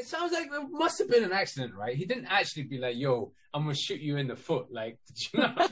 it 0.00 0.06
sounds 0.06 0.32
like 0.32 0.46
it 0.46 0.70
must 0.70 0.98
have 0.98 1.10
been 1.10 1.24
an 1.24 1.32
accident, 1.32 1.74
right? 1.74 1.94
He 1.94 2.06
didn't 2.06 2.26
actually 2.26 2.64
be 2.64 2.78
like, 2.78 2.96
"Yo, 2.96 3.32
I'm 3.52 3.64
gonna 3.64 3.74
shoot 3.74 4.00
you 4.00 4.16
in 4.16 4.28
the 4.28 4.36
foot." 4.36 4.66
Like, 4.72 4.98
you 5.34 5.40
know? 5.40 5.68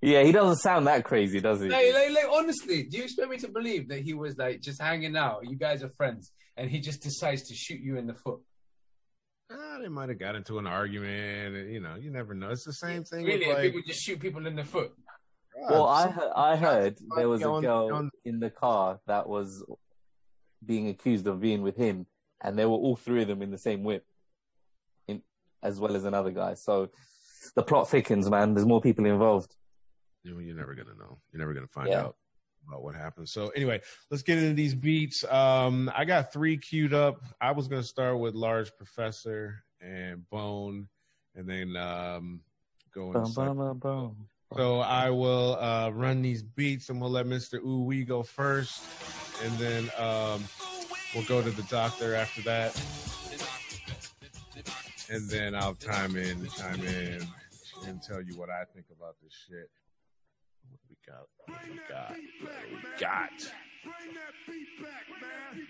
yeah, 0.00 0.22
he 0.22 0.32
doesn't 0.32 0.56
sound 0.56 0.86
that 0.86 1.04
crazy, 1.04 1.40
does 1.40 1.60
he? 1.60 1.68
Like, 1.68 1.92
like, 1.92 2.10
like, 2.10 2.28
honestly, 2.30 2.84
do 2.84 2.96
you 2.96 3.04
expect 3.04 3.28
me 3.28 3.36
to 3.38 3.48
believe 3.48 3.88
that 3.88 4.00
he 4.00 4.14
was 4.14 4.38
like 4.38 4.60
just 4.62 4.80
hanging 4.80 5.16
out? 5.16 5.48
You 5.48 5.56
guys 5.56 5.82
are 5.82 5.90
friends, 5.90 6.32
and 6.56 6.70
he 6.70 6.80
just 6.80 7.02
decides 7.02 7.42
to 7.48 7.54
shoot 7.54 7.80
you 7.80 7.98
in 7.98 8.06
the 8.06 8.14
foot? 8.14 8.40
Uh, 9.50 9.78
they 9.82 9.88
might 9.88 10.08
have 10.08 10.18
got 10.18 10.34
into 10.34 10.58
an 10.58 10.66
argument. 10.66 11.70
You 11.70 11.80
know, 11.80 11.96
you 11.96 12.10
never 12.10 12.34
know. 12.34 12.50
It's 12.50 12.64
the 12.64 12.72
same 12.72 13.04
thing. 13.04 13.26
Really, 13.26 13.46
with, 13.46 13.56
like, 13.56 13.64
people 13.64 13.82
just 13.86 14.02
shoot 14.02 14.18
people 14.18 14.46
in 14.46 14.56
the 14.56 14.64
foot. 14.64 14.92
Well, 15.68 15.86
I 15.86 16.08
heard, 16.08 16.32
I 16.34 16.56
heard 16.56 16.98
there 17.16 17.28
was 17.28 17.42
a 17.42 17.44
girl 17.44 18.10
in 18.24 18.40
the 18.40 18.50
car 18.50 18.98
that 19.06 19.28
was 19.28 19.62
being 20.64 20.88
accused 20.88 21.26
of 21.26 21.40
being 21.40 21.62
with 21.62 21.76
him, 21.76 22.06
and 22.44 22.58
there 22.58 22.68
were 22.68 22.76
all 22.76 22.94
three 22.94 23.22
of 23.22 23.28
them 23.28 23.42
in 23.42 23.50
the 23.50 23.58
same 23.58 23.82
whip, 23.82 24.04
in, 25.08 25.22
as 25.62 25.80
well 25.80 25.96
as 25.96 26.04
another 26.04 26.30
guy. 26.30 26.54
So 26.54 26.90
the 27.56 27.62
plot 27.62 27.88
thickens, 27.88 28.30
man. 28.30 28.54
There's 28.54 28.66
more 28.66 28.82
people 28.82 29.06
involved. 29.06 29.56
You're 30.22 30.54
never 30.54 30.74
gonna 30.74 30.94
know. 30.96 31.18
You're 31.32 31.40
never 31.40 31.54
gonna 31.54 31.66
find 31.66 31.88
yeah. 31.88 32.02
out 32.02 32.16
about 32.68 32.82
what 32.82 32.94
happened. 32.94 33.28
So 33.28 33.48
anyway, 33.48 33.80
let's 34.10 34.22
get 34.22 34.38
into 34.38 34.54
these 34.54 34.74
beats. 34.74 35.24
Um, 35.24 35.90
I 35.94 36.04
got 36.04 36.32
three 36.32 36.56
queued 36.56 36.94
up. 36.94 37.22
I 37.40 37.52
was 37.52 37.66
gonna 37.66 37.82
start 37.82 38.18
with 38.18 38.34
Large 38.34 38.76
Professor 38.76 39.64
and 39.80 40.28
Bone, 40.30 40.88
and 41.34 41.48
then 41.48 41.76
um, 41.76 42.40
go 42.94 43.12
into. 43.12 43.20
So 44.56 44.78
I 44.80 45.10
will 45.10 45.56
uh, 45.56 45.90
run 45.90 46.22
these 46.22 46.42
beats, 46.42 46.88
and 46.88 47.00
we'll 47.00 47.10
let 47.10 47.26
Mr. 47.26 47.58
Ooh 47.64 47.82
Wee 47.82 48.04
go 48.04 48.22
first, 48.22 48.82
and 49.42 49.52
then 49.54 49.90
um, 49.98 50.44
we'll 51.14 51.24
go 51.24 51.42
to 51.42 51.50
the 51.50 51.62
doctor 51.64 52.14
after 52.14 52.42
that, 52.42 52.74
and 55.10 55.28
then 55.28 55.54
I'll 55.54 55.74
chime 55.74 56.16
in, 56.16 56.46
chime 56.48 56.84
in, 56.84 57.26
and 57.86 58.02
tell 58.02 58.20
you 58.20 58.36
what 58.36 58.50
I 58.50 58.64
think 58.74 58.86
about 58.96 59.14
this 59.22 59.32
shit. 59.48 59.70
What 60.68 60.80
we 60.88 60.96
got? 61.06 61.26
What 61.46 61.60
we 61.68 61.78
got? 61.88 62.10
What 62.10 62.52
we 62.70 63.00
got? 63.00 63.30
Bring 63.84 64.14
that 64.14 64.34
beat 64.46 64.82
back, 64.82 65.06
man. 65.20 65.66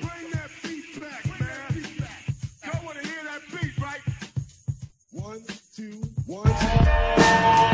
Bring 0.00 0.30
that 0.32 0.50
beat 0.62 1.00
back, 1.00 1.24
man. 1.40 1.84
Y'all 2.64 2.84
want 2.84 2.98
to 2.98 3.06
hear 3.06 3.24
that 3.24 3.42
beat, 3.50 3.78
right? 3.78 4.00
One, 5.12 5.42
two, 5.74 6.00
one. 6.26 7.71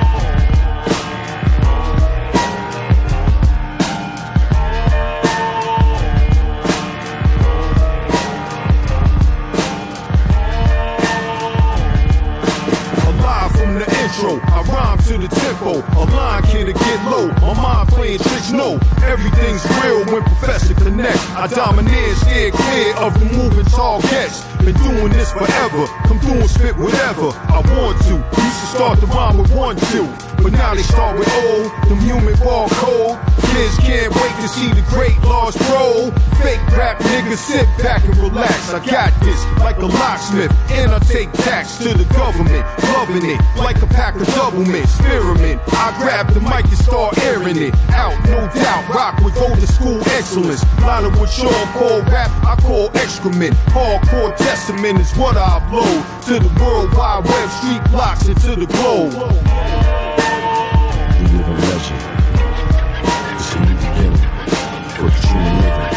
Intro. 14.09 14.41
I 14.49 14.63
rhyme 14.63 14.99
to 14.99 15.19
the 15.19 15.29
tempo. 15.29 15.85
A 16.01 16.05
line 16.17 16.43
can 16.45 16.67
to 16.67 16.73
get 16.73 17.11
low. 17.11 17.29
My 17.45 17.55
mind 17.55 17.89
playing 17.89 18.19
tricks, 18.19 18.51
no. 18.53 18.81
Everything's 19.05 19.65
real 19.83 20.05
when 20.07 20.23
Professor 20.25 20.75
connects. 20.75 21.25
I 21.31 21.47
dominate, 21.49 22.17
steer 22.17 22.51
clear 22.51 22.97
of 22.97 23.13
the 23.19 23.27
moving 23.37 23.67
targets. 23.67 24.45
Been 24.65 24.77
doing 24.83 25.13
this 25.13 25.33
forever. 25.33 25.87
Come 26.09 26.19
through 26.21 26.41
and 26.41 26.51
spit 26.51 26.77
whatever 26.77 27.29
I 27.53 27.61
want 27.77 28.01
to. 28.09 28.15
Used 28.17 28.61
to 28.61 28.69
start 28.75 29.01
the 29.01 29.07
rhyme 29.07 29.39
with 29.39 29.53
one, 29.55 29.77
two. 29.93 30.09
But 30.43 30.53
now 30.53 30.75
they 30.75 30.83
start 30.83 31.19
with 31.19 31.29
O. 31.31 31.69
Them 31.89 32.01
human 32.01 32.37
code. 32.37 33.38
Kids 33.53 33.77
can't 33.79 34.15
wait 34.15 34.35
to 34.43 34.49
see 34.49 34.69
the 34.69 34.85
great 34.89 35.19
Large 35.23 35.57
Pro. 35.69 36.11
Fake 36.43 36.63
rap 36.77 36.99
niggas 36.99 37.39
sit 37.39 37.67
back 37.83 38.05
and 38.05 38.17
relax. 38.19 38.73
I 38.73 38.85
got 38.85 39.13
this 39.21 39.45
like 39.59 39.79
a 39.79 39.87
locksmith. 39.87 40.53
And 40.71 40.93
I 40.93 40.99
take 41.01 41.33
tax 41.33 41.79
to 41.79 41.97
the 41.97 42.05
government. 42.15 42.65
Loving 42.95 43.25
it 43.25 43.41
like 43.57 43.81
a 43.83 43.87
pack 43.87 44.15
of 44.17 44.27
double 44.29 44.65
mint. 44.65 44.89
I 45.01 45.95
grab 45.99 46.33
the 46.33 46.41
mic 46.41 46.65
and 46.65 46.79
start 46.79 47.19
airing 47.19 47.57
it 47.57 47.75
out. 47.91 48.17
No 48.27 48.47
doubt. 48.55 48.89
Rock 48.95 49.21
with 49.25 49.37
older 49.39 49.67
school 49.67 50.01
excellence. 50.11 50.63
Line 50.81 51.05
of 51.05 51.19
what 51.19 51.31
Sean 51.31 51.53
call 51.73 52.03
rap, 52.03 52.31
I 52.45 52.57
call 52.57 52.91
excrement. 52.97 53.55
Hardcore 53.75 54.37
testament 54.37 55.01
is 55.01 55.13
what 55.17 55.37
I 55.37 55.61
upload 55.61 56.27
to 56.27 56.39
the 56.39 56.63
world 56.63 56.93
wide 56.95 57.25
web, 57.25 57.51
street 57.51 57.91
blocks, 57.91 58.27
and 58.29 58.41
to 58.43 58.57
the 58.57 58.67
globe. 58.67 59.98
For 64.99 65.11
true 65.11 65.39
living. 65.39 65.95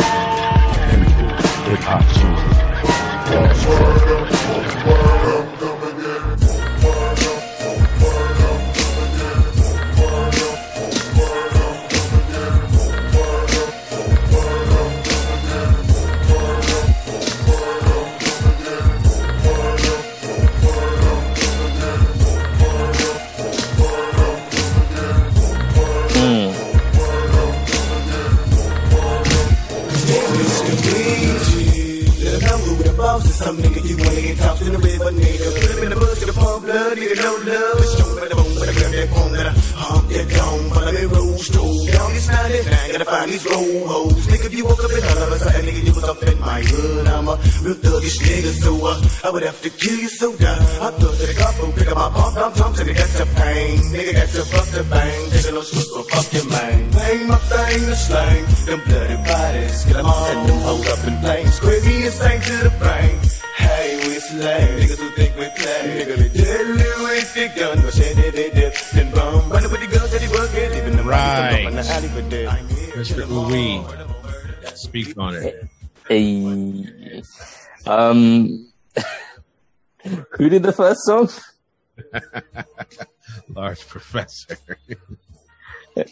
Hip 1.65 1.79
hop 1.79 2.03
Some 4.83 5.20
a 36.91 36.95
blood, 36.95 37.07
nigga, 37.07 37.23
no 37.23 37.33
love. 37.51 37.77
Push 37.77 38.01
on, 38.01 38.29
the 38.29 38.35
boom, 38.35 38.51
but 38.59 38.69
I 38.69 38.73
grab 38.73 38.91
that 38.91 39.09
phone, 39.11 39.33
gotta 39.33 39.53
hump 39.75 40.09
that 40.09 40.27
dome, 40.29 40.69
follow 40.71 40.91
me 40.91 41.03
rules, 41.05 41.47
too. 41.49 41.71
Down 41.91 42.09
this 42.13 42.27
99, 42.27 42.91
gotta 42.91 43.05
find 43.05 43.31
these 43.31 43.45
roll 43.45 43.87
hoes. 43.87 44.27
Nigga, 44.27 44.45
if 44.45 44.53
you 44.53 44.65
woke 44.65 44.83
up 44.83 44.91
and 44.91 45.05
all 45.05 45.23
of 45.23 45.31
a 45.31 45.39
sudden, 45.39 45.65
nigga, 45.65 45.81
you 45.83 45.93
was 45.93 46.03
up 46.03 46.23
in 46.23 46.39
my 46.39 46.61
hood. 46.61 47.07
I'm 47.07 47.27
a 47.27 47.35
real 47.63 47.77
thuggish 47.79 48.19
nigga, 48.21 48.51
so 48.63 48.71
uh, 48.85 49.27
I 49.27 49.29
would 49.31 49.43
have 49.43 49.61
to 49.61 49.69
kill 49.69 49.97
you 49.99 50.09
so 50.09 50.35
down. 50.35 50.59
I 50.59 50.89
thug 50.91 51.15
to 51.15 51.25
the 51.27 51.35
couple, 51.35 51.71
pick 51.73 51.87
up 51.87 51.97
my 51.97 52.09
pump, 52.09 52.37
I'm 52.37 52.53
tom 52.53 52.73
to 52.73 52.83
the 52.83 52.93
got 52.93 53.11
to 53.19 53.25
pain. 53.39 53.77
Nigga, 53.95 54.13
got 54.13 54.29
to 54.29 54.43
fuck 54.51 54.67
the 54.75 54.83
bang, 54.83 55.29
there's 55.29 55.51
no 55.51 55.61
switch 55.61 55.89
for 55.93 56.03
fuck 56.11 56.27
your 56.33 56.47
man. 56.49 56.91
Bang 56.91 57.27
my 57.27 57.37
thing, 57.49 57.85
the 57.87 57.95
slang, 57.95 58.43
them 58.67 58.81
bloody 58.87 59.17
bodies, 59.23 59.85
kill 59.85 59.97
them 59.97 60.05
all, 60.05 60.25
set 60.25 60.47
them 60.47 60.59
hold 60.61 60.87
up 60.87 61.07
in 61.07 61.15
flames. 61.21 61.59
Crazy 61.59 62.05
insane 62.05 62.41
to 62.41 62.55
the 62.67 62.73
brain. 62.79 63.30
Hey. 64.31 64.79
Niggas 64.79 64.99
who 64.99 65.09
think 65.11 65.35
we 65.35 65.49
play. 65.59 66.05
Nigga, 66.05 66.15
they 66.15 66.29
deadly 66.29 66.89
with 67.03 67.33
the 67.33 67.59
gun. 67.59 67.81
But 67.81 67.93
say 67.93 68.13
they, 68.13 68.29
they 68.29 68.49
dip. 68.49 68.75
Then 68.93 69.11
bomb. 69.11 69.49
Running 69.49 69.71
with 69.71 69.81
the 69.81 69.87
guns 69.87 70.11
that 70.11 70.21
he 70.21 70.27
bucket. 70.27 70.71
Leaving 70.71 70.95
them 70.95 71.07
right. 71.07 71.65
in 71.67 71.75
the 71.75 71.85
alley 71.85 72.07
for 72.07 72.21
dead. 72.29 72.47
Mr. 72.95 73.25
Uwe, 73.27 74.77
speak 74.77 75.17
on 75.17 75.35
it. 75.35 75.67
Hey. 76.07 77.21
Um, 77.85 78.71
who 80.31 80.49
did 80.49 80.63
the 80.63 80.71
first 80.71 81.01
song? 81.03 81.29
Large 83.49 83.87
Professor. 83.87 84.57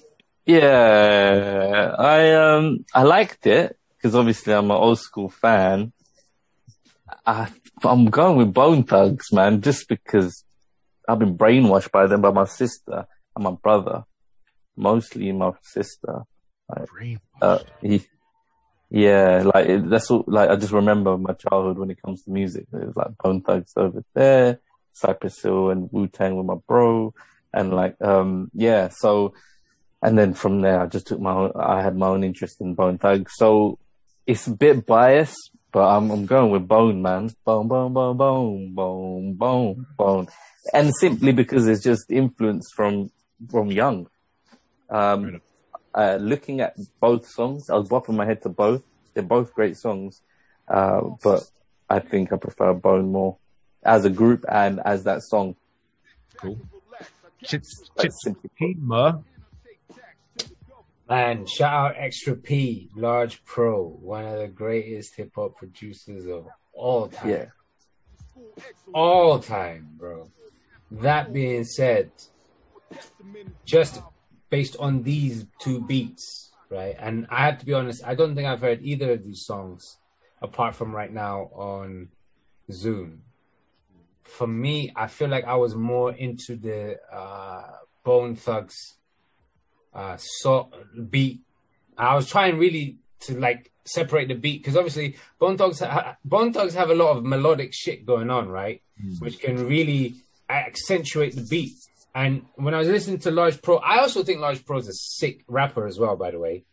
yeah, 0.46 1.96
I 1.97 2.34
um 2.34 2.85
I 2.94 3.03
liked 3.03 3.47
it 3.47 3.78
because 3.96 4.16
obviously 4.16 4.53
I'm 4.53 4.72
an 4.72 4.78
old 4.78 5.00
school 5.00 5.29
fan. 5.29 5.94
I, 7.25 7.50
I'm 7.85 8.06
going 8.06 8.38
with 8.38 8.53
Bone 8.53 8.84
Thugs, 8.84 9.31
man, 9.31 9.62
just 9.62 9.88
because 9.88 10.44
I've 11.07 11.19
been 11.19 11.38
brainwashed 11.38 11.91
by 11.91 12.07
them 12.07 12.22
by 12.22 12.31
my 12.31 12.45
sister 12.45 13.07
and 13.35 13.44
my 13.44 13.51
brother, 13.51 14.03
mostly 14.75 15.31
my 15.31 15.51
sister. 15.63 16.23
Like, 16.69 16.88
uh, 17.41 17.59
he, 17.81 18.06
yeah, 18.90 19.44
like 19.44 19.67
it, 19.67 19.90
that's 19.90 20.09
all. 20.09 20.23
Like 20.28 20.50
I 20.50 20.56
just 20.56 20.72
remember 20.73 21.17
my 21.17 21.34
childhood 21.34 21.78
when 21.78 21.91
it 21.91 22.01
comes 22.01 22.23
to 22.23 22.31
music. 22.31 22.67
It 22.73 22.87
was 22.87 22.96
like 22.96 23.17
Bone 23.17 23.41
Thugs 23.41 23.73
over 23.76 24.03
there, 24.14 24.59
Cypress 24.93 25.41
Hill 25.41 25.70
and 25.70 25.90
Wu 25.91 26.08
Tang 26.08 26.35
with 26.35 26.46
my 26.46 26.55
bro, 26.67 27.14
and 27.53 27.73
like 27.73 27.96
um 28.02 28.49
yeah. 28.53 28.90
So, 28.90 29.34
and 30.02 30.17
then 30.17 30.34
from 30.34 30.61
there 30.61 30.82
I 30.82 30.87
just 30.87 31.08
took 31.08 31.20
my 31.20 31.34
own. 31.34 31.52
I 31.55 31.82
had 31.82 31.96
my 31.96 32.08
own 32.08 32.23
interest 32.23 32.61
in 32.61 32.73
Bone 32.73 32.97
Thugs. 32.97 33.34
So 33.35 33.78
it's 34.25 34.47
a 34.47 34.52
bit 34.52 34.85
biased, 34.85 35.52
but 35.72 35.88
I'm 35.88 36.10
I'm 36.12 36.26
going 36.26 36.52
with 36.52 36.68
Bone, 36.68 37.02
man. 37.02 37.32
Bone, 37.46 37.68
bone, 37.68 37.94
bone, 37.94 38.18
bone, 38.18 38.74
bone, 38.74 39.34
bone, 39.34 39.86
bone, 39.98 40.28
and 40.74 40.94
simply 40.96 41.32
because 41.32 41.68
it's 41.68 41.84
just 41.84 42.10
influence 42.12 42.70
from 42.76 43.12
from 43.50 43.72
young. 43.72 44.08
Um, 44.90 45.42
uh, 45.94 46.18
looking 46.20 46.62
at 46.62 46.76
both 47.00 47.28
songs, 47.28 47.70
I 47.70 47.76
was 47.76 47.90
bopping 47.90 48.16
my 48.16 48.26
head 48.26 48.42
to 48.44 48.50
both. 48.50 48.84
They're 49.14 49.24
both 49.24 49.54
great 49.54 49.78
songs, 49.78 50.22
uh, 50.68 51.02
but 51.24 51.44
I 51.90 52.00
think 52.00 52.32
I 52.32 52.38
prefer 52.38 52.74
Bone 52.74 53.12
more 53.12 53.38
as 53.84 54.06
a 54.06 54.10
group 54.10 54.46
and 54.50 54.80
as 54.86 55.04
that 55.04 55.24
song. 55.24 55.56
Cool. 56.38 56.60
Ch- 57.44 57.52
ch- 57.52 57.62
ch- 58.00 58.76
Man, 61.09 61.47
shout 61.47 61.73
out 61.73 61.96
Extra 61.97 62.35
P, 62.35 62.91
Large 62.96 63.44
Pro, 63.44 63.84
one 63.84 64.26
of 64.26 64.38
the 64.38 64.47
greatest 64.47 65.16
hip 65.16 65.32
hop 65.34 65.58
producers 65.58 66.28
of 66.28 66.47
all 66.72 67.08
time. 67.08 67.29
Yeah. 67.29 67.46
All 68.94 69.40
time, 69.40 69.90
bro. 69.97 70.29
That 70.91 71.34
being 71.34 71.64
said, 71.64 72.11
just 73.66 74.03
based 74.52 74.78
on 74.78 75.02
these 75.02 75.47
two 75.59 75.82
beats, 75.82 76.52
right? 76.70 76.96
And 77.00 77.26
I 77.32 77.46
have 77.46 77.58
to 77.58 77.66
be 77.66 77.73
honest, 77.73 78.03
I 78.06 78.14
don't 78.14 78.35
think 78.35 78.47
I've 78.47 78.61
heard 78.61 78.82
either 78.84 79.14
of 79.14 79.23
these 79.23 79.44
songs 79.44 79.97
apart 80.44 80.76
from 80.76 80.96
right 80.96 81.11
now 81.11 81.50
on 81.53 82.09
Zoom. 82.72 83.23
For 84.22 84.46
me, 84.46 84.94
I 84.96 85.08
feel 85.08 85.29
like 85.29 85.46
I 85.46 85.56
was 85.56 85.73
more 85.73 86.14
into 86.14 86.56
the 86.56 87.00
uh, 87.11 87.64
Bone 88.03 88.35
Thugs 88.35 88.98
uh, 89.94 90.18
so 90.18 90.70
beat. 91.09 91.41
I 91.97 92.16
was 92.16 92.30
trying 92.30 92.58
really 92.58 92.97
to 93.22 93.38
like 93.40 93.72
separate 93.86 94.28
the 94.28 94.36
beat 94.36 94.62
because 94.62 94.78
obviously 94.78 95.18
Bone 95.40 95.58
Thugs 95.58 95.80
ha- 95.80 96.16
Thugs 96.53 96.74
have 96.76 96.90
a 96.90 96.96
lot 96.96 97.18
of 97.18 97.24
melodic 97.26 97.74
shit 97.74 98.06
going 98.06 98.30
on, 98.30 98.50
right? 98.50 98.82
Which 99.20 99.40
can 99.40 99.66
really 99.68 100.16
accentuate 100.50 101.36
the 101.36 101.46
beat. 101.50 101.74
And 102.16 102.46
when 102.56 102.74
I 102.74 102.80
was 102.80 102.88
listening 102.88 103.20
to 103.20 103.32
Large 103.32 103.62
Pro, 103.62 103.78
I 103.78 104.00
also 104.00 104.24
think 104.24 104.40
Large 104.41 104.66
Pro 104.66 104.78
is 104.80 104.88
a 104.88 104.94
sick 104.94 105.44
rapper 105.47 105.88
as 105.88 106.00
well, 106.00 106.16
by 106.16 106.32
the 106.32 106.40
way. 106.40 106.64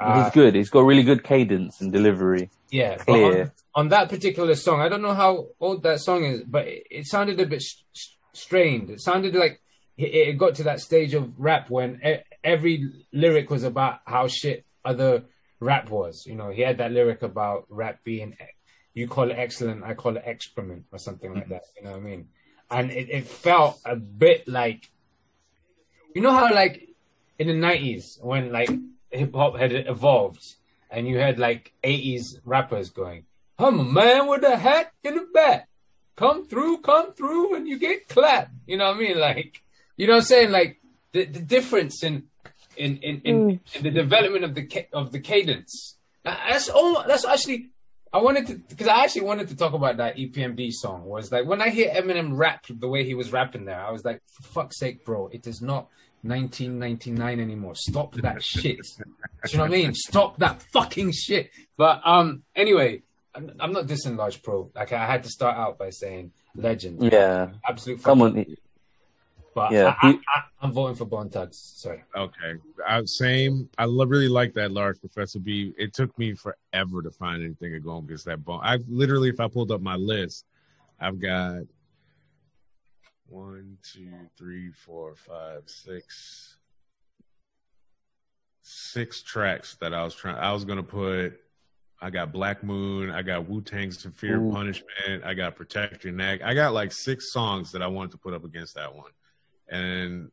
Uh, 0.00 0.24
He's 0.24 0.32
good. 0.32 0.54
He's 0.54 0.70
got 0.70 0.84
really 0.84 1.02
good 1.02 1.22
cadence 1.24 1.80
and 1.80 1.92
delivery. 1.92 2.50
yeah, 2.70 2.96
Clear. 2.96 3.42
on, 3.42 3.82
on 3.84 3.88
that 3.90 4.08
particular 4.08 4.54
song, 4.54 4.80
I 4.80 4.88
don't 4.88 5.02
know 5.02 5.14
how 5.14 5.48
old 5.60 5.82
that 5.82 6.00
song 6.00 6.24
is, 6.24 6.42
but 6.42 6.66
it, 6.66 6.86
it 6.90 7.06
sounded 7.06 7.38
a 7.40 7.46
bit 7.46 7.56
s- 7.62 7.82
s- 7.94 8.16
strained. 8.32 8.90
It 8.90 9.00
sounded 9.00 9.34
like 9.34 9.60
it, 9.96 10.38
got 10.38 10.56
to 10.56 10.64
that 10.64 10.80
stage 10.80 11.14
of 11.14 11.38
rap 11.38 11.70
when 11.70 12.00
every 12.42 12.90
lyric 13.12 13.50
was 13.50 13.64
about 13.64 14.00
how 14.06 14.28
shit 14.28 14.64
other 14.84 15.24
rap 15.60 15.90
was. 15.90 16.26
You 16.26 16.34
know, 16.34 16.50
he 16.50 16.62
had 16.62 16.78
that 16.78 16.92
lyric 16.92 17.22
about 17.22 17.66
rap 17.68 18.02
being, 18.04 18.36
you 18.92 19.08
call 19.08 19.30
it 19.30 19.34
excellent, 19.38 19.84
I 19.84 19.94
call 19.94 20.16
it 20.16 20.22
excrement, 20.26 20.84
or 20.92 20.98
something 20.98 21.32
like 21.34 21.48
that. 21.48 21.62
You 21.76 21.84
know 21.84 21.92
what 21.92 22.00
I 22.00 22.02
mean? 22.02 22.28
And 22.70 22.90
it, 22.90 23.10
it 23.10 23.26
felt 23.26 23.80
a 23.84 23.96
bit 23.96 24.48
like, 24.48 24.90
you 26.14 26.22
know 26.22 26.32
how 26.32 26.52
like 26.52 26.88
in 27.38 27.48
the 27.48 27.54
nineties 27.54 28.18
when 28.22 28.52
like 28.52 28.70
hip 29.10 29.34
hop 29.34 29.56
had 29.56 29.72
evolved 29.72 30.54
and 30.90 31.08
you 31.08 31.18
had 31.18 31.38
like 31.38 31.72
eighties 31.82 32.38
rappers 32.44 32.90
going, 32.90 33.24
I'm 33.58 33.78
a 33.78 33.84
man 33.84 34.26
with 34.26 34.44
a 34.44 34.56
hat 34.56 34.92
in 35.02 35.18
a 35.18 35.24
bat. 35.32 35.68
Come 36.16 36.46
through, 36.46 36.78
come 36.78 37.12
through, 37.12 37.56
and 37.56 37.66
you 37.66 37.78
get 37.78 38.08
clapped. 38.08 38.52
You 38.66 38.76
know 38.76 38.86
what 38.88 38.96
I 38.96 39.00
mean? 39.00 39.18
Like, 39.18 39.62
you 39.96 40.06
know 40.06 40.14
what 40.14 40.18
I'm 40.20 40.24
saying? 40.24 40.50
Like 40.50 40.80
the, 41.12 41.24
the 41.24 41.40
difference 41.40 42.02
in 42.02 42.24
in 42.76 42.98
in, 42.98 43.20
in, 43.24 43.60
in 43.74 43.82
the 43.82 43.90
development 43.90 44.44
of 44.44 44.54
the 44.54 44.86
of 44.92 45.12
the 45.12 45.20
cadence. 45.20 45.96
That's 46.22 46.68
all. 46.68 47.04
That's 47.06 47.24
actually. 47.24 47.70
I 48.12 48.18
wanted 48.18 48.46
to 48.46 48.54
because 48.68 48.86
I 48.86 49.02
actually 49.02 49.22
wanted 49.22 49.48
to 49.48 49.56
talk 49.56 49.72
about 49.72 49.96
that 49.96 50.16
EPMD 50.16 50.70
song. 50.70 51.04
Was 51.04 51.32
like 51.32 51.46
when 51.46 51.60
I 51.60 51.70
hear 51.70 51.92
Eminem 51.92 52.36
rap 52.36 52.64
the 52.68 52.86
way 52.86 53.04
he 53.04 53.14
was 53.14 53.32
rapping 53.32 53.64
there, 53.64 53.80
I 53.80 53.90
was 53.90 54.04
like, 54.04 54.22
for 54.30 54.42
fuck's 54.44 54.78
sake, 54.78 55.04
bro, 55.04 55.28
it 55.32 55.48
is 55.48 55.60
not 55.60 55.88
1999 56.22 57.40
anymore. 57.40 57.74
Stop 57.74 58.14
that 58.14 58.42
shit. 58.42 58.78
Do 58.96 59.04
you 59.50 59.58
know 59.58 59.64
what 59.64 59.72
I 59.72 59.76
mean? 59.76 59.94
Stop 59.94 60.38
that 60.38 60.62
fucking 60.72 61.12
shit. 61.12 61.50
But 61.76 62.00
um, 62.04 62.44
anyway, 62.54 63.02
I'm, 63.34 63.50
I'm 63.58 63.72
not 63.72 63.86
dissing 63.86 64.16
Large 64.16 64.42
Pro. 64.42 64.70
Like 64.74 64.92
I 64.92 65.06
had 65.06 65.24
to 65.24 65.28
start 65.28 65.56
out 65.56 65.76
by 65.78 65.90
saying 65.90 66.32
legend. 66.54 67.02
Yeah. 67.02 67.50
absolute. 67.68 68.02
Come 68.02 68.20
Someone. 68.20 68.56
But 69.54 69.70
yeah, 69.72 69.94
I, 70.02 70.10
he- 70.12 70.18
I, 70.34 70.38
I, 70.38 70.42
I'm 70.62 70.72
voting 70.72 70.96
for 70.96 71.04
Bone 71.04 71.30
Thugs. 71.30 71.56
Sorry. 71.56 72.02
Okay, 72.16 72.54
I, 72.86 73.04
same. 73.04 73.68
I 73.78 73.84
lo- 73.84 74.06
really 74.06 74.28
like 74.28 74.52
that 74.54 74.72
large 74.72 74.98
Professor 75.00 75.38
B. 75.38 75.72
It 75.78 75.92
took 75.94 76.16
me 76.18 76.34
forever 76.34 77.02
to 77.02 77.10
find 77.10 77.42
anything 77.42 77.80
going 77.82 78.04
against 78.04 78.24
that 78.24 78.44
bone. 78.44 78.60
I 78.62 78.78
literally, 78.88 79.28
if 79.28 79.38
I 79.40 79.46
pulled 79.48 79.70
up 79.70 79.80
my 79.80 79.94
list, 79.96 80.44
I've 81.00 81.20
got 81.20 81.60
one, 83.28 83.78
two, 83.82 84.10
three, 84.36 84.70
four, 84.72 85.14
five, 85.14 85.62
six, 85.66 86.56
six 88.62 89.22
tracks 89.22 89.76
that 89.80 89.94
I 89.94 90.04
was 90.04 90.14
trying. 90.14 90.36
I 90.36 90.52
was 90.52 90.64
gonna 90.64 90.82
put. 90.82 91.34
I 92.00 92.10
got 92.10 92.32
Black 92.32 92.62
Moon. 92.64 93.10
I 93.10 93.22
got 93.22 93.48
Wu 93.48 93.62
Tang's 93.62 94.00
Severe 94.00 94.38
Ooh. 94.40 94.50
Punishment. 94.52 95.24
I 95.24 95.32
got 95.32 95.56
Protect 95.56 96.04
Your 96.04 96.12
Neck. 96.12 96.40
I 96.44 96.52
got 96.54 96.74
like 96.74 96.92
six 96.92 97.32
songs 97.32 97.72
that 97.72 97.82
I 97.82 97.86
wanted 97.86 98.10
to 98.12 98.18
put 98.18 98.34
up 98.34 98.44
against 98.44 98.74
that 98.74 98.94
one. 98.94 99.10
And 99.68 100.30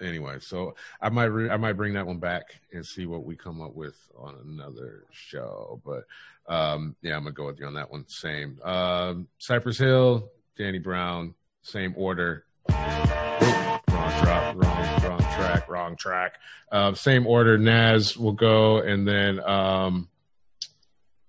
anyway, 0.00 0.38
so 0.40 0.74
I 1.00 1.08
might 1.08 1.26
re- 1.26 1.50
I 1.50 1.56
might 1.56 1.74
bring 1.74 1.94
that 1.94 2.06
one 2.06 2.18
back 2.18 2.60
and 2.72 2.84
see 2.84 3.06
what 3.06 3.24
we 3.24 3.36
come 3.36 3.60
up 3.60 3.74
with 3.74 3.96
on 4.18 4.36
another 4.44 5.04
show. 5.10 5.80
But 5.84 6.04
um, 6.52 6.96
yeah, 7.02 7.16
I'm 7.16 7.22
gonna 7.22 7.32
go 7.32 7.46
with 7.46 7.58
you 7.60 7.66
on 7.66 7.74
that 7.74 7.90
one. 7.90 8.06
Same. 8.08 8.58
Um, 8.62 9.28
Cypress 9.38 9.78
Hill, 9.78 10.30
Danny 10.56 10.78
Brown, 10.78 11.34
same 11.62 11.94
order. 11.96 12.44
Wrong 12.70 13.80
drop, 14.22 14.56
wrong, 14.56 15.02
wrong 15.02 15.18
track, 15.18 15.68
wrong 15.68 15.96
track. 15.96 16.34
Uh, 16.72 16.94
same 16.94 17.26
order. 17.26 17.58
Nas 17.58 18.16
will 18.16 18.32
go, 18.32 18.78
and 18.78 19.06
then 19.06 19.40
um, 19.40 20.08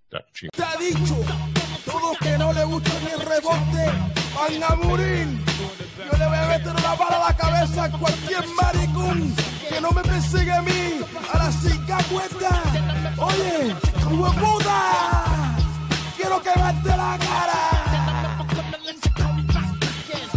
Dr. 0.09 0.49
meter 6.51 6.75
una 6.75 6.95
bala 6.95 7.17
a 7.17 7.29
la 7.29 7.33
cabeza 7.37 7.83
a 7.85 7.91
cualquier 7.91 8.45
maricón 8.61 9.33
que 9.69 9.79
no 9.79 9.91
me 9.91 10.01
persigue 10.01 10.51
a 10.51 10.61
mí. 10.61 11.01
Cuenta. 12.09 12.63
Oye, 13.17 13.75
quiero 16.17 16.41
quemarte 16.41 16.89
la 16.89 17.17
cara. 17.17 17.59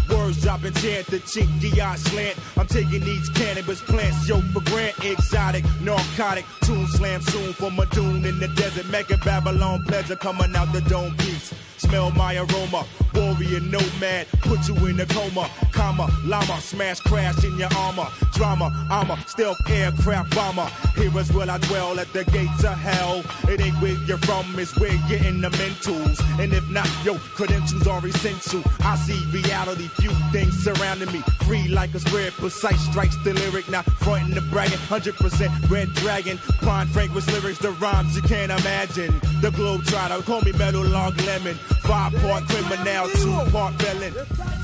Words 0.09 0.43
dropping 0.43 0.75
chant, 0.75 1.07
the 1.07 1.19
chink, 1.21 1.49
DI 1.61 1.97
slant. 1.97 2.37
I'm 2.57 2.67
taking 2.67 3.01
these 3.01 3.29
cannabis 3.31 3.81
plants, 3.83 4.29
yo, 4.29 4.41
for 4.53 4.63
grant. 4.63 4.95
Exotic, 5.05 5.65
narcotic, 5.81 6.45
tune 6.63 6.87
slam 6.89 7.23
soon 7.23 7.53
for 7.55 7.71
my 7.71 7.87
dune 7.87 8.25
in 8.25 8.39
the 8.39 8.49
desert. 8.49 8.87
Mega 8.87 9.17
Babylon 9.19 9.83
pleasure 9.87 10.17
coming 10.17 10.55
out 10.55 10.73
the 10.73 10.81
dome 10.83 11.17
piece. 11.17 11.53
Smell 11.85 12.11
my 12.13 12.37
aroma, 12.37 12.87
warrior 13.13 13.61
nomad, 13.61 14.27
put 14.41 14.67
you 14.67 14.75
in 14.87 14.99
a 15.01 15.07
coma. 15.07 15.51
Comma, 15.71 16.09
llama, 16.25 16.59
smash, 16.61 16.99
crash 17.01 17.45
in 17.45 17.59
your 17.59 17.69
armor. 17.77 18.07
Drama, 18.33 18.73
I'm 18.91 19.11
a 19.11 19.19
stealth 19.27 19.59
aircraft 19.69 20.35
bomber. 20.35 20.67
Here 20.97 21.17
is 21.19 21.31
where 21.33 21.51
I 21.51 21.59
dwell 21.59 22.01
at 22.01 22.11
the 22.15 22.25
gates 22.25 22.65
of 22.65 22.79
hell. 22.79 23.23
It 23.49 23.61
ain't 23.61 23.77
where 23.83 23.99
you're 24.07 24.19
from, 24.19 24.59
it's 24.59 24.75
where 24.79 24.95
you're 25.09 25.23
in 25.25 25.43
the 25.43 25.51
mentals. 25.51 26.19
And 26.41 26.55
if 26.55 26.69
not, 26.71 26.89
yo, 27.05 27.17
credentials 27.37 27.87
are 27.87 28.05
essential. 28.07 28.63
I 28.81 28.97
see 28.97 29.21
reality, 29.31 29.89
few 29.89 30.11
things 30.33 30.57
surrounding 30.65 31.13
me. 31.13 31.23
Free 31.47 31.69
like 31.69 31.95
a 31.95 32.01
spread, 32.01 32.33
precise 32.33 32.81
strikes 32.87 33.17
the 33.25 33.35
lyric. 33.35 33.69
Not 33.69 33.85
frontin' 33.85 34.35
the 34.35 34.41
bragging, 34.41 34.79
100% 34.89 35.71
red 35.71 35.93
dragon. 35.95 36.39
Pine 36.63 36.87
Frank 36.87 37.15
with 37.15 37.31
lyrics, 37.31 37.59
the 37.59 37.73
rhymes 37.73 38.17
you 38.17 38.23
can't 38.23 38.51
imagine. 38.51 39.21
The 39.43 39.51
globe 39.51 39.85
trotter, 39.85 40.23
call 40.23 40.41
me 40.41 40.53
metal 40.53 40.83
log 40.83 41.21
lemon. 41.23 41.59
Five 41.83 42.15
part 42.15 42.45
criminal, 42.49 43.09
two 43.09 43.51
part 43.51 43.75
villain. 43.75 44.64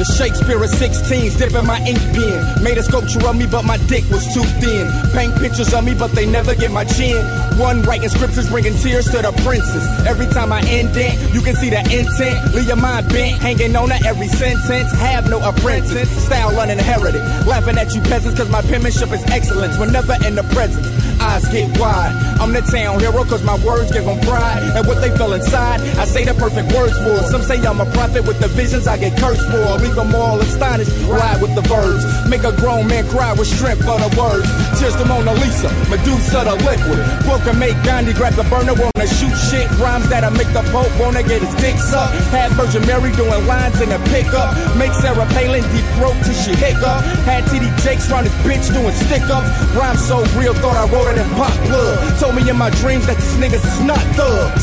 The 0.00 0.08
Shakespeare 0.16 0.56
of 0.56 0.70
16s, 0.70 1.36
dipping 1.36 1.66
my 1.66 1.76
ink 1.84 2.00
pen. 2.16 2.64
Made 2.64 2.78
a 2.78 2.82
sculpture 2.82 3.20
of 3.20 3.36
me, 3.36 3.44
but 3.44 3.66
my 3.66 3.76
dick 3.84 4.08
was 4.08 4.24
too 4.32 4.40
thin. 4.56 4.88
Paint 5.12 5.36
pictures 5.36 5.74
of 5.74 5.84
me, 5.84 5.92
but 5.92 6.12
they 6.12 6.24
never 6.24 6.54
get 6.54 6.70
my 6.70 6.86
chin. 6.86 7.20
One 7.60 7.82
writing 7.82 8.08
scriptures, 8.08 8.48
bringing 8.48 8.72
tears 8.80 9.04
to 9.12 9.20
the 9.20 9.30
princess. 9.44 9.84
Every 10.08 10.24
time 10.32 10.54
I 10.54 10.64
indent, 10.64 11.20
you 11.34 11.42
can 11.42 11.54
see 11.54 11.68
the 11.68 11.84
intent. 11.92 12.54
Leave 12.54 12.68
your 12.68 12.80
mind 12.80 13.10
bent, 13.10 13.42
hanging 13.42 13.76
on 13.76 13.90
to 13.90 14.00
every 14.06 14.28
sentence. 14.28 14.90
Have 14.92 15.28
no 15.28 15.36
apprentice, 15.46 16.08
style 16.24 16.58
uninherited. 16.58 17.20
Laughing 17.44 17.76
at 17.76 17.94
you 17.94 18.00
peasants, 18.00 18.40
cause 18.40 18.48
my 18.48 18.62
penmanship 18.62 19.12
is 19.12 19.22
excellence. 19.28 19.76
Whenever 19.76 20.16
in 20.24 20.34
the 20.34 20.44
presence, 20.56 20.88
eyes 21.20 21.46
get 21.52 21.68
wide. 21.78 22.16
I'm 22.40 22.54
the 22.54 22.62
town 22.62 23.00
hero, 23.00 23.22
cause 23.24 23.44
my 23.44 23.62
words 23.62 23.92
give 23.92 24.06
them 24.06 24.18
pride. 24.20 24.62
And 24.76 24.88
what 24.88 25.02
they 25.02 25.14
feel 25.18 25.34
inside, 25.34 25.80
I 26.00 26.06
say 26.06 26.24
the 26.24 26.32
perfect 26.32 26.72
words 26.72 26.96
for. 27.04 27.20
Some 27.28 27.42
say 27.42 27.60
I'm 27.60 27.82
a 27.82 27.90
prophet 27.92 28.24
with 28.26 28.40
the 28.40 28.48
visions 28.48 28.86
I 28.86 28.96
get 28.96 29.12
cursed 29.20 29.44
for. 29.50 29.76
Leave 29.90 30.06
them 30.06 30.14
all 30.14 30.38
astonished, 30.38 30.94
ride 31.10 31.42
with 31.42 31.52
the 31.58 31.66
verbs. 31.66 32.06
Make 32.30 32.44
a 32.44 32.54
grown 32.62 32.86
man 32.86 33.02
cry 33.10 33.32
with 33.32 33.50
strength 33.50 33.82
for 33.82 33.98
the 33.98 34.06
words. 34.14 34.46
Tears 34.78 34.94
the 34.94 35.04
Mona 35.04 35.34
Lisa, 35.42 35.66
Medusa 35.90 36.46
the 36.46 36.54
liquid. 36.62 37.02
Book 37.26 37.42
can 37.42 37.58
make 37.58 37.74
Gandhi 37.82 38.14
grab 38.14 38.38
the 38.38 38.46
burner, 38.46 38.78
wanna 38.78 39.08
shoot 39.10 39.34
shit. 39.50 39.66
Rhymes 39.82 40.06
that'll 40.06 40.30
make 40.30 40.46
the 40.54 40.62
Pope 40.70 40.94
wanna 40.94 41.26
get 41.26 41.42
his 41.42 41.50
dick 41.58 41.74
sucked. 41.74 42.14
Had 42.30 42.54
Virgin 42.54 42.86
Mary 42.86 43.10
doing 43.18 43.34
lines 43.50 43.82
in 43.82 43.90
a 43.90 43.98
pickup. 44.14 44.54
Make 44.78 44.94
Sarah 44.94 45.26
Palin 45.34 45.66
deep 45.74 45.86
throat 45.98 46.14
till 46.22 46.38
she 46.38 46.54
hiccup. 46.54 47.02
Had 47.26 47.42
TD 47.50 47.66
Jakes 47.82 48.06
round 48.14 48.30
his 48.30 48.36
bitch 48.46 48.70
doing 48.70 48.94
stick 48.94 49.26
ups. 49.26 49.50
Rhyme 49.74 49.98
so 49.98 50.22
real, 50.38 50.54
thought 50.54 50.78
I 50.78 50.86
wrote 50.86 51.10
it 51.10 51.18
in 51.18 51.26
Pac 51.34 51.50
blood. 51.66 51.98
Told 52.22 52.38
me 52.38 52.46
in 52.46 52.54
my 52.54 52.70
dreams 52.78 53.10
that 53.10 53.18
these 53.18 53.34
niggas 53.42 53.66
is 53.66 53.80
not 53.82 53.98
thugs. 54.14 54.62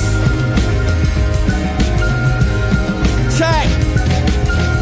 Tag. 3.35 3.96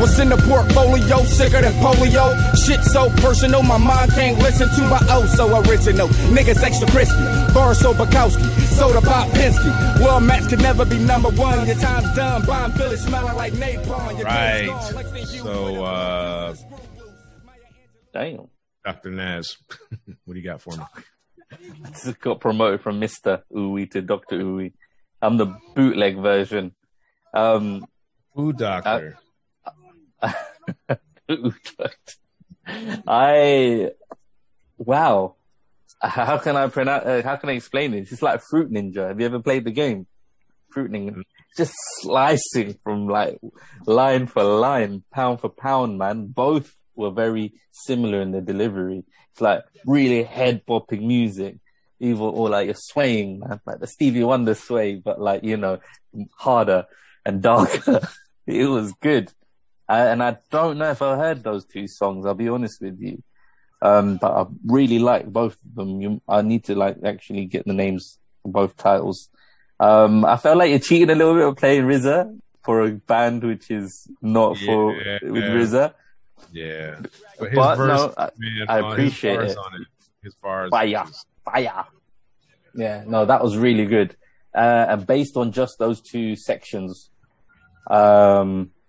What's 0.05 0.19
in 0.19 0.29
the 0.29 0.37
portfolio? 0.37 1.23
Sicker 1.23 1.61
than 1.61 1.73
polio. 1.81 2.29
Shit 2.63 2.83
so 2.83 3.09
personal, 3.25 3.63
my 3.63 3.77
mind 3.79 4.11
can't 4.11 4.37
listen 4.37 4.69
to 4.69 4.81
my 4.87 4.99
oh 5.09 5.25
so 5.25 5.47
original. 5.61 6.07
Niggas 6.29 6.61
extra 6.61 6.87
crispy. 6.89 7.23
Bar 7.55 7.73
so 7.73 7.91
Bukowski. 7.91 8.45
Soda 8.77 9.01
pop 9.01 9.27
Pinsky. 9.29 9.71
Well, 10.01 10.19
Max 10.19 10.45
could 10.45 10.61
never 10.61 10.85
be 10.85 10.99
number 10.99 11.29
one. 11.29 11.65
Your 11.65 11.75
time's 11.77 12.15
done. 12.15 12.45
Bomb 12.45 12.73
Philly 12.73 12.97
smelling 12.97 13.35
like 13.35 13.53
napalm. 13.53 14.15
Your 14.19 14.27
Right. 14.27 14.59
days 14.61 14.69
gone, 14.69 14.93
next 14.93 15.09
thing 15.09 15.21
you 15.21 15.41
So, 15.41 15.83
uh, 15.85 16.55
Damn. 18.13 18.47
Dr. 18.85 19.09
Naz, 19.09 19.57
what 20.25 20.35
do 20.35 20.39
you 20.39 20.43
got 20.45 20.61
for 20.61 20.77
me? 20.77 20.83
Just 21.89 22.19
got 22.19 22.39
promoted 22.39 22.81
from 22.81 23.01
Mr. 23.01 23.41
Uwe 23.51 23.89
to 23.89 24.03
Dr. 24.03 24.37
Uwe. 24.37 24.71
I'm 25.23 25.37
the 25.37 25.47
bootleg 25.75 26.17
version. 26.17 26.75
Um, 27.33 27.87
Food 28.35 28.57
Doctor. 28.59 29.17
I 33.07 33.91
wow. 34.77 35.35
How 36.01 36.37
can 36.37 36.55
I 36.55 36.67
pronounce? 36.67 37.05
Uh, 37.05 37.21
how 37.23 37.35
can 37.35 37.49
I 37.49 37.53
explain 37.53 37.93
it? 37.93 38.11
It's 38.11 38.21
like 38.21 38.41
Fruit 38.49 38.71
Ninja. 38.71 39.07
Have 39.07 39.19
you 39.19 39.25
ever 39.25 39.39
played 39.39 39.65
the 39.65 39.71
game? 39.71 40.07
Fruit 40.69 40.91
Ninja. 40.91 41.23
Just 41.57 41.73
slicing 42.01 42.75
from 42.83 43.07
like 43.07 43.39
line 43.85 44.27
for 44.27 44.43
line, 44.43 45.03
pound 45.11 45.39
for 45.41 45.49
pound, 45.49 45.97
man. 45.97 46.27
Both 46.27 46.75
were 46.95 47.11
very 47.11 47.53
similar 47.71 48.21
in 48.21 48.31
the 48.31 48.41
delivery. 48.41 49.03
It's 49.31 49.41
like 49.41 49.63
really 49.85 50.23
head 50.23 50.65
bopping 50.65 51.05
music, 51.05 51.57
either 51.99 52.19
or 52.21 52.49
like 52.49 52.65
you're 52.65 52.75
swaying, 52.77 53.39
man, 53.39 53.61
like 53.65 53.79
the 53.79 53.87
Stevie 53.87 54.23
Wonder 54.23 54.53
sway, 54.53 54.95
but 54.95 55.19
like 55.19 55.43
you 55.43 55.57
know, 55.57 55.79
harder 56.37 56.85
and 57.25 57.41
darker. 57.41 58.07
it 58.47 58.65
was 58.65 58.93
good. 59.01 59.31
I, 59.87 60.07
and 60.07 60.21
I 60.23 60.37
don't 60.51 60.77
know 60.77 60.89
if 60.91 61.01
I 61.01 61.15
heard 61.15 61.43
those 61.43 61.65
two 61.65 61.87
songs. 61.87 62.25
I'll 62.25 62.33
be 62.33 62.49
honest 62.49 62.81
with 62.81 62.99
you. 62.99 63.21
Um, 63.81 64.17
but 64.17 64.31
I 64.31 64.45
really 64.65 64.99
like 64.99 65.27
both 65.31 65.53
of 65.65 65.75
them. 65.75 66.01
You, 66.01 66.21
I 66.27 66.41
need 66.41 66.63
to 66.65 66.75
like 66.75 66.97
actually 67.03 67.45
get 67.45 67.65
the 67.65 67.73
names 67.73 68.17
for 68.41 68.51
both 68.51 68.75
titles. 68.77 69.29
Um, 69.79 70.25
I 70.25 70.37
felt 70.37 70.57
like 70.57 70.69
you're 70.69 70.79
cheating 70.79 71.09
a 71.09 71.15
little 71.15 71.35
bit 71.35 71.47
of 71.47 71.55
playing 71.57 71.83
RZA 71.83 72.39
for 72.63 72.81
a 72.85 72.91
band 72.91 73.43
which 73.43 73.69
is 73.69 74.07
not 74.21 74.57
for 74.57 74.95
Yeah. 74.95 75.19
with 75.21 75.43
RZA. 75.43 75.93
Yeah. 76.51 76.99
But 77.37 77.49
his 77.49 77.55
But 77.55 77.75
verse, 77.75 77.87
no, 78.01 78.13
I- 78.17 78.29
man, 78.37 78.65
I 78.69 78.79
on- 78.79 78.83
his 78.85 78.93
appreciate 78.93 79.39
it. 79.41 79.57
On 79.57 79.81
it. 79.81 79.87
His 80.23 80.33
bars. 80.35 80.69
Fire, 80.71 81.05
fire. 81.43 81.85
Yeah, 82.73 83.03
no, 83.05 83.25
that 83.25 83.43
was 83.43 83.55
really 83.57 83.85
good. 83.85 84.15
Uh, 84.55 84.85
and 84.89 85.05
based 85.05 85.37
on 85.37 85.51
just 85.51 85.77
those 85.77 86.01
two 86.01 86.35
sections, 86.35 87.11
um, 87.87 88.71
I 88.71 88.84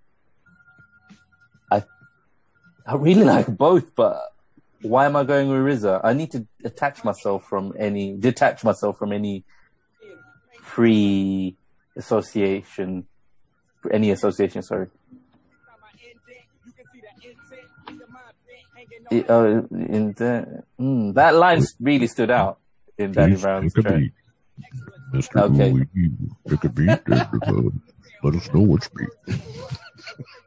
I 2.87 2.95
really 2.95 3.25
like 3.25 3.49
both, 3.49 3.95
but 3.97 4.33
why 4.83 5.07
am 5.07 5.17
I 5.17 5.25
going 5.25 5.49
with 5.49 5.59
RZA? 5.59 6.01
I 6.05 6.13
need 6.13 6.31
to 6.33 6.47
attach 6.65 7.03
myself 7.03 7.45
from 7.49 7.75
any, 7.79 8.17
detach 8.17 8.63
myself 8.63 8.97
from 8.99 9.13
any 9.13 9.45
free 10.63 11.57
association, 11.97 13.07
any 13.91 14.11
association. 14.11 14.63
Sorry. 14.63 14.87
It, 19.11 19.31
uh, 19.31 19.63
in 19.71 20.15
the, 20.17 20.63
mm, 20.81 21.15
that 21.15 21.35
line 21.35 21.63
really 21.81 22.07
stood 22.07 22.31
out 22.31 22.59
in 22.99 23.13
Danny 23.13 23.33
Please 23.35 23.43
Brown's 23.43 23.73
pick 23.73 23.85
a 23.85 23.89
track. 23.89 24.01
beat. 24.01 24.13
Mr. 25.13 25.43
Okay. 25.43 25.71
Louis, 25.71 26.11
pick 26.49 26.65
a 26.65 26.69
beat 26.69 26.89
and 27.07 27.43
uh, 27.47 27.71
let 28.23 28.35
us 28.35 28.53
know 28.53 28.61
which 28.61 28.89
beat. 28.95 29.37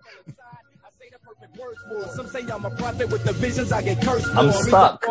Some 2.13 2.27
say 2.27 2.41
I'm 2.51 2.65
a 2.65 2.69
prophet 2.71 3.09
with 3.09 3.23
the 3.23 3.33
visions 3.33 3.71
I 3.71 3.81
get 3.81 4.01
cursed. 4.01 4.27
I'm 4.35 4.51
stuck. 4.51 5.05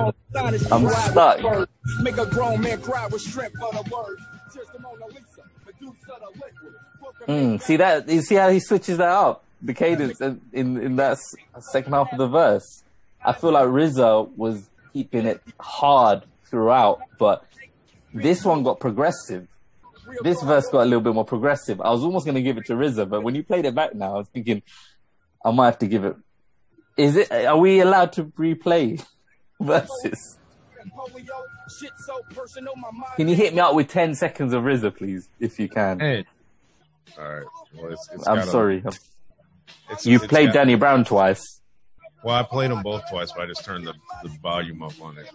I'm 0.70 0.88
stuck. 0.88 1.68
Make 2.00 2.18
a 2.18 2.26
grown 2.26 2.60
man 2.60 2.80
cry 2.80 3.06
with 3.08 3.22
shrimp 3.22 3.54
for 3.56 3.72
the 3.72 3.82
word. 3.90 4.18
Tears 4.52 4.66
to 4.74 4.78
Mona 4.80 5.06
Lisa, 5.06 5.42
Medusa 5.66 5.94
the 6.06 6.26
liquid. 6.34 6.74
Book 7.00 7.14
of 7.20 7.26
Mm, 7.26 7.62
see 7.62 7.76
that? 7.76 8.08
You 8.08 8.22
see 8.22 8.36
how 8.36 8.50
he 8.50 8.60
switches 8.60 8.98
that 8.98 9.08
up? 9.08 9.44
The 9.62 9.74
cadence 9.74 10.20
in 10.20 10.40
in, 10.52 10.76
in 10.78 10.96
that 10.96 11.18
second 11.72 11.92
half 11.92 12.12
of 12.12 12.18
the 12.18 12.28
verse. 12.28 12.84
I 13.24 13.32
feel 13.32 13.52
like 13.52 13.66
RZA 13.66 14.36
was 14.36 14.70
keeping 14.92 15.26
it 15.26 15.42
hard 15.58 16.22
throughout, 16.44 17.00
but 17.18 17.44
this 18.14 18.44
one 18.44 18.62
got 18.62 18.78
progressive. 18.80 19.48
This 20.22 20.40
verse 20.42 20.66
got 20.70 20.82
a 20.82 20.84
little 20.84 21.00
bit 21.00 21.12
more 21.12 21.24
progressive. 21.24 21.80
I 21.80 21.90
was 21.90 22.02
almost 22.02 22.24
going 22.24 22.36
to 22.36 22.42
give 22.42 22.56
it 22.56 22.66
to 22.66 22.74
RZA, 22.74 23.08
but 23.08 23.22
when 23.22 23.34
you 23.34 23.42
played 23.42 23.64
it 23.66 23.74
back 23.74 23.94
now, 23.94 24.14
I 24.14 24.18
was 24.18 24.28
thinking 24.28 24.62
I 25.44 25.50
might 25.50 25.66
have 25.66 25.78
to 25.80 25.86
give 25.86 26.04
it. 26.04 26.16
Is 26.98 27.16
it? 27.16 27.30
Are 27.32 27.56
we 27.56 27.80
allowed 27.80 28.12
to 28.14 28.24
replay 28.24 29.02
verses? 29.60 30.38
polio. 30.96 31.24
Shit 31.80 31.90
so 32.06 32.18
personal, 32.34 32.74
my 32.76 32.90
mind 32.90 33.12
Can 33.16 33.28
you 33.28 33.36
hit 33.36 33.54
me 33.54 33.60
out 33.60 33.74
with 33.74 33.88
ten 33.88 34.14
seconds 34.14 34.52
of 34.52 34.62
RZA, 34.64 34.96
please, 34.96 35.28
if 35.38 35.60
you 35.60 35.68
can? 35.68 36.00
Hey. 36.00 36.24
All 37.18 37.24
right. 37.32 37.44
Well, 37.76 37.92
it's, 37.92 38.08
it's 38.12 38.26
I'm 38.26 38.36
got 38.36 38.48
a- 38.48 38.50
sorry. 38.50 38.78
it's- 38.78 40.06
You've 40.06 40.22
played 40.28 40.46
got- 40.48 40.54
Danny 40.54 40.74
Brown 40.76 41.04
twice. 41.04 41.60
Well, 42.24 42.34
I 42.34 42.42
played 42.42 42.70
them 42.72 42.82
both 42.82 43.02
twice, 43.08 43.30
but 43.32 43.42
I 43.42 43.46
just 43.46 43.64
turned 43.64 43.86
the, 43.86 43.94
the 44.24 44.28
volume 44.42 44.82
up 44.82 45.00
on 45.00 45.16
it. 45.18 45.28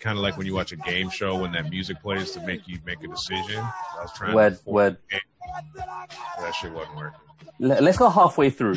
Kind 0.00 0.18
of 0.18 0.22
like 0.22 0.36
when 0.36 0.46
you 0.46 0.54
watch 0.54 0.72
a 0.72 0.76
game 0.76 1.08
show 1.08 1.34
when 1.36 1.52
that 1.52 1.70
music 1.70 2.02
plays 2.02 2.32
to 2.32 2.40
make 2.40 2.68
you 2.68 2.78
make 2.84 3.02
a 3.02 3.08
decision. 3.08 3.60
I 3.60 4.02
was 4.02 4.12
trying 4.14 4.34
Word, 4.34 4.58
to 4.62 4.70
word. 4.70 4.96
That 6.40 6.54
shit 6.54 6.72
wasn't 6.72 6.96
working. 6.96 7.20
Let's 7.58 7.96
go 7.96 8.10
halfway 8.10 8.50
through. 8.50 8.76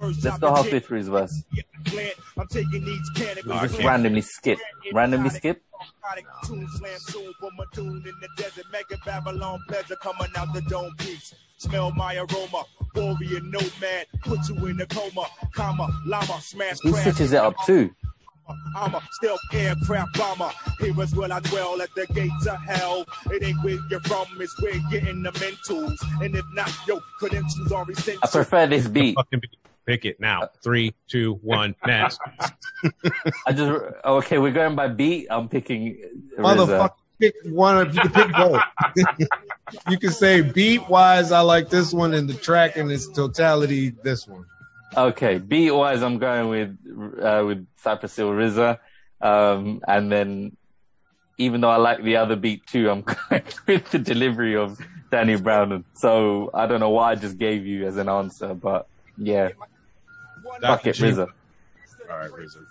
Let's 0.00 0.38
go 0.38 0.54
halfway 0.54 0.80
through 0.80 0.98
his 0.98 1.08
verse. 1.08 1.44
I'm 2.38 2.46
taking 2.48 2.84
these 2.84 3.10
cannabis. 3.16 3.70
Just 3.70 3.82
randomly 3.84 4.22
skip. 4.22 4.58
Randomly 4.92 5.30
skip. 5.30 5.62
Tune 6.44 6.66
slam 6.76 6.98
soon 6.98 7.32
for 7.38 7.50
my 7.56 7.64
tune 7.72 8.02
in 8.06 8.14
the 8.20 8.28
desert. 8.36 8.64
Mega 8.72 8.98
Babylon 9.04 9.60
pleasure 9.68 9.96
coming 9.96 10.28
out 10.36 10.52
the 10.54 10.62
dome 10.62 10.94
peaks. 10.98 11.34
Smell 11.58 11.92
my 11.92 12.16
aroma. 12.16 12.64
Warrior 12.94 13.40
nomad. 13.40 14.06
Put 14.22 14.40
you 14.48 14.66
in 14.66 14.80
a 14.80 14.86
coma. 14.86 15.26
Comma. 15.54 15.88
Llama. 16.06 16.40
Smash 16.40 16.78
He 16.82 16.90
crash. 16.92 17.02
switches 17.04 17.32
it 17.32 17.40
up 17.40 17.54
too. 17.66 17.90
I'm 18.76 18.94
a 18.94 19.02
stealth 19.12 19.40
aircraft 19.52 20.18
bomber. 20.18 20.50
Here 20.80 21.00
is 21.00 21.14
where 21.14 21.32
I 21.32 21.38
dwell 21.40 21.80
at 21.82 21.88
the 21.94 22.06
gates 22.12 22.46
of 22.46 22.60
hell. 22.62 23.04
It 23.30 23.44
ain't 23.44 23.62
where 23.62 23.78
you're 23.88 24.00
from, 24.00 24.26
it's 24.40 24.60
where 24.60 24.74
you're 24.74 24.90
getting 24.90 25.22
the 25.22 25.30
mentals. 25.32 25.96
And 26.24 26.34
if 26.34 26.44
not, 26.52 26.72
your 26.88 27.00
credentials 27.20 27.70
are 27.70 27.88
essential. 27.88 28.20
I 28.24 28.26
prefer 28.26 28.66
this 28.66 28.88
beat. 28.88 29.16
Fucking 29.90 30.00
pick 30.00 30.04
it 30.04 30.20
now. 30.20 30.48
Three, 30.62 30.94
two, 31.08 31.34
one. 31.42 31.74
Next. 31.86 32.20
I 33.46 33.52
just 33.52 33.82
okay. 34.04 34.38
We're 34.38 34.52
going 34.52 34.76
by 34.76 34.88
beat. 34.88 35.26
I'm 35.30 35.48
picking 35.48 35.98
Motherfucker, 36.38 36.92
pick 37.18 37.34
one. 37.44 37.86
If 37.86 37.94
you 37.94 38.00
can 38.00 38.12
pick 38.12 38.32
both, 38.32 38.62
you 39.90 39.98
can 39.98 40.12
say 40.12 40.40
beat 40.42 40.88
wise, 40.88 41.32
I 41.32 41.40
like 41.40 41.68
this 41.68 41.92
one, 41.92 42.14
and 42.14 42.28
the 42.28 42.34
track 42.34 42.76
in 42.76 42.90
its 42.90 43.08
totality, 43.08 43.90
this 44.02 44.26
one. 44.26 44.44
Okay, 44.96 45.38
beat 45.38 45.70
wise, 45.70 46.02
I'm 46.02 46.18
going 46.18 46.48
with 46.48 47.20
uh, 47.22 47.44
with 47.46 47.66
Cypress 47.76 48.16
Hill 48.16 48.30
RZA, 48.30 48.78
um, 49.20 49.80
and 49.86 50.10
then 50.10 50.56
even 51.38 51.60
though 51.62 51.70
I 51.70 51.76
like 51.76 52.02
the 52.02 52.16
other 52.16 52.36
beat 52.36 52.66
too, 52.66 52.90
I'm 52.90 53.02
going 53.30 53.42
with 53.66 53.90
the 53.90 53.98
delivery 53.98 54.56
of 54.56 54.78
Danny 55.10 55.36
Brown. 55.36 55.84
So 55.94 56.50
I 56.54 56.66
don't 56.66 56.80
know 56.80 56.90
what 56.90 57.04
I 57.04 57.14
just 57.14 57.38
gave 57.38 57.66
you 57.66 57.86
as 57.86 57.96
an 57.96 58.08
answer, 58.08 58.54
but 58.54 58.88
yeah, 59.16 59.50
fuck 60.60 60.86
it, 60.86 60.94
G. 60.94 61.04
RZA. 61.04 61.28
All 62.10 62.18
right, 62.18 62.32
Razor. 62.32 62.66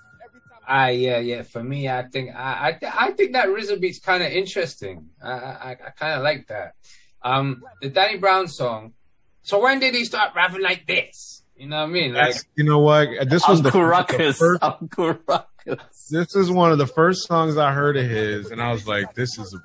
Ah, 0.67 0.87
yeah, 0.87 1.17
yeah. 1.19 1.41
For 1.43 1.63
me, 1.63 1.89
I 1.89 2.03
think 2.03 2.35
I, 2.35 2.77
I, 2.81 3.05
I 3.07 3.11
think 3.11 3.33
that 3.33 3.47
RZA 3.47 3.79
beat's 3.81 3.99
kind 3.99 4.21
of 4.21 4.31
interesting. 4.31 5.09
I, 5.23 5.31
I, 5.31 5.71
I 5.71 5.89
kind 5.97 6.13
of 6.13 6.23
like 6.23 6.47
that. 6.47 6.75
Um, 7.23 7.63
the 7.81 7.89
Danny 7.89 8.17
Brown 8.17 8.47
song. 8.47 8.93
So 9.41 9.61
when 9.61 9.79
did 9.79 9.95
he 9.95 10.05
start 10.05 10.35
rapping 10.35 10.61
like 10.61 10.85
this? 10.85 11.43
You 11.57 11.67
know 11.67 11.77
what 11.77 11.83
I 11.83 11.87
mean? 11.87 12.13
Like, 12.13 12.33
That's, 12.33 12.45
you 12.55 12.63
know 12.63 12.79
what? 12.79 13.09
This 13.29 13.47
was 13.47 13.61
the, 13.61 13.69
Uncle 13.69 13.81
the 13.81 13.87
Ruckus. 13.87 14.37
first. 14.37 14.63
Uncle 14.63 15.17
Ruckus. 15.27 16.07
This 16.09 16.35
is 16.35 16.51
one 16.51 16.71
of 16.71 16.77
the 16.77 16.87
first 16.87 17.27
songs 17.27 17.57
I 17.57 17.73
heard 17.73 17.97
of 17.97 18.05
his, 18.05 18.51
and 18.51 18.61
I 18.61 18.71
was 18.71 18.87
like, 18.87 19.13
"This 19.13 19.37
is 19.37 19.53
a 19.53 19.59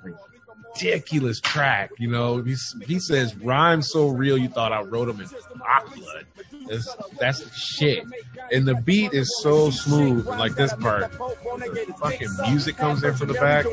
ridiculous 0.75 1.41
track." 1.41 1.91
You 1.99 2.11
know, 2.11 2.43
he 2.43 2.57
he 2.87 2.99
says 2.99 3.35
rhymes 3.37 3.89
so 3.91 4.09
real, 4.09 4.37
you 4.39 4.49
thought 4.49 4.73
I 4.73 4.83
wrote 4.83 5.07
them 5.07 5.21
in 5.21 5.29
Pac 5.61 5.95
blood. 5.95 6.27
That's, 6.69 6.97
that's 7.21 7.59
shit, 7.77 8.05
and 8.51 8.67
the 8.67 8.75
beat 8.75 9.13
is 9.13 9.29
so 9.43 9.71
smooth. 9.71 10.27
Like 10.27 10.55
this 10.55 10.73
part, 10.75 11.13
the 11.13 11.95
fucking 12.01 12.29
music 12.49 12.77
comes 12.77 13.03
in 13.05 13.15
from 13.15 13.29
the 13.29 13.35
back. 13.35 13.67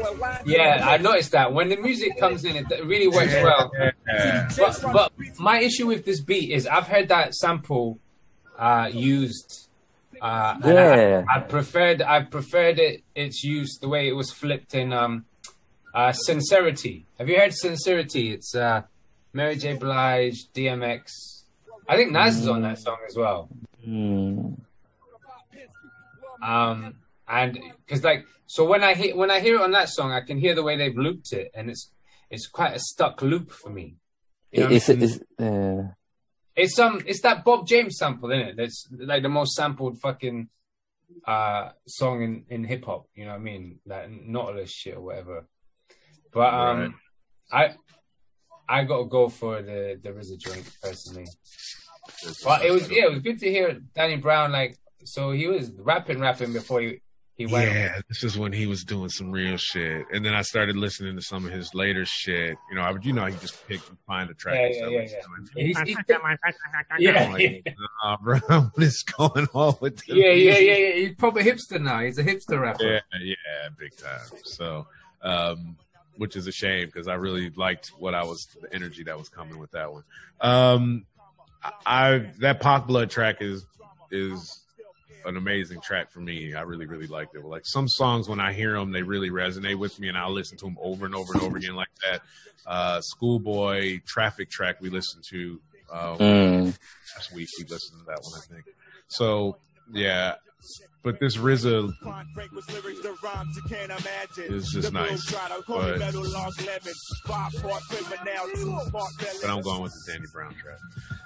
yeah, 0.45 0.85
I 0.87 0.97
noticed 0.97 1.31
that 1.31 1.53
when 1.53 1.69
the 1.69 1.77
music 1.77 2.17
comes 2.19 2.43
in, 2.43 2.57
it 2.57 2.65
really 2.85 3.07
works 3.07 3.33
well. 3.33 3.71
Yeah. 4.07 4.49
But, 4.57 4.81
but 4.91 5.11
my 5.39 5.59
issue 5.59 5.87
with 5.87 6.03
this 6.05 6.19
beat 6.21 6.51
is 6.51 6.67
I've 6.67 6.87
heard 6.87 7.07
that 7.09 7.33
sample 7.33 7.99
uh, 8.59 8.89
used. 8.91 9.69
Uh, 10.21 10.57
Yeah. 10.65 11.23
I, 11.33 11.37
I 11.37 11.39
preferred 11.39 12.01
I 12.01 12.23
preferred 12.23 12.77
it. 12.77 13.03
It's 13.15 13.43
used 13.43 13.81
the 13.81 13.87
way 13.87 14.07
it 14.09 14.13
was 14.13 14.31
flipped 14.31 14.75
in 14.75 14.91
um, 14.91 15.25
uh, 15.93 16.11
Sincerity. 16.11 17.05
Have 17.17 17.29
you 17.29 17.37
heard 17.37 17.53
Sincerity? 17.53 18.31
It's 18.33 18.55
uh, 18.55 18.83
Mary 19.33 19.55
J. 19.55 19.75
Blige, 19.75 20.47
DMX, 20.53 21.43
I 21.87 21.95
think 21.97 22.11
Nas 22.11 22.37
is 22.37 22.47
on 22.47 22.61
that 22.61 22.79
song 22.79 22.97
as 23.07 23.15
well. 23.17 23.49
Hmm. 23.83 24.53
Um, 26.41 26.95
and 27.27 27.57
because 27.85 28.03
like 28.03 28.25
so 28.47 28.65
when 28.65 28.83
I 28.83 28.93
hear 28.93 29.15
when 29.15 29.29
I 29.31 29.39
hear 29.39 29.55
it 29.55 29.61
on 29.61 29.71
that 29.71 29.89
song, 29.89 30.11
I 30.11 30.21
can 30.21 30.37
hear 30.37 30.55
the 30.55 30.63
way 30.63 30.77
they've 30.77 30.97
looped 30.97 31.33
it, 31.33 31.51
and 31.53 31.69
it's 31.69 31.91
it's 32.29 32.47
quite 32.47 32.75
a 32.75 32.79
stuck 32.79 33.21
loop 33.21 33.51
for 33.51 33.69
me. 33.69 33.95
You 34.51 34.61
know 34.61 34.65
what 34.67 34.71
I 34.73 34.75
It's, 34.75 34.89
mean? 34.89 35.01
it's, 35.03 35.19
uh, 35.39 35.91
It's 36.55 36.79
um, 36.79 37.01
it's 37.05 37.21
that 37.21 37.43
Bob 37.43 37.67
James 37.67 37.97
sample, 37.97 38.31
isn't 38.31 38.47
it? 38.49 38.57
That's 38.57 38.87
like 38.91 39.23
the 39.23 39.29
most 39.29 39.55
sampled 39.55 39.99
fucking 40.01 40.49
uh 41.27 41.71
song 41.87 42.21
in 42.23 42.45
in 42.49 42.63
hip 42.63 42.85
hop. 42.85 43.05
You 43.15 43.25
know 43.25 43.31
what 43.31 43.37
I 43.41 43.43
mean? 43.43 43.79
That 43.85 44.09
Nautilus 44.09 44.71
shit 44.71 44.95
or 44.95 45.01
whatever. 45.01 45.45
But 46.33 46.53
um, 46.53 46.95
I 47.51 47.75
I 48.69 48.83
gotta 48.83 49.05
go 49.05 49.29
for 49.29 49.61
the 49.61 49.99
the 50.01 50.09
RZA 50.09 50.37
joint 50.37 50.69
personally. 50.81 51.27
But 52.43 52.63
it 52.65 52.71
was 52.71 52.89
yeah, 52.89 53.05
it 53.05 53.11
was 53.11 53.19
good 53.21 53.39
to 53.39 53.49
hear 53.49 53.79
Danny 53.95 54.17
Brown 54.17 54.51
like. 54.51 54.77
So 55.03 55.31
he 55.31 55.47
was 55.47 55.71
rapping, 55.71 56.19
rapping 56.19 56.53
before 56.53 56.79
he 56.81 57.01
he 57.35 57.47
went. 57.47 57.71
Yeah, 57.71 57.99
this 58.07 58.23
is 58.23 58.37
when 58.37 58.53
he 58.53 58.67
was 58.67 58.83
doing 58.83 59.09
some 59.09 59.31
real 59.31 59.57
shit, 59.57 60.05
and 60.13 60.23
then 60.23 60.35
I 60.35 60.43
started 60.43 60.75
listening 60.77 61.15
to 61.15 61.21
some 61.23 61.43
of 61.45 61.51
his 61.51 61.73
later 61.73 62.05
shit. 62.05 62.55
You 62.69 62.75
know, 62.75 62.81
I 62.81 62.91
would, 62.91 63.03
you 63.03 63.13
know, 63.13 63.25
he 63.25 63.35
just 63.37 63.67
pick 63.67 63.81
and 63.89 63.97
find 64.05 64.29
a 64.29 64.35
track. 64.35 64.55
Yeah, 64.55 64.67
yeah, 64.67 64.87
yeah, 64.87 64.99
like 64.99 65.09
yeah. 65.09 65.15
that. 65.55 65.61
He's- 65.61 65.87
he's- 65.87 65.97
I'm 66.91 67.31
like, 67.33 67.65
nah, 68.03 68.17
bro, 68.17 68.37
what 68.39 68.83
is 68.83 69.01
going 69.03 69.47
on 69.53 69.75
with 69.81 69.97
this? 69.97 70.07
Yeah, 70.15 70.31
yeah, 70.31 70.57
yeah, 70.59 70.77
yeah. 70.77 70.95
He's 71.07 71.15
proper 71.15 71.39
hipster 71.41 71.81
now. 71.81 72.01
He's 72.01 72.19
a 72.19 72.23
hipster 72.23 72.61
rapper. 72.61 72.83
Yeah, 72.85 72.99
yeah, 73.23 73.69
big 73.77 73.97
time. 73.97 74.39
So, 74.43 74.85
um, 75.23 75.77
which 76.21 76.35
is 76.35 76.45
a 76.45 76.51
shame 76.51 76.85
because 76.85 77.07
I 77.07 77.15
really 77.15 77.49
liked 77.49 77.93
what 77.97 78.13
I 78.13 78.23
was, 78.23 78.45
the 78.61 78.71
energy 78.71 79.01
that 79.05 79.17
was 79.17 79.27
coming 79.27 79.57
with 79.57 79.71
that 79.71 79.91
one. 79.91 80.03
Um, 80.39 81.07
I, 81.63 81.71
I 81.83 82.17
that 82.41 82.59
Pac 82.61 82.85
Blood 82.85 83.09
track 83.09 83.37
is 83.41 83.65
is 84.11 84.59
an 85.25 85.35
amazing 85.35 85.81
track 85.81 86.11
for 86.11 86.19
me. 86.19 86.53
I 86.53 86.61
really, 86.61 86.85
really 86.85 87.07
liked 87.07 87.33
it. 87.33 87.43
Like 87.43 87.65
some 87.65 87.87
songs, 87.87 88.29
when 88.29 88.39
I 88.39 88.53
hear 88.53 88.73
them, 88.73 88.91
they 88.91 89.01
really 89.01 89.31
resonate 89.31 89.79
with 89.79 89.99
me, 89.99 90.09
and 90.09 90.17
I'll 90.17 90.31
listen 90.31 90.59
to 90.59 90.65
them 90.65 90.77
over 90.79 91.07
and 91.07 91.15
over 91.15 91.33
and 91.33 91.41
over 91.41 91.57
again, 91.57 91.73
like 91.73 91.89
that. 92.03 92.21
Uh, 92.67 93.01
Schoolboy 93.01 94.01
Traffic 94.05 94.51
track 94.51 94.79
we 94.79 94.91
listened 94.91 95.23
to 95.31 95.59
uh, 95.91 96.17
mm. 96.17 96.77
last 97.15 97.33
week. 97.33 97.49
We 97.57 97.65
listened 97.65 97.99
to 98.01 98.05
that 98.05 98.19
one, 98.21 98.33
I 98.35 98.53
think. 98.53 98.65
So 99.07 99.57
yeah, 99.91 100.35
but 101.03 101.19
this 101.19 101.37
RZA 101.37 101.93
is 104.37 104.69
just 104.69 104.93
nice. 104.93 105.31
But, 105.31 105.59
but 105.67 106.01
I'm 109.49 109.61
going 109.61 109.81
with 109.81 109.93
the 109.93 110.11
Danny 110.11 110.25
Brown 110.31 110.53
track. 110.53 110.77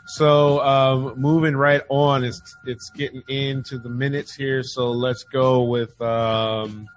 So 0.07 0.61
um, 0.61 1.19
moving 1.19 1.55
right 1.55 1.81
on, 1.89 2.23
it's 2.23 2.41
it's 2.65 2.89
getting 2.91 3.21
into 3.27 3.77
the 3.77 3.89
minutes 3.89 4.33
here. 4.33 4.63
So 4.63 4.91
let's 4.91 5.23
go 5.23 5.63
with 5.63 5.99
um, 6.01 6.87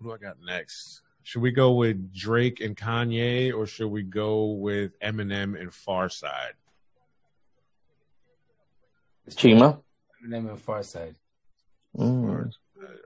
who 0.00 0.08
do 0.08 0.14
I 0.14 0.18
got 0.18 0.36
next? 0.44 1.02
Should 1.24 1.42
we 1.42 1.52
go 1.52 1.72
with 1.72 2.12
Drake 2.14 2.60
and 2.60 2.76
Kanye, 2.76 3.54
or 3.54 3.66
should 3.66 3.88
we 3.88 4.02
go 4.02 4.52
with 4.52 4.98
Eminem 5.00 5.60
and 5.60 5.70
Pharcyde? 5.70 6.52
Chima. 9.30 9.80
Eminem 10.24 10.50
and 10.50 10.66
Pharcyde. 10.66 11.14
Mm. 11.96 12.52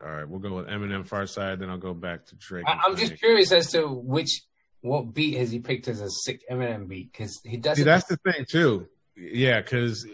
All 0.03 0.09
right, 0.09 0.29
we'll 0.29 0.41
go 0.41 0.57
with 0.57 0.67
Eminem 0.67 1.09
Pharcyde. 1.09 1.59
Then 1.61 1.71
I'll 1.71 1.79
go 1.79 1.95
back 1.95 2.27
to 2.27 2.37
Drake. 2.37 2.65
I, 2.67 2.81
I'm 2.85 2.97
just 2.97 3.19
curious 3.19 3.53
as 3.53 3.71
to 3.73 3.87
which 3.89 4.43
what 4.81 5.13
beat 5.13 5.37
has 5.37 5.51
he 5.51 5.59
picked 5.59 5.89
as 5.89 6.01
a 6.01 6.11
sick 6.11 6.43
Eminem 6.51 6.89
beat 6.89 7.13
because 7.13 7.41
he 7.45 7.57
doesn't. 7.57 7.83
See, 7.83 7.85
that's 7.85 8.07
the 8.07 8.17
thing 8.19 8.45
too. 8.49 8.89
Yeah, 9.17 9.61
because 9.61 10.07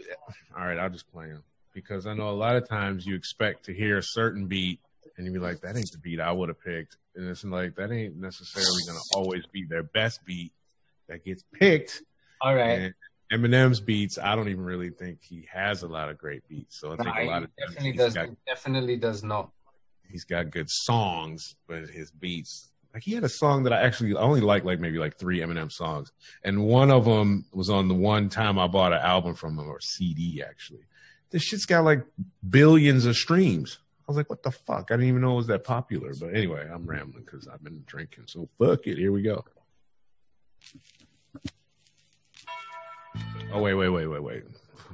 all 0.57 0.65
right, 0.65 0.79
I'll 0.79 0.91
just 0.91 1.11
play 1.13 1.27
him 1.27 1.43
because 1.75 2.07
I 2.07 2.15
know 2.15 2.31
a 2.31 2.31
lot 2.31 2.57
of 2.57 2.69
times 2.69 3.07
you 3.07 3.15
expect 3.15 3.67
to 3.67 3.75
hear 3.75 3.99
a 3.99 4.03
certain 4.03 4.47
beat 4.47 4.81
and 5.17 5.27
you 5.27 5.33
be 5.33 5.39
like, 5.39 5.61
"That 5.61 5.77
ain't 5.77 5.91
the 5.93 5.99
beat 5.99 6.21
I 6.21 6.33
would 6.33 6.49
have 6.49 6.61
picked," 6.61 6.97
and 7.15 7.29
it's 7.29 7.45
like 7.45 7.77
that 7.77 7.91
ain't 7.91 8.17
necessarily 8.17 8.83
gonna 8.87 9.01
always 9.15 9.45
be 9.47 9.65
their 9.65 9.83
best 9.83 10.25
beat 10.25 10.53
that 11.09 11.25
gets 11.25 11.45
picked. 11.53 12.03
All 12.41 12.55
right. 12.55 12.79
And 12.79 12.95
Eminem's 13.33 13.81
beats, 13.81 14.19
I 14.19 14.37
don't 14.37 14.49
even 14.49 14.65
really 14.65 14.91
think 14.91 15.19
he 15.23 15.49
has 15.53 15.83
a 15.83 15.89
lot 15.89 16.09
of 16.11 16.19
great 16.19 16.47
beats. 16.49 16.79
So 16.79 16.93
I 16.93 16.97
think 16.97 17.17
a 17.17 17.25
lot 17.25 17.43
of 17.45 17.51
definitely 17.57 17.93
does. 17.93 18.15
got 18.15 18.29
Definitely 18.47 18.97
does 18.97 19.23
not. 19.25 19.51
he's 20.09 20.25
got 20.25 20.51
good 20.51 20.69
songs, 20.69 21.57
but 21.67 21.89
his 21.89 22.11
beats 22.11 22.73
like 22.95 23.03
he 23.03 23.15
had 23.15 23.25
a 23.25 23.29
song 23.29 23.63
that 23.65 23.73
I 23.73 23.81
actually 23.81 24.15
I 24.15 24.21
only 24.21 24.41
like 24.41 24.65
like 24.65 24.81
maybe 24.81 24.99
like 24.99 25.17
three 25.19 25.41
Eminem 25.41 25.73
songs, 25.73 26.13
and 26.45 26.65
one 26.65 26.91
of 26.91 27.05
them 27.05 27.47
was 27.53 27.71
on 27.71 27.89
the 27.89 27.95
one 27.95 28.29
time 28.29 28.59
I 28.59 28.67
bought 28.67 28.93
an 28.93 29.01
album 29.01 29.35
from 29.35 29.59
him 29.59 29.69
or 29.69 29.81
CD 29.81 30.43
actually. 30.47 30.85
This 31.31 31.43
shit's 31.43 31.65
got 31.65 31.85
like 31.85 32.05
billions 32.49 33.07
of 33.07 33.17
streams. 33.17 33.79
I 34.01 34.05
was 34.09 34.17
like, 34.17 34.29
what 34.29 34.43
the 34.43 34.51
fuck? 34.51 34.91
I 34.91 34.95
didn't 34.95 35.09
even 35.09 35.23
know 35.23 35.33
it 35.35 35.37
was 35.37 35.47
that 35.47 35.65
popular. 35.65 36.13
But 36.19 36.35
anyway, 36.35 36.69
I'm 36.71 36.85
rambling 36.85 37.25
because 37.25 37.49
I've 37.49 37.63
been 37.65 37.83
drinking. 37.87 38.25
So 38.27 38.49
fuck 38.59 38.87
it. 38.87 38.99
Here 38.99 39.13
we 39.13 39.23
go. 39.23 39.45
Oh 43.53 43.61
wait, 43.63 43.75
wait, 43.75 43.89
wait, 43.89 44.07
wait, 44.07 44.23
wait. 44.23 44.43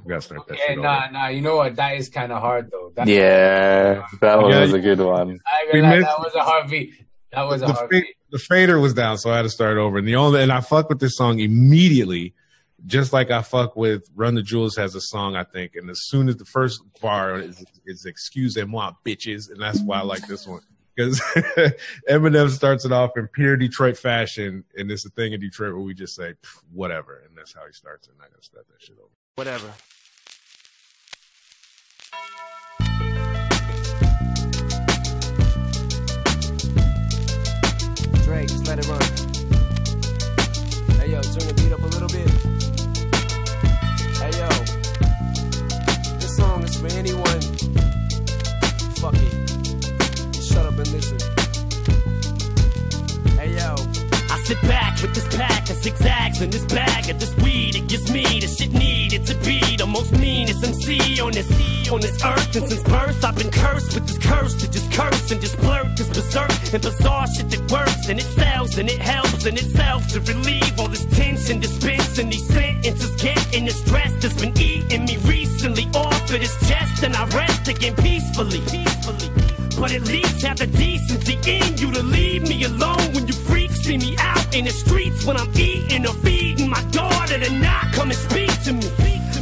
We 0.03 0.09
gotta 0.09 0.21
start 0.21 0.47
that 0.47 0.57
Yeah, 0.57 0.75
nah, 0.75 1.03
over. 1.03 1.11
nah. 1.11 1.27
You 1.27 1.41
know 1.41 1.57
what? 1.57 1.75
That 1.75 1.95
is 1.97 2.09
kind 2.09 2.31
of 2.31 2.41
hard 2.41 2.69
though. 2.71 2.91
That, 2.95 3.07
Yeah, 3.07 4.05
that 4.21 4.41
one 4.41 4.51
Yeah, 4.51 4.61
was 4.61 4.73
a 4.73 4.79
good 4.79 4.99
one. 4.99 5.39
I 5.51 5.63
ain't 5.65 5.73
We 5.73 5.81
lie, 5.81 5.95
missed- 5.97 6.07
that 6.07 6.19
was 6.19 6.35
a 6.35 6.41
hard 6.41 6.69
beat. 6.69 6.93
That 7.31 7.43
was 7.43 7.61
a 7.61 7.65
the, 7.67 7.73
hard 7.73 7.89
fa- 7.89 8.01
beat. 8.01 8.15
the 8.31 8.39
fader 8.39 8.79
was 8.79 8.93
down, 8.93 9.17
so 9.17 9.31
I 9.31 9.35
had 9.37 9.41
to 9.43 9.49
start 9.49 9.77
over. 9.77 9.97
And 9.99 10.07
the 10.07 10.15
only 10.15 10.41
and 10.41 10.51
I 10.51 10.61
fuck 10.61 10.89
with 10.89 10.99
this 10.99 11.15
song 11.15 11.39
immediately, 11.39 12.33
just 12.85 13.11
like 13.13 13.29
I 13.29 13.41
fuck 13.41 13.75
with 13.75 14.03
Run 14.15 14.35
the 14.35 14.41
Jewels 14.41 14.75
has 14.77 14.95
a 14.95 15.01
song 15.01 15.35
I 15.35 15.43
think, 15.43 15.75
and 15.75 15.89
as 15.89 15.99
soon 16.07 16.29
as 16.29 16.37
the 16.37 16.45
first 16.45 16.81
bar 17.01 17.35
is, 17.39 17.63
is 17.85 18.05
"Excusez-moi, 18.05 18.93
bitches," 19.05 19.51
and 19.51 19.61
that's 19.61 19.81
why 19.81 19.99
I 19.99 20.03
like 20.03 20.25
this 20.27 20.47
one 20.47 20.61
because 20.99 21.19
Eminem 22.09 22.49
starts 22.49 22.83
it 22.83 22.91
off 22.91 23.11
in 23.15 23.27
pure 23.29 23.55
Detroit 23.55 23.97
fashion, 23.97 24.65
and 24.77 24.91
it's 24.91 25.05
a 25.05 25.09
thing 25.09 25.31
in 25.31 25.39
Detroit 25.39 25.73
where 25.73 25.81
we 25.81 25.93
just 25.93 26.13
say 26.13 26.33
whatever, 26.73 27.23
and 27.25 27.37
that's 27.37 27.53
how 27.53 27.65
he 27.65 27.71
starts 27.71 28.07
it. 28.07 28.13
And 28.13 28.21
I 28.21 28.25
gotta 28.25 28.43
start 28.43 28.65
that 28.67 28.81
shit 28.81 28.97
over. 28.97 29.07
Whatever. 29.35 29.71
Dre, 38.25 38.45
just 38.45 38.67
let 38.67 38.79
it 38.79 38.87
run. 38.89 39.01
Hey 40.99 41.11
yo, 41.13 41.21
turn 41.21 41.47
the 41.47 41.53
beat 41.55 41.71
up 41.71 41.79
a 41.79 41.87
little 41.87 42.09
bit. 42.09 42.29
Hey 44.17 44.31
yo, 44.37 44.49
this 46.19 46.35
song 46.35 46.63
is 46.63 46.75
for 46.75 46.87
anyone. 46.87 47.48
Listen. 50.85 51.17
Hey 53.37 53.55
yo. 53.55 53.75
I 54.31 54.39
sit 54.43 54.61
back 54.61 55.01
with 55.01 55.13
this 55.13 55.27
pack 55.35 55.69
of 55.69 55.75
zigzags 55.77 56.41
and 56.41 56.53
this 56.53 56.65
bag 56.65 57.09
of 57.09 57.19
this 57.19 57.35
weed. 57.37 57.75
It 57.75 57.87
gives 57.87 58.11
me 58.11 58.39
the 58.39 58.47
shit 58.47 58.71
needed 58.71 59.25
to 59.25 59.35
be 59.35 59.75
the 59.75 59.87
most 59.87 60.11
meanest 60.13 60.63
MC 60.63 61.19
on 61.19 61.31
this 61.31 61.49
on 61.89 62.01
this 62.01 62.23
earth. 62.23 62.55
And 62.55 62.67
since 62.69 62.83
birth, 62.83 63.23
I've 63.25 63.35
been 63.35 63.51
cursed 63.51 63.93
with 63.95 64.07
this 64.07 64.17
curse 64.19 64.55
to 64.61 64.71
just 64.71 64.91
curse 64.91 65.31
and 65.31 65.41
just 65.41 65.57
blurt 65.59 65.97
this 65.97 66.09
berserk 66.09 66.51
and 66.73 66.81
bizarre 66.81 67.27
shit 67.27 67.49
that 67.49 67.71
works 67.71 68.07
and 68.07 68.19
it 68.19 68.29
sells 68.37 68.77
and 68.77 68.89
it 68.89 68.99
helps 68.99 69.45
in 69.45 69.55
itself 69.55 70.07
to 70.09 70.19
relieve 70.21 70.79
all 70.79 70.87
this 70.87 71.05
tension, 71.05 71.59
dispensing 71.59 72.29
these 72.29 72.47
sentences, 72.47 73.15
getting 73.21 73.65
the 73.65 73.71
stress 73.71 74.13
that's 74.21 74.39
been 74.39 74.57
eating 74.59 75.05
me 75.05 75.17
recently 75.25 75.87
off 75.95 76.21
of 76.23 76.39
this 76.39 76.55
chest, 76.67 77.03
and 77.03 77.15
I 77.15 77.25
rest 77.27 77.67
again 77.67 77.95
peacefully. 77.95 78.61
Peacefully. 78.61 79.48
But 79.77 79.91
at 79.91 80.01
least 80.03 80.41
have 80.45 80.57
the 80.57 80.67
decency 80.67 81.37
in 81.45 81.77
you 81.77 81.91
to 81.91 82.03
leave 82.03 82.43
me 82.43 82.63
alone 82.63 83.13
when 83.13 83.27
you 83.27 83.33
freaks 83.33 83.79
see 83.81 83.97
me 83.97 84.15
out 84.19 84.55
in 84.55 84.65
the 84.65 84.71
streets 84.71 85.25
when 85.25 85.37
I'm 85.37 85.49
eating 85.57 86.05
or 86.05 86.13
feeding 86.15 86.69
my 86.69 86.83
daughter 86.91 87.39
to 87.39 87.51
not 87.53 87.91
come 87.93 88.09
and 88.11 88.19
speak 88.19 88.51
to 88.63 88.73
me. 88.73 88.89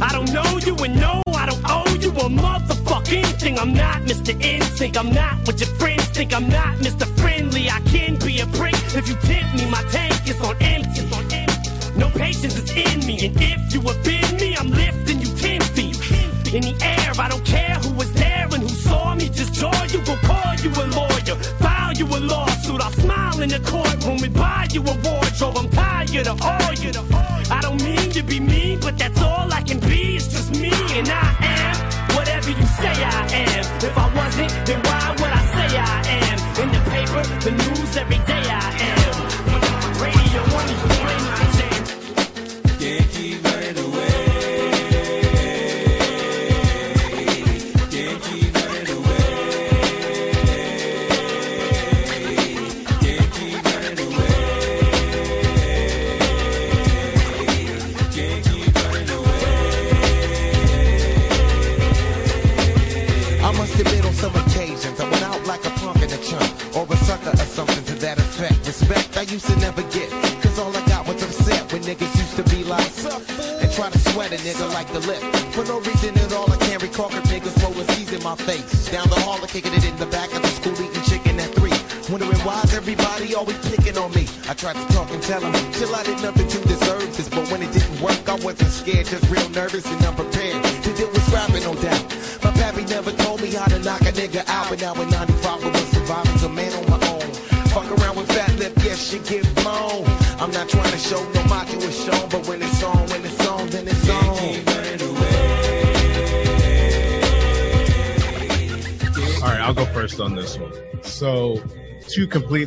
I 0.00 0.12
don't 0.12 0.32
know 0.32 0.58
you 0.58 0.76
and 0.84 0.94
no, 1.00 1.22
I 1.34 1.46
don't 1.46 1.62
owe 1.64 1.92
you 2.00 2.10
a 2.10 2.28
motherfucking 2.28 3.40
thing. 3.40 3.58
I'm 3.58 3.72
not 3.74 4.02
Mr. 4.02 4.32
Instinct, 4.40 4.96
I'm 4.96 5.12
not 5.12 5.44
what 5.46 5.58
your 5.60 5.70
friends 5.80 6.04
think. 6.08 6.32
I'm 6.32 6.48
not 6.48 6.76
Mr. 6.78 7.06
Friendly, 7.20 7.68
I 7.68 7.80
can 7.80 8.16
be 8.16 8.40
a 8.40 8.46
prick 8.46 8.76
if 8.94 9.08
you 9.08 9.16
tempt 9.16 9.56
me. 9.56 9.68
My 9.70 9.82
tank 9.90 10.14
is 10.28 10.40
on 10.40 10.56
empty. 10.60 11.00
It's 11.00 11.12
on 11.12 11.24
empty. 11.32 11.98
No 11.98 12.10
patience 12.10 12.56
is 12.56 12.70
in 12.70 13.06
me, 13.06 13.26
and 13.26 13.36
if 13.40 13.74
you 13.74 13.80
offend 13.80 14.40
me, 14.40 14.56
I'm 14.56 14.70
lifting 14.70 15.20
you 15.20 15.30
ten 15.36 15.60
feet 15.74 15.96
in 16.54 16.62
the 16.62 16.76
air. 16.82 17.12
I 17.18 17.28
don't 17.28 17.44
care 17.44 17.74
who 17.82 17.92
was 17.94 18.17
call 20.28 20.54
you 20.64 20.70
a 20.82 20.84
lawyer, 20.98 21.36
file 21.64 21.94
you 22.00 22.06
a 22.06 22.18
lawsuit. 22.32 22.80
I'll 22.80 22.92
smile 23.04 23.40
in 23.44 23.48
the 23.48 23.60
courtroom 23.72 24.22
and 24.26 24.34
buy 24.34 24.68
you 24.74 24.82
a 24.82 24.94
wardrobe. 25.04 25.56
I'm 25.60 25.68
tired 25.70 26.28
of 26.28 26.42
all 26.42 26.72
you. 26.82 26.90
I 27.56 27.60
don't 27.62 27.82
mean 27.82 28.10
to 28.16 28.22
be 28.22 28.38
mean, 28.40 28.80
but 28.80 28.98
that's 28.98 29.20
all 29.22 29.48
I 29.52 29.62
can 29.62 29.80
be. 29.80 30.16
It's 30.16 30.28
just 30.28 30.50
me, 30.62 30.72
and 30.98 31.08
I 31.08 31.28
am 31.56 31.74
whatever 32.16 32.50
you 32.50 32.66
say 32.80 32.94
I 33.18 33.20
am. 33.44 33.64
If 33.88 33.94
I 34.04 34.06
wasn't, 34.18 34.52
then 34.66 34.80
why 34.86 35.16
would 35.18 35.32
I 35.40 35.42
I 35.42 35.47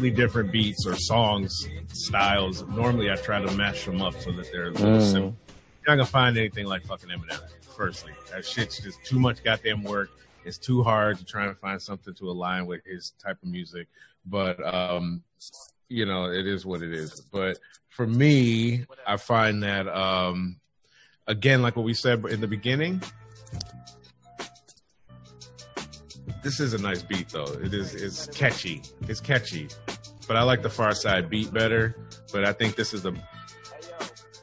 completely 0.01 0.23
different 0.23 0.51
beats 0.51 0.85
or 0.87 0.95
songs 0.95 1.67
styles. 1.93 2.63
Normally, 2.69 3.11
I 3.11 3.15
try 3.17 3.39
to 3.39 3.51
mash 3.51 3.85
them 3.85 4.01
up 4.01 4.19
so 4.19 4.31
that 4.31 4.51
they're 4.51 4.69
a 4.69 4.71
little 4.71 4.97
Mm. 4.97 5.11
simple. 5.11 5.35
You're 5.85 5.95
not 5.95 5.95
gonna 5.97 6.05
find 6.05 6.35
anything 6.37 6.65
like 6.65 6.83
fucking 6.85 7.09
Eminem. 7.09 7.39
Firstly, 7.77 8.13
that 8.31 8.43
shit's 8.43 8.81
just 8.81 9.03
too 9.05 9.19
much 9.19 9.43
goddamn 9.43 9.83
work. 9.83 10.09
It's 10.43 10.57
too 10.57 10.81
hard 10.81 11.19
to 11.19 11.25
try 11.25 11.45
and 11.45 11.55
find 11.57 11.79
something 11.79 12.15
to 12.15 12.29
align 12.31 12.65
with 12.65 12.83
his 12.83 13.13
type 13.23 13.37
of 13.43 13.49
music. 13.49 13.87
But 14.25 14.57
um, 14.73 15.21
you 15.87 16.05
know, 16.07 16.31
it 16.31 16.47
is 16.47 16.65
what 16.65 16.81
it 16.81 16.91
is. 16.93 17.21
But 17.31 17.59
for 17.89 18.07
me, 18.07 18.85
I 19.05 19.17
find 19.17 19.61
that 19.61 19.87
um, 19.87 20.59
again, 21.27 21.61
like 21.61 21.75
what 21.75 21.85
we 21.85 21.93
said 21.93 22.25
in 22.25 22.41
the 22.41 22.47
beginning, 22.47 23.03
this 26.41 26.59
is 26.59 26.73
a 26.73 26.77
nice 26.77 27.01
beat 27.01 27.29
though. 27.29 27.51
It 27.63 27.73
is 27.73 27.93
it's 27.95 28.27
catchy. 28.27 28.81
It's 29.07 29.19
catchy. 29.19 29.67
But 30.27 30.37
I 30.37 30.43
like 30.43 30.61
the 30.61 30.69
Pharcyde 30.69 31.29
beat 31.29 31.53
better. 31.53 31.95
But 32.31 32.45
I 32.45 32.53
think 32.53 32.75
this 32.75 32.93
is 32.93 33.01
the 33.03 33.13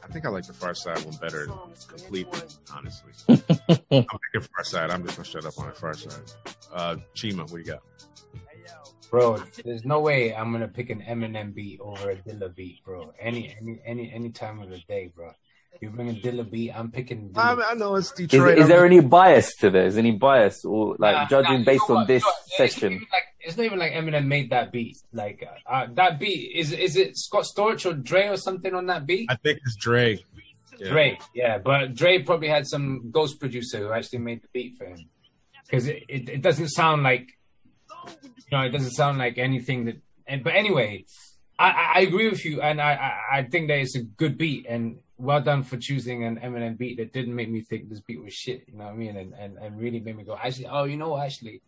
I 0.03 0.11
think 0.11 0.25
I 0.25 0.29
like 0.29 0.45
the 0.45 0.53
Pharcyde 0.53 1.05
one 1.05 1.15
better 1.17 1.47
completely, 1.87 2.41
honestly. 2.73 3.11
I'm 3.29 4.05
picking 4.05 4.49
Pharcyde. 4.57 4.91
I'm 4.91 5.03
just 5.05 5.17
gonna 5.17 5.25
shut 5.25 5.45
up 5.45 5.59
on 5.59 5.67
the 5.67 5.73
Pharcyde. 5.73 6.35
Uh 6.73 6.95
Chima, 7.15 7.41
what 7.41 7.51
do 7.51 7.57
you 7.59 7.63
got? 7.65 7.83
Bro, 9.09 9.43
there's 9.65 9.85
no 9.85 9.99
way 9.99 10.35
I'm 10.35 10.51
gonna 10.51 10.67
pick 10.67 10.89
an 10.91 11.01
Eminem 11.01 11.53
beat 11.53 11.79
over 11.79 12.11
a 12.11 12.15
Dilla 12.15 12.53
beat, 12.53 12.83
bro. 12.83 13.11
Any 13.19 13.55
any 13.59 13.81
any 13.85 14.11
any 14.13 14.29
time 14.29 14.61
of 14.61 14.69
the 14.69 14.77
day, 14.87 15.11
bro. 15.15 15.31
You 15.81 15.89
bring 15.91 16.09
a 16.09 16.13
Dilla 16.13 16.49
beat, 16.49 16.71
I'm 16.71 16.91
picking. 16.91 17.31
I, 17.35 17.55
Dilla. 17.55 17.63
I 17.71 17.73
know 17.75 17.95
it's 17.95 18.11
Is, 18.11 18.27
Detroit. 18.27 18.57
is 18.57 18.67
there 18.67 18.85
any 18.85 18.99
bias 18.99 19.55
to 19.57 19.69
this? 19.69 19.95
Any 19.95 20.11
bias 20.11 20.65
or 20.65 20.95
like 20.99 21.15
Nah, 21.15 21.27
judging 21.27 21.59
nah, 21.59 21.65
based 21.65 21.89
on 21.89 21.95
what? 21.97 22.07
this 22.07 22.23
You 22.23 22.27
know? 22.29 22.65
It's 22.65 22.73
session? 22.73 22.93
like 23.11 23.23
it's 23.39 23.55
not 23.57 23.65
even 23.65 23.79
like 23.79 23.93
Eminem 23.93 24.25
made 24.27 24.49
that 24.49 24.71
beat. 24.73 24.97
Like 25.13 25.47
uh, 25.67 25.71
uh, 25.71 25.87
that 25.93 26.19
beat 26.19 26.51
is 26.55 26.73
is 26.73 26.95
it 26.97 27.17
Scott 27.17 27.45
Storch 27.45 27.85
or 27.89 27.93
Dre 27.93 28.27
or 28.27 28.35
something 28.37 28.73
on 28.75 28.87
that 28.87 29.05
beat? 29.05 29.27
I 29.31 29.35
think 29.35 29.59
it's 29.65 29.75
Dre. 29.77 30.19
Yeah. 30.77 30.89
Dre, 30.91 31.17
yeah, 31.35 31.57
but 31.57 31.93
Dre 31.93 32.19
probably 32.23 32.47
had 32.47 32.65
some 32.65 33.11
ghost 33.11 33.39
producer 33.39 33.79
who 33.79 33.91
actually 33.91 34.19
made 34.19 34.41
the 34.41 34.47
beat 34.53 34.77
for 34.77 34.85
him 34.85 35.09
because 35.65 35.87
it, 35.87 36.03
it, 36.07 36.29
it 36.29 36.41
doesn't 36.41 36.69
sound 36.69 37.03
like 37.03 37.27
you 38.07 38.57
know 38.57 38.61
it 38.63 38.69
doesn't 38.69 38.91
sound 38.91 39.17
like 39.17 39.37
anything 39.37 39.85
that. 39.85 39.95
And, 40.25 40.43
but 40.43 40.53
anyway, 40.55 41.05
I, 41.57 41.69
I, 41.71 41.91
I 41.95 41.99
agree 42.01 42.29
with 42.29 42.45
you, 42.45 42.61
and 42.61 42.79
I, 42.81 42.93
I 42.93 43.37
I 43.39 43.43
think 43.43 43.67
that 43.69 43.79
it's 43.79 43.95
a 43.95 44.03
good 44.03 44.37
beat, 44.37 44.65
and 44.69 44.99
well 45.19 45.41
done 45.41 45.63
for 45.63 45.77
choosing 45.77 46.23
an 46.23 46.37
Eminem 46.39 46.77
beat 46.77 46.97
that 46.97 47.13
didn't 47.13 47.35
make 47.35 47.49
me 47.49 47.61
think 47.61 47.89
this 47.89 47.99
beat 47.99 48.23
was 48.23 48.33
shit. 48.33 48.63
You 48.67 48.77
know 48.77 48.85
what 48.85 48.93
I 48.93 48.95
mean? 48.95 49.17
And 49.17 49.33
and, 49.33 49.57
and 49.57 49.79
really 49.79 49.99
made 49.99 50.15
me 50.17 50.23
go, 50.23 50.37
actually, 50.41 50.67
oh, 50.67 50.85
you 50.85 50.97
know, 50.97 51.09
what? 51.09 51.25
actually, 51.25 51.61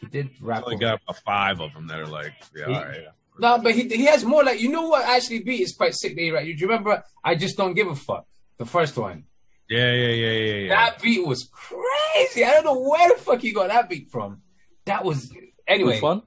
he 0.00 0.06
did 0.06 0.30
rap. 0.40 0.64
only 0.64 0.78
got 0.78 1.00
about 1.02 1.18
five 1.22 1.60
of 1.60 1.72
them 1.74 1.86
that 1.88 2.00
are 2.00 2.06
like, 2.06 2.32
yeah, 2.56 2.66
He- 2.66 2.74
all 2.74 2.84
right. 2.84 3.00
no, 3.38 3.58
but 3.58 3.74
he 3.74 3.88
he 3.88 4.06
has 4.06 4.24
more 4.24 4.42
like 4.42 4.60
you 4.60 4.70
know 4.70 4.88
what 4.88 5.04
actually 5.06 5.40
beat 5.40 5.60
is 5.60 5.74
quite 5.74 5.94
sick. 5.94 6.16
That 6.16 6.22
he 6.22 6.30
right? 6.30 6.46
You 6.46 6.56
remember? 6.66 7.02
I 7.22 7.34
just 7.34 7.56
don't 7.56 7.74
give 7.74 7.86
a 7.88 7.94
fuck. 7.94 8.26
The 8.58 8.66
first 8.66 8.96
one. 8.96 9.24
Yeah, 9.68 9.92
yeah, 9.92 10.08
yeah, 10.08 10.30
yeah, 10.30 10.54
yeah. 10.54 10.68
That 10.68 11.00
beat 11.02 11.26
was 11.26 11.44
crazy. 11.50 12.44
I 12.44 12.50
don't 12.52 12.64
know 12.64 12.78
where 12.80 13.08
the 13.14 13.20
fuck 13.20 13.42
you 13.42 13.54
got 13.54 13.68
that 13.68 13.88
beat 13.88 14.10
from. 14.10 14.42
That 14.84 15.04
was 15.04 15.32
anyway. 15.66 15.94
Which 15.94 16.02
one? 16.02 16.22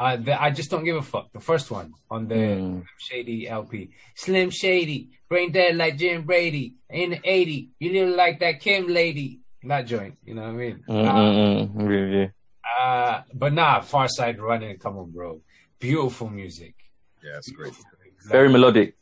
Uh, 0.00 0.16
the, 0.16 0.32
I 0.42 0.48
just 0.50 0.70
don't 0.70 0.84
give 0.84 0.96
a 0.96 1.02
fuck. 1.02 1.30
The 1.32 1.40
first 1.40 1.70
one 1.70 1.92
on 2.10 2.26
the 2.26 2.34
Mm. 2.34 2.84
Shady 3.06 3.46
LP. 3.46 3.90
Slim 4.16 4.48
Shady, 4.48 5.10
brain 5.28 5.52
dead 5.52 5.76
like 5.76 5.98
Jim 5.98 6.22
Brady. 6.24 6.76
In 6.88 7.10
the 7.10 7.20
80, 7.22 7.68
you 7.78 7.88
look 8.06 8.16
like 8.16 8.40
that 8.40 8.60
Kim 8.60 8.86
lady. 8.88 9.40
That 9.62 9.82
joint, 9.82 10.16
you 10.24 10.34
know 10.34 10.42
what 10.48 10.56
I 10.56 10.62
mean? 10.64 10.76
Uh, 10.88 10.92
Mm-mm-mm. 10.92 11.70
Review. 11.86 12.30
uh, 12.80 13.22
but 13.34 13.52
nah, 13.52 13.80
Pharcyde 13.82 14.38
Running, 14.40 14.78
come 14.78 14.96
on, 14.96 15.10
bro. 15.10 15.42
Beautiful 15.78 16.30
music. 16.30 16.74
Yeah, 17.22 17.36
it's 17.36 17.50
great. 17.50 17.74
Very 18.26 18.48
melodic. 18.48 18.96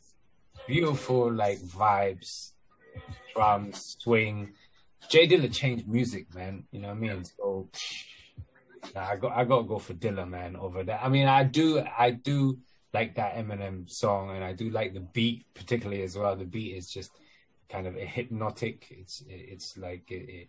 beautiful 0.67 1.31
like 1.33 1.59
vibes, 1.59 2.51
drums, 3.33 3.95
swing. 3.99 4.51
J 5.09 5.27
Dilla 5.29 5.49
changed 5.53 5.87
music, 5.87 6.35
man. 6.35 6.65
You 6.71 6.81
know 6.81 6.89
what 6.89 6.97
I 6.97 6.99
mean? 6.99 7.23
So 7.23 7.69
nah, 8.95 9.07
I 9.07 9.15
got 9.15 9.31
I 9.35 9.43
gotta 9.45 9.67
go 9.67 9.79
for 9.79 9.93
Dilla, 9.93 10.27
man, 10.27 10.55
over 10.55 10.83
that. 10.83 11.03
I 11.03 11.09
mean, 11.09 11.27
I 11.27 11.43
do 11.43 11.83
I 11.97 12.11
do 12.11 12.59
like 12.93 13.15
that 13.15 13.35
Eminem 13.35 13.89
song, 13.89 14.35
and 14.35 14.43
I 14.43 14.53
do 14.53 14.69
like 14.69 14.93
the 14.93 15.01
beat 15.01 15.45
particularly 15.53 16.03
as 16.03 16.17
well. 16.17 16.35
The 16.35 16.45
beat 16.45 16.75
is 16.75 16.89
just 16.89 17.11
kind 17.69 17.87
of 17.87 17.95
hypnotic. 17.95 18.87
It's 18.91 19.23
it's 19.27 19.77
like 19.77 20.09
it, 20.11 20.29
it 20.29 20.47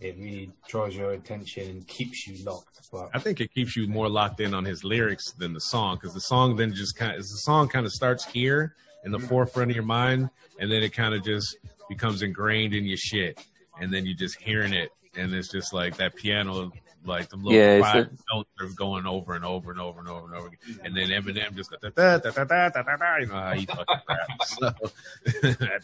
it 0.00 0.16
really 0.18 0.50
draws 0.68 0.96
your 0.96 1.12
attention 1.12 1.70
and 1.70 1.86
keeps 1.86 2.26
you 2.26 2.44
locked. 2.44 2.80
But 2.90 3.10
I 3.14 3.18
think 3.18 3.40
it 3.40 3.54
keeps 3.54 3.76
you 3.76 3.86
more 3.86 4.08
locked 4.08 4.40
in 4.40 4.52
on 4.52 4.64
his 4.64 4.82
lyrics 4.82 5.32
than 5.32 5.52
the 5.52 5.60
song 5.60 5.96
because 5.96 6.14
the 6.14 6.20
song 6.20 6.56
then 6.56 6.74
just 6.74 6.96
kind 6.96 7.12
of 7.12 7.18
the 7.18 7.24
song 7.24 7.68
kind 7.68 7.86
of 7.86 7.92
starts 7.92 8.24
here 8.24 8.74
in 9.04 9.12
the 9.12 9.18
forefront 9.18 9.70
of 9.70 9.76
your 9.76 9.84
mind 9.84 10.30
and 10.58 10.70
then 10.70 10.82
it 10.82 10.92
kind 10.92 11.14
of 11.14 11.24
just 11.24 11.56
becomes 11.88 12.22
ingrained 12.22 12.74
in 12.74 12.84
your 12.84 12.96
shit 12.96 13.44
and 13.80 13.92
then 13.92 14.06
you're 14.06 14.16
just 14.16 14.40
hearing 14.40 14.72
it 14.72 14.90
and 15.16 15.32
it's 15.34 15.48
just 15.48 15.72
like 15.72 15.96
that 15.96 16.14
piano 16.16 16.72
like 17.04 17.28
the 17.28 17.36
little 17.36 17.52
yeah, 17.52 17.80
five 17.80 18.10
notes 18.32 18.50
are 18.60 18.66
going 18.68 19.06
over 19.06 19.34
and 19.34 19.44
over 19.44 19.70
and 19.70 19.80
over 19.80 20.00
and 20.00 20.08
over 20.08 20.26
and 20.26 20.36
over 20.36 20.46
again. 20.48 20.80
And 20.84 20.96
then 20.96 21.08
Eminem 21.08 21.54
just 21.54 21.70
da 21.70 21.76
da 21.80 22.18
da 22.18 22.30
da 22.30 22.44
da 22.44 22.68
da 22.68 22.96
da. 22.96 23.16
You 23.16 23.26
know 23.26 23.34
how 23.34 23.52
he 23.54 23.66
fucking 23.66 24.00
raps. 24.08 24.56
So, 24.56 24.70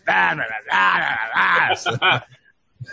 da 0.06 0.34
da 0.34 0.34
da 0.34 0.44
da 0.70 1.16
da. 1.34 1.74
So, 1.74 1.96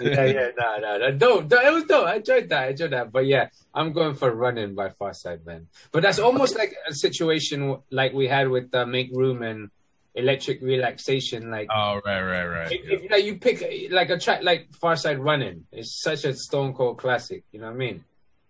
yeah, 0.01 0.25
yeah, 0.25 0.49
no, 0.57 0.77
no, 0.79 0.97
no, 0.97 1.39
no. 1.41 1.59
It 1.61 1.73
was 1.73 1.83
dope. 1.83 2.07
I 2.07 2.15
enjoyed 2.15 2.49
that. 2.49 2.63
I 2.63 2.67
enjoyed 2.69 2.91
that. 2.91 3.11
But 3.11 3.27
yeah, 3.27 3.49
I'm 3.73 3.93
going 3.93 4.15
for 4.15 4.31
running 4.31 4.73
by 4.73 4.89
Pharcyde 4.89 5.45
Man. 5.45 5.67
But 5.91 6.01
that's 6.01 6.17
almost 6.17 6.57
like 6.57 6.75
a 6.87 6.93
situation 6.93 7.77
like 7.91 8.13
we 8.13 8.27
had 8.27 8.49
with 8.49 8.73
uh, 8.73 8.87
Make 8.87 9.11
Room 9.13 9.43
and 9.43 9.69
Electric 10.15 10.61
Relaxation. 10.63 11.51
Like, 11.51 11.67
oh 11.71 12.01
right, 12.03 12.23
right, 12.23 12.45
right. 12.45 12.71
If, 12.71 12.83
yeah. 12.83 12.95
if, 12.95 13.11
like, 13.11 13.25
you 13.25 13.35
pick 13.35 13.91
like 13.91 14.09
a 14.09 14.17
track 14.17 14.41
like 14.41 14.71
Pharcyde 14.71 15.23
Running, 15.23 15.65
it's 15.71 16.01
such 16.01 16.25
a 16.25 16.33
Stone 16.33 16.73
Cold 16.73 16.97
classic. 16.97 17.43
You 17.51 17.59
know 17.59 17.67
what 17.67 17.75
I 17.75 17.77
mean? 17.77 18.03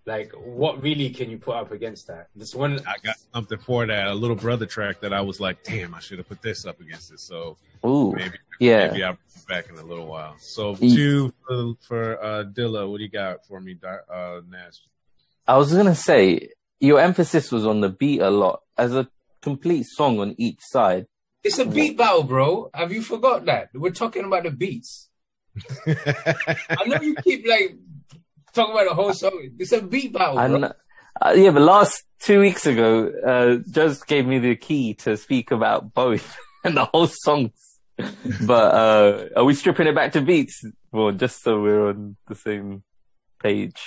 Like, 0.06 0.32
what 0.34 0.84
really 0.84 1.10
can 1.10 1.32
you 1.32 1.40
put 1.40 1.56
up 1.56 1.72
against 1.72 2.08
that? 2.08 2.28
This 2.36 2.54
one, 2.54 2.80
I 2.86 2.96
got 3.04 3.16
something 3.34 3.58
for 3.58 3.88
that. 3.88 4.08
A 4.08 4.14
little 4.14 4.36
brother 4.36 4.68
track 4.68 5.00
that 5.02 5.14
I 5.14 5.22
was 5.22 5.40
like, 5.40 5.64
damn, 5.64 5.96
I 5.96 6.00
should 6.00 6.20
have 6.20 6.30
put 6.30 6.42
this 6.44 6.66
up 6.66 6.80
against 6.80 7.12
it. 7.12 7.20
So 7.20 7.58
Ooh. 7.84 8.14
maybe, 8.16 8.38
Yeah. 8.60 8.88
maybe 8.92 9.04
I'll 9.04 9.14
be 9.14 9.20
back 9.50 9.68
in 9.70 9.78
a 9.78 9.84
little 9.84 10.06
while. 10.06 10.36
So 10.40 10.76
two 10.76 11.34
for, 11.48 11.74
for 11.88 12.24
uh, 12.24 12.44
Dilla. 12.44 12.88
What 12.90 12.98
do 12.98 13.04
you 13.04 13.10
got 13.10 13.46
for 13.48 13.60
me, 13.60 13.74
Dar- 13.74 14.06
uh, 14.12 14.42
Nash? 14.48 14.76
I 15.48 15.58
was 15.58 15.74
gonna 15.74 15.96
say 15.96 16.50
your 16.80 17.00
emphasis 17.00 17.52
was 17.52 17.66
on 17.66 17.82
the 17.82 17.90
beat 17.90 18.22
a 18.22 18.30
lot 18.30 18.62
as 18.78 18.94
a 18.96 19.08
complete 19.42 19.86
song 19.88 20.20
on 20.20 20.36
each 20.38 20.60
side. 20.62 21.08
it's 21.44 21.58
a 21.60 21.66
beat 21.66 21.98
battle, 21.98 22.24
bro. 22.24 22.70
Have 22.76 22.92
you 22.92 23.02
forgot 23.02 23.46
that? 23.46 23.70
We're 23.74 23.90
talking 23.92 24.26
about 24.26 24.44
the 24.44 24.52
beats. 24.52 25.10
I 25.88 26.84
know 26.86 27.02
you 27.02 27.16
keep 27.24 27.48
like 27.48 27.76
talking 28.56 28.74
about 28.74 28.88
the 28.88 28.96
whole 28.96 29.14
song. 29.14 29.50
It's 29.60 29.72
a 29.72 29.82
beat 29.82 30.14
battle, 30.14 30.36
bro. 30.36 30.44
And 30.44 30.66
uh, 30.66 31.34
yeah, 31.36 31.52
but 31.52 31.62
last 31.62 32.04
two 32.20 32.40
weeks 32.40 32.66
ago, 32.66 33.12
uh, 33.26 33.64
just 33.70 34.08
gave 34.08 34.26
me 34.26 34.40
the 34.40 34.56
key 34.56 34.96
to 34.96 35.18
speak 35.18 35.52
about 35.52 35.94
both 35.94 36.38
and 36.64 36.76
the 36.76 36.86
whole 36.86 37.08
songs. 37.08 37.52
but 37.98 38.74
uh, 38.74 39.26
are 39.38 39.46
we 39.46 39.54
stripping 39.54 39.88
it 39.88 39.96
back 39.96 40.14
to 40.14 40.22
beats? 40.22 40.66
Well, 40.92 41.12
just 41.12 41.44
so 41.44 41.62
we're 41.62 41.90
on 41.90 42.18
the 42.28 42.36
same 42.36 42.84
page. 43.40 43.82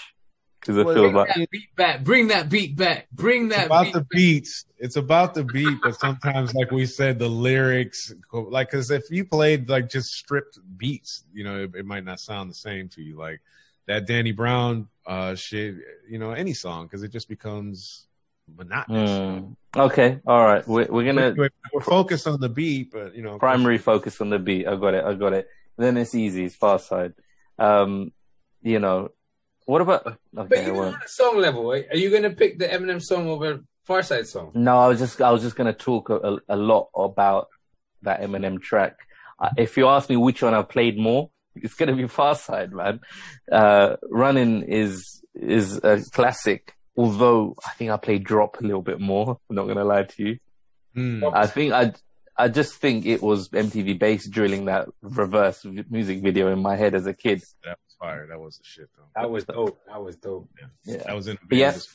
Because 0.61 0.78
I 0.78 0.83
Well, 0.83 0.94
feel 0.94 1.02
Bring 1.04 1.14
like 1.14 1.28
that 1.28 1.50
beat 1.50 1.76
back. 1.76 2.04
Bring 2.04 2.28
that 2.28 2.48
beat 2.48 2.76
back. 2.76 3.09
Bring 3.12 3.46
It's 3.46 3.57
that 3.57 3.66
about 3.66 3.85
beat 3.85 3.92
the 3.94 4.07
beats. 4.11 4.64
It's 4.78 4.96
about 4.96 5.35
the 5.35 5.44
beat, 5.44 5.78
but 5.83 5.98
sometimes, 6.00 6.52
like 6.54 6.72
we 6.72 6.85
said, 6.87 7.18
the 7.18 7.28
lyrics, 7.28 8.12
like, 8.33 8.70
because 8.70 8.90
if 8.90 9.04
you 9.11 9.24
played 9.24 9.68
like 9.68 9.88
just 9.88 10.09
stripped 10.12 10.59
beats, 10.76 11.24
you 11.33 11.44
know, 11.44 11.64
it, 11.64 11.74
it 11.76 11.87
might 11.87 12.04
not 12.04 12.18
sound 12.18 12.50
the 12.50 12.54
same 12.54 12.88
to 12.90 13.02
you. 13.02 13.16
Like 13.16 13.40
that 13.88 14.07
Danny 14.07 14.33
Brown 14.33 14.88
uh, 15.07 15.35
shit, 15.35 15.74
you 16.09 16.18
know, 16.18 16.31
any 16.33 16.55
song, 16.55 16.87
because 16.87 17.03
it 17.03 17.11
just 17.11 17.29
becomes 17.29 18.07
monotonous. 18.57 19.42
Hmm. 19.42 19.81
Okay, 19.81 20.20
all 20.27 20.44
right. 20.44 20.66
We're, 20.66 20.87
we're 20.87 21.05
gonna 21.05 21.35
We're, 21.37 21.51
we're 21.72 21.81
focused 21.81 22.27
on 22.27 22.40
the 22.40 22.48
beat, 22.48 22.92
but 22.92 23.14
you 23.16 23.22
know, 23.22 23.38
primary 23.38 23.79
focus 23.79 24.20
on 24.20 24.31
the 24.31 24.38
beat. 24.38 24.66
I 24.68 24.77
got 24.77 24.94
it. 24.94 25.05
I 25.05 25.14
got 25.14 25.33
it. 25.33 25.48
then 25.77 25.96
it's 25.96 26.14
easy. 26.14 26.44
It's 26.44 26.57
Pharcyde. 26.57 27.14
Um, 27.59 28.12
you 28.62 28.79
know, 28.79 29.11
what 29.66 29.81
about? 29.83 30.05
But 30.33 30.46
Okay, 30.46 30.61
I 30.61 30.62
even 30.62 30.74
won't. 30.77 30.94
on 30.96 31.03
a 31.05 31.09
song 31.09 31.38
level, 31.38 31.70
are 31.72 31.96
you 31.96 32.11
going 32.11 32.22
to 32.22 32.31
pick 32.31 32.59
the 32.59 32.66
Eminem 32.66 33.03
song 33.03 33.29
over 33.29 33.61
Pharcyde 33.88 34.27
song? 34.27 34.53
No, 34.55 34.79
I 34.79 34.88
was 34.88 34.98
just 34.98 35.20
I 35.20 35.31
was 35.31 35.42
just 35.42 35.57
gonna 35.57 35.72
talk 35.72 36.11
a, 36.11 36.38
a 36.48 36.57
lot 36.57 36.88
about 36.94 37.48
that 38.03 38.20
Eminem 38.20 38.61
track. 38.61 38.96
Uh, 39.40 39.51
if 39.57 39.77
you 39.77 39.87
ask 39.88 40.09
me 40.11 40.16
which 40.16 40.42
one 40.42 40.53
I've 40.55 40.68
played 40.68 40.98
more, 40.98 41.31
it's 41.64 41.74
gonna 41.74 41.96
be 41.96 42.04
Pharcyde, 42.04 42.72
man. 42.72 43.00
Uh, 43.50 43.96
Running 44.10 44.62
is 44.62 45.22
is 45.34 45.78
a 45.82 46.02
classic. 46.12 46.74
Although 46.96 47.54
I 47.64 47.70
think 47.74 47.90
I 47.92 47.96
played 47.96 48.24
Drop 48.24 48.60
a 48.60 48.64
little 48.64 48.82
bit 48.82 49.00
more. 49.00 49.38
I'm 49.48 49.56
not 49.56 49.66
gonna 49.66 49.84
lie 49.84 50.04
to 50.04 50.22
you. 50.22 50.38
Hmm. 50.94 51.24
I 51.32 51.46
think 51.46 51.72
I 51.72 51.92
I 52.36 52.48
just 52.48 52.74
think 52.76 53.04
it 53.04 53.20
was 53.22 53.48
MTV 53.48 53.98
Base 53.98 54.28
drilling 54.28 54.66
that 54.66 54.88
reverse 55.02 55.62
v- 55.62 55.84
music 55.90 56.22
video 56.22 56.52
in 56.52 56.60
my 56.60 56.76
head 56.76 56.94
as 56.94 57.06
a 57.06 57.14
kid. 57.14 57.42
that 57.64 57.78
was 57.84 57.96
fire. 57.98 58.26
That 58.28 58.40
was 58.40 58.58
the 58.58 58.64
shit 58.64 58.88
though. 58.96 59.04
That 59.20 59.30
was 59.30 59.44
dope. 59.44 59.78
That 59.88 60.02
was 60.02 60.16
dope. 60.16 60.48
Yeah. 60.84 60.98
That 61.06 61.16
was 61.16 61.26
in 61.26 61.38
But 61.48 61.58
yeah. 61.58 61.68
as 61.68 61.86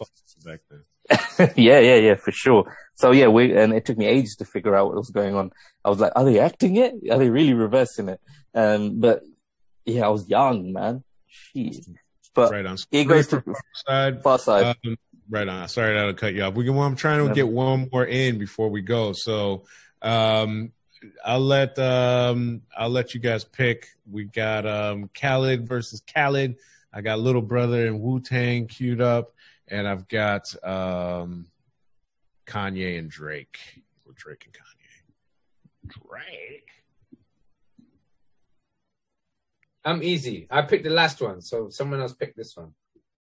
back 0.45 0.59
then. 0.69 0.81
yeah, 1.55 1.79
yeah, 1.79 1.95
yeah, 1.95 2.15
for 2.15 2.31
sure. 2.31 2.75
So 2.95 3.11
yeah, 3.11 3.27
we 3.27 3.55
and 3.55 3.73
it 3.73 3.85
took 3.85 3.97
me 3.97 4.05
ages 4.05 4.35
to 4.37 4.45
figure 4.45 4.75
out 4.75 4.87
what 4.87 4.95
was 4.95 5.09
going 5.09 5.35
on. 5.35 5.51
I 5.83 5.89
was 5.89 5.99
like, 5.99 6.13
are 6.15 6.23
they 6.25 6.39
acting 6.39 6.75
it? 6.77 6.93
Are 7.09 7.17
they 7.17 7.29
really 7.29 7.53
reversing 7.53 8.09
it? 8.09 8.21
Um, 8.53 8.99
but 8.99 9.21
yeah, 9.85 10.05
I 10.05 10.09
was 10.09 10.27
young, 10.27 10.73
man. 10.73 11.03
Shit. 11.27 11.85
But 12.33 12.51
Right 12.51 12.65
on. 12.65 12.77
it 12.91 13.05
goes 13.05 13.27
to 13.27 13.43
side. 13.73 14.23
Pharcyde. 14.23 14.75
Um, 14.85 14.97
right 15.29 15.47
on. 15.47 15.67
Sorry 15.67 15.93
that'll 15.93 16.13
cut 16.13 16.33
you 16.33 16.43
off. 16.43 16.55
We 16.55 16.65
can, 16.65 16.75
well, 16.75 16.87
I'm 16.87 16.95
trying 16.95 17.27
to 17.27 17.33
get 17.33 17.47
one 17.47 17.89
more 17.91 18.05
in 18.05 18.39
before 18.39 18.69
we 18.69 18.81
go. 18.81 19.13
So 19.13 19.65
um, 20.01 20.71
I'll 21.23 21.39
let 21.39 21.77
um, 21.77 22.63
I'll 22.75 22.89
let 22.89 23.13
you 23.13 23.19
guys 23.19 23.43
pick. 23.43 23.87
We 24.09 24.23
got 24.25 24.65
um, 24.65 25.09
Khaled 25.13 25.67
versus 25.67 26.01
Khaled. 26.13 26.55
I 26.91 27.01
got 27.01 27.19
Little 27.19 27.41
Brother 27.41 27.87
and 27.87 28.01
Wu 28.01 28.19
Tang 28.19 28.67
queued 28.67 29.01
up, 29.01 29.33
and 29.67 29.87
I've 29.87 30.07
got 30.07 30.53
um, 30.63 31.47
Kanye 32.47 32.97
and 32.99 33.09
Drake. 33.09 33.59
Or 34.07 34.13
Drake 34.13 34.45
and 34.45 34.53
Kanye. 34.53 35.99
Drake. 36.09 36.69
I'm 39.85 40.01
easy. 40.01 40.47
I 40.49 40.61
picked 40.61 40.85
the 40.85 40.89
last 40.89 41.21
one, 41.21 41.41
so 41.41 41.69
someone 41.69 41.99
else 41.99 42.13
picked 42.13 42.37
this 42.37 42.55
one. 42.55 42.73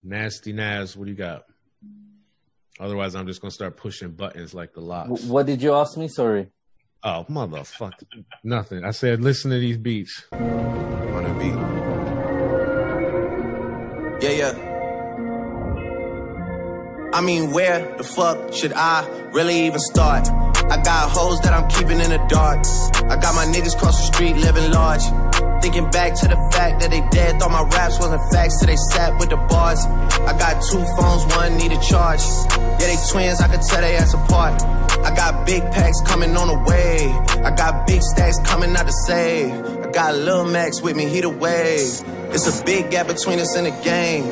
Nasty 0.03 0.53
Nas. 0.53 0.95
What 0.95 1.05
do 1.05 1.11
you 1.11 1.17
got? 1.17 1.45
Otherwise, 2.79 3.15
I'm 3.15 3.27
just 3.27 3.41
gonna 3.41 3.51
start 3.51 3.77
pushing 3.77 4.11
buttons 4.11 4.53
like 4.53 4.73
the 4.73 4.81
locks. 4.81 5.23
What 5.23 5.45
did 5.45 5.61
you 5.61 5.73
ask 5.73 5.97
me? 5.97 6.07
Sorry. 6.07 6.47
Oh, 7.03 7.25
motherfucker. 7.29 8.03
Nothing. 8.43 8.83
I 8.83 8.91
said, 8.91 9.21
listen 9.21 9.51
to 9.51 9.59
these 9.59 9.77
beats. 9.77 10.25
On 10.31 11.25
a 11.25 11.33
beat. 11.39 11.53
Yeah, 14.23 14.31
yeah. 14.31 14.69
I 17.13 17.21
mean, 17.21 17.51
where 17.51 17.95
the 17.97 18.03
fuck 18.03 18.53
should 18.53 18.73
I 18.73 19.07
really 19.33 19.65
even 19.67 19.79
start? 19.79 20.27
I 20.29 20.81
got 20.81 21.11
hoes 21.11 21.39
that 21.41 21.53
I'm 21.53 21.69
keeping 21.69 21.99
in 21.99 22.09
the 22.09 22.25
dark. 22.29 22.65
I 23.11 23.17
got 23.17 23.35
my 23.35 23.45
niggas 23.45 23.77
cross 23.77 23.97
the 23.97 24.13
street 24.13 24.35
living 24.37 24.71
large. 24.71 25.03
Thinking 25.63 25.89
back 25.91 26.13
to 26.19 26.27
the 26.27 26.35
fact 26.51 26.81
that 26.81 26.91
they 26.91 26.99
dead, 27.09 27.39
thought 27.39 27.49
my 27.49 27.63
raps 27.63 27.97
wasn't 27.97 28.21
facts 28.33 28.59
till 28.59 28.67
they 28.67 28.75
sat 28.75 29.17
with 29.17 29.29
the 29.29 29.37
bars. 29.37 29.79
I 30.27 30.37
got 30.37 30.61
two 30.61 30.83
phones, 30.99 31.23
one 31.37 31.55
need 31.55 31.71
a 31.71 31.79
charge. 31.79 32.19
Yeah, 32.51 32.91
they 32.91 32.97
twins, 33.09 33.39
I 33.39 33.47
could 33.47 33.61
tell 33.61 33.79
they 33.79 33.95
ass 33.95 34.13
apart. 34.13 34.61
I 35.07 35.15
got 35.15 35.45
big 35.47 35.63
packs 35.71 36.01
coming 36.01 36.35
on 36.35 36.49
the 36.49 36.59
way. 36.69 37.07
I 37.47 37.55
got 37.55 37.87
big 37.87 38.01
stacks 38.01 38.39
coming 38.39 38.75
out 38.75 38.87
to 38.87 38.91
save. 39.07 39.53
I 39.53 39.89
got 39.91 40.15
Lil 40.15 40.43
Max 40.51 40.81
with 40.81 40.97
me, 40.97 41.05
he 41.05 41.21
the 41.21 41.29
wave. 41.29 42.03
It's 42.35 42.59
a 42.59 42.65
big 42.65 42.91
gap 42.91 43.07
between 43.07 43.39
us 43.39 43.55
in 43.55 43.63
the 43.63 43.71
game. 43.85 44.25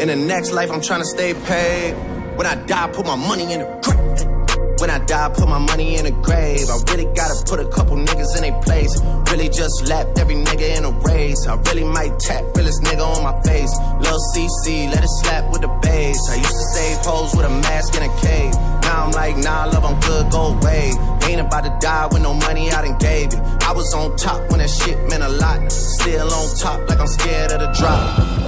In 0.00 0.08
the 0.08 0.16
next 0.16 0.52
life, 0.52 0.70
I'm 0.72 0.80
trying 0.80 1.00
to 1.00 1.06
stay 1.06 1.34
paid. 1.34 1.92
When 2.38 2.46
I 2.46 2.54
die, 2.64 2.88
put 2.94 3.04
my 3.04 3.14
money 3.14 3.52
in 3.52 3.60
the 3.60 3.66
grave. 3.84 4.80
When 4.80 4.90
I 4.90 5.04
die, 5.04 5.28
put 5.36 5.48
my 5.48 5.58
money 5.58 5.98
in 5.98 6.04
the 6.04 6.12
grave. 6.12 6.70
I 6.70 6.78
really 6.92 7.12
gotta 7.14 7.44
put 7.44 7.60
a 7.60 7.68
couple 7.68 7.96
niggas 7.96 8.36
in 8.36 8.42
their 8.42 8.62
place. 8.62 8.98
Really 9.30 9.48
just 9.48 9.86
lapped 9.88 10.18
every 10.18 10.36
nigga 10.36 10.78
in 10.78 10.84
a 10.84 10.90
race. 10.90 11.46
I 11.46 11.54
really 11.68 11.84
might 11.84 12.18
tap 12.18 12.44
realest 12.56 12.82
nigga 12.82 13.04
on 13.04 13.22
my 13.22 13.38
face. 13.42 13.70
Lil 14.00 14.18
CC, 14.32 14.90
let 14.90 15.04
it 15.04 15.10
slap 15.20 15.52
with 15.52 15.60
the 15.60 15.68
bass. 15.82 16.18
I 16.30 16.36
used 16.36 16.48
to 16.48 16.66
save 16.74 16.98
hoes 17.04 17.34
with 17.36 17.44
a 17.44 17.50
mask 17.50 17.94
in 17.94 18.02
a 18.02 18.20
cave. 18.20 18.54
Now 18.82 19.04
I'm 19.04 19.10
like, 19.12 19.36
nah, 19.36 19.66
love, 19.66 19.84
I'm 19.84 20.00
good, 20.00 20.30
go 20.30 20.56
away. 20.56 20.92
Ain't 21.28 21.42
about 21.42 21.64
to 21.64 21.76
die 21.78 22.08
with 22.10 22.22
no 22.22 22.32
money 22.32 22.70
I 22.70 22.80
done 22.86 22.98
gave 22.98 23.34
you. 23.34 23.40
I 23.60 23.72
was 23.72 23.92
on 23.92 24.16
top 24.16 24.50
when 24.50 24.60
that 24.60 24.70
shit 24.70 24.96
meant 25.10 25.22
a 25.22 25.28
lot. 25.28 25.70
Still 25.70 26.32
on 26.32 26.56
top 26.56 26.88
like 26.88 26.98
I'm 26.98 27.06
scared 27.06 27.52
of 27.52 27.60
the 27.60 27.72
drop. 27.78 28.47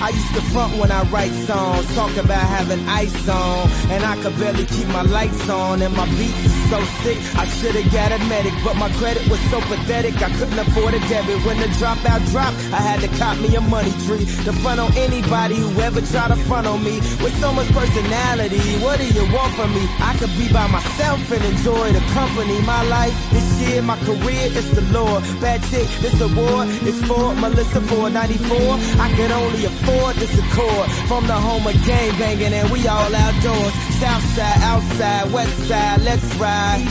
I 0.00 0.08
used 0.08 0.32
to 0.34 0.40
front 0.52 0.72
when 0.78 0.90
I 0.90 1.02
write 1.10 1.32
songs, 1.44 1.84
talk 1.94 2.16
about 2.16 2.40
having 2.40 2.80
ice 2.88 3.28
on, 3.28 3.68
and 3.92 4.02
I 4.02 4.16
could 4.22 4.36
barely 4.38 4.64
keep 4.64 4.88
my 4.88 5.02
lights 5.02 5.46
on, 5.50 5.82
and 5.82 5.94
my 5.94 6.08
beats 6.16 6.40
is 6.40 6.70
so 6.70 6.80
sick. 7.04 7.18
I 7.36 7.44
should've 7.44 7.92
got 7.92 8.10
a 8.12 8.18
medic, 8.24 8.54
but 8.64 8.76
my 8.76 8.90
credit 8.92 9.28
was 9.28 9.40
so 9.52 9.60
pathetic. 9.60 10.16
I 10.22 10.30
couldn't 10.38 10.58
afford 10.58 10.94
a 10.94 11.00
debit. 11.00 11.44
When 11.44 11.58
the 11.60 11.68
dropout 11.76 12.24
dropped, 12.32 12.56
I 12.72 12.80
had 12.80 13.00
to 13.00 13.08
cop 13.18 13.36
me 13.40 13.54
a 13.56 13.60
money 13.60 13.92
tree 14.08 14.24
to 14.48 14.52
front 14.64 14.80
on 14.80 14.96
anybody 14.96 15.56
who 15.56 15.68
ever 15.80 16.00
try 16.00 16.28
to 16.28 16.36
front 16.48 16.66
on 16.66 16.82
me 16.82 16.96
with 17.20 17.36
so 17.38 17.52
much 17.52 17.68
personality. 17.68 18.60
What 18.80 19.00
do 19.00 19.06
you 19.06 19.24
want 19.34 19.52
from 19.52 19.74
me? 19.74 19.84
I 20.00 20.16
could 20.16 20.32
be 20.40 20.50
by 20.50 20.66
myself 20.68 21.20
and 21.30 21.44
enjoy 21.44 21.92
the 21.92 22.00
company. 22.16 22.56
My 22.62 22.82
life, 22.88 23.16
this 23.32 23.68
year, 23.68 23.82
my 23.82 23.98
career, 24.08 24.48
it's 24.48 24.70
the 24.70 24.82
Lord. 24.96 25.22
Bad 25.44 25.60
chick, 25.68 25.88
this 26.00 26.18
award 26.22 26.68
is 26.88 26.96
for 27.04 27.34
Melissa 27.36 27.82
494. 27.84 28.80
I 28.96 29.12
could 29.14 29.30
only 29.30 29.64
afford 29.66 29.89
this 30.20 30.38
accord 30.38 30.90
from 31.08 31.26
the 31.26 31.34
home 31.34 31.66
of 31.66 31.74
gang 31.86 32.10
banging, 32.18 32.52
and 32.52 32.70
we 32.70 32.86
all 32.86 33.14
outdoors. 33.14 33.72
South 33.98 34.24
side, 34.34 34.60
outside, 34.62 35.32
west 35.32 35.56
side, 35.68 36.00
let's 36.02 36.34
ride. 36.36 36.84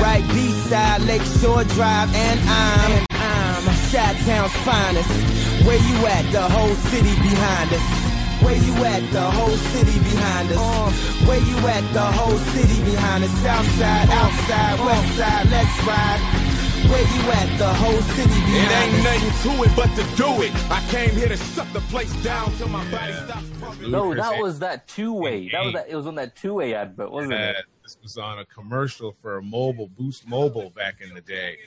Right, 0.00 0.24
B 0.28 0.50
side, 0.68 1.02
Lakeshore 1.02 1.64
Drive, 1.64 2.14
and 2.14 2.40
I'm, 2.48 2.90
and 2.92 3.06
I'm 3.12 3.64
Chi 3.90 4.14
Town's 4.24 4.52
finest. 4.64 5.10
Where 5.66 5.78
you 5.78 6.06
at? 6.06 6.32
The 6.32 6.42
whole 6.42 6.74
city 6.90 7.14
behind 7.16 7.72
us. 7.72 8.08
Where 8.42 8.56
you 8.56 8.74
at? 8.84 9.02
The 9.12 9.30
whole 9.30 9.56
city 9.74 9.98
behind 9.98 10.52
us. 10.52 10.58
Uh. 10.58 10.90
where 11.26 11.40
you 11.40 11.56
at? 11.66 11.84
The 11.92 12.06
whole 12.18 12.38
city 12.54 12.84
behind 12.84 13.24
us. 13.24 13.30
South 13.42 13.68
side, 13.78 14.08
outside, 14.10 14.80
west 14.86 15.20
uh. 15.20 15.22
side, 15.22 15.50
let's 15.50 15.86
ride. 15.86 16.37
Where 16.88 17.00
you 17.02 17.30
at? 17.32 17.58
The 17.58 17.72
whole 17.74 18.00
city 18.00 18.30
It 18.30 18.68
behind 18.68 18.94
ain't 18.94 19.06
us. 19.06 19.44
nothing 19.44 19.56
to 19.56 19.62
it 19.64 19.76
but 19.76 19.88
to 19.96 20.16
do 20.16 20.42
it. 20.42 20.70
I 20.70 20.80
came 20.90 21.10
here 21.10 21.28
to 21.28 21.36
shut 21.36 21.70
the 21.72 21.80
place 21.80 22.12
down 22.22 22.50
till 22.56 22.68
my 22.68 22.88
body 22.90 23.12
stops 23.12 23.44
pumping. 23.60 23.90
No, 23.90 24.14
that 24.14 24.40
was 24.40 24.58
that 24.60 24.88
two 24.88 25.12
way. 25.12 25.48
That 25.50 25.64
was 25.64 25.74
that. 25.74 25.88
It 25.90 25.96
was 25.96 26.06
on 26.06 26.14
that 26.16 26.34
two 26.36 26.54
way 26.54 26.74
advert, 26.74 27.10
wasn't 27.10 27.34
Uh, 27.34 27.36
it? 27.58 27.64
this 27.82 27.98
was 28.02 28.16
on 28.16 28.38
a 28.38 28.44
commercial 28.46 29.14
for 29.20 29.36
a 29.36 29.42
mobile 29.42 29.88
Boost 29.98 30.26
Mobile 30.26 30.70
back 30.70 31.00
in 31.02 31.12
the 31.14 31.20
day. 31.20 31.58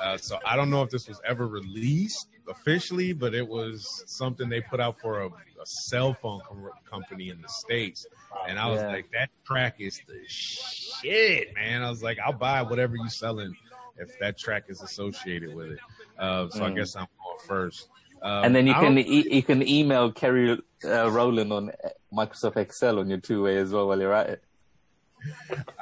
Uh, 0.00 0.16
so 0.16 0.38
I 0.46 0.56
don't 0.56 0.70
know 0.70 0.82
if 0.82 0.88
this 0.90 1.08
was 1.08 1.20
ever 1.26 1.46
released 1.46 2.28
officially, 2.48 3.12
but 3.12 3.34
it 3.34 3.46
was 3.46 4.02
something 4.06 4.48
they 4.48 4.60
put 4.62 4.80
out 4.80 4.98
for 5.00 5.20
a, 5.22 5.26
a 5.26 5.66
cell 5.66 6.14
phone 6.14 6.40
com- 6.48 6.70
company 6.90 7.28
in 7.28 7.40
the 7.42 7.48
states. 7.48 8.06
And 8.48 8.58
I 8.58 8.66
was 8.66 8.80
Yeah. 8.80 8.88
like, 8.88 9.10
that 9.12 9.28
track 9.44 9.76
is 9.78 10.00
the 10.08 10.20
shit, 10.26 11.54
man. 11.54 11.82
I 11.82 11.90
was 11.90 12.02
like, 12.02 12.18
I'll 12.18 12.32
buy 12.32 12.62
whatever 12.62 12.96
you 12.96 13.08
selling 13.10 13.54
if 14.00 14.18
that 14.18 14.38
track 14.38 14.64
is 14.68 14.80
associated 14.82 15.54
with 15.54 15.72
it. 15.72 15.78
Uh, 16.18 16.48
so 16.50 16.64
I 16.64 16.70
Mm. 16.70 16.76
guess 16.76 16.96
I'm 16.96 17.06
going 17.22 17.38
first. 17.46 17.88
Um, 18.22 18.44
and 18.44 18.54
then 18.54 18.66
you 18.66 18.74
can 18.74 18.98
e- 18.98 19.28
you 19.34 19.42
can 19.42 19.66
email 19.66 20.12
Kelly 20.12 20.58
uh, 20.84 21.10
Rowland 21.10 21.52
on 21.52 21.72
Microsoft 22.12 22.56
Excel 22.56 22.98
on 22.98 23.08
your 23.08 23.18
two 23.20 23.42
way 23.42 23.56
as 23.56 23.72
well 23.72 23.88
while 23.88 23.98
you're 24.00 24.12
at 24.12 24.28
it. 24.30 24.44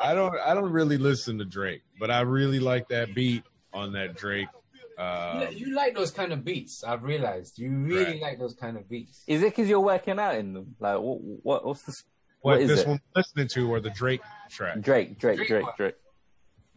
I 0.00 0.14
don't 0.14 0.34
I 0.44 0.54
don't 0.54 0.70
really 0.72 0.98
listen 0.98 1.38
to 1.38 1.44
Drake, 1.44 1.82
but 1.98 2.10
I 2.10 2.20
really 2.22 2.60
like 2.60 2.88
that 2.88 3.14
beat 3.14 3.44
on 3.72 3.92
that 3.92 4.14
Drake. 4.16 4.48
Uh, 4.96 5.46
you, 5.52 5.66
you 5.68 5.74
like 5.76 5.94
those 5.94 6.10
kind 6.10 6.32
of 6.32 6.44
beats. 6.44 6.82
I've 6.82 7.04
realized 7.04 7.58
you 7.58 7.70
really 7.70 8.04
Right. 8.04 8.20
like 8.20 8.38
those 8.40 8.54
kind 8.54 8.76
of 8.76 8.88
beats. 8.88 9.22
Is 9.28 9.42
it 9.42 9.46
because 9.50 9.68
you're 9.68 9.78
working 9.80 10.18
out 10.18 10.34
in 10.36 10.52
them? 10.54 10.74
Like 10.80 10.98
what? 10.98 11.18
what 11.20 11.64
what's 11.66 11.82
this? 11.82 12.04
what, 12.40 12.54
what 12.54 12.60
is 12.62 12.68
this 12.68 12.80
it? 12.80 12.88
one 12.88 12.96
I'm 12.96 13.12
listening 13.20 13.48
to 13.48 13.70
or 13.72 13.80
the 13.80 13.90
Drake 13.90 14.22
track? 14.50 14.80
Drake, 14.80 15.18
Drake, 15.18 15.36
Drake 15.38 15.48
Drake. 15.48 15.66
Drake. 15.76 15.94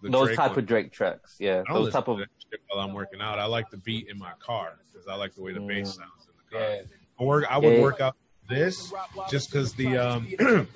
The 0.02 0.10
Those 0.10 0.28
Drake 0.30 0.38
type 0.38 0.50
one. 0.52 0.60
of 0.60 0.66
Drake 0.66 0.92
tracks, 0.92 1.36
yeah. 1.40 1.64
I 1.70 1.74
those 1.74 1.94
type 1.94 2.08
of 2.08 2.20
shit 2.20 2.60
while 2.70 2.84
I'm 2.86 2.94
working 2.94 3.22
out. 3.22 3.38
I 3.40 3.46
like 3.46 3.70
the 3.70 3.78
beat 3.78 4.08
in 4.10 4.18
my 4.18 4.32
car 4.40 4.80
because 4.92 5.08
I 5.08 5.16
like 5.16 5.36
the 5.36 5.42
way 5.44 5.54
the 5.54 5.60
bass 5.60 5.92
Mm. 5.92 5.98
sounds 5.98 6.28
in 6.28 6.34
the 6.38 6.58
car. 6.58 6.70
Yeah. 6.70 6.82
I 7.20 7.24
work. 7.24 7.46
I 7.52 7.58
would 7.60 7.74
Yeah. 7.76 7.82
work 7.82 8.02
out 8.02 8.16
this 8.50 8.92
just 9.30 9.50
because 9.52 9.74
the 9.76 9.98
um 9.98 10.28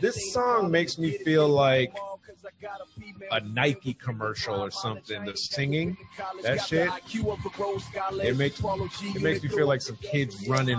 this 0.00 0.32
song 0.32 0.70
makes 0.70 0.98
me 0.98 1.10
feel 1.18 1.48
like 1.48 1.92
a 3.30 3.40
Nike 3.40 3.94
commercial 3.94 4.54
or 4.62 4.70
something. 4.70 5.24
The 5.24 5.34
singing, 5.36 5.96
that 6.42 6.60
shit, 6.60 6.90
it 7.14 8.36
makes 8.36 8.60
it 8.60 9.22
makes 9.22 9.42
me 9.42 9.48
feel 9.48 9.66
like 9.66 9.80
some 9.82 9.96
kids 9.96 10.46
running 10.48 10.78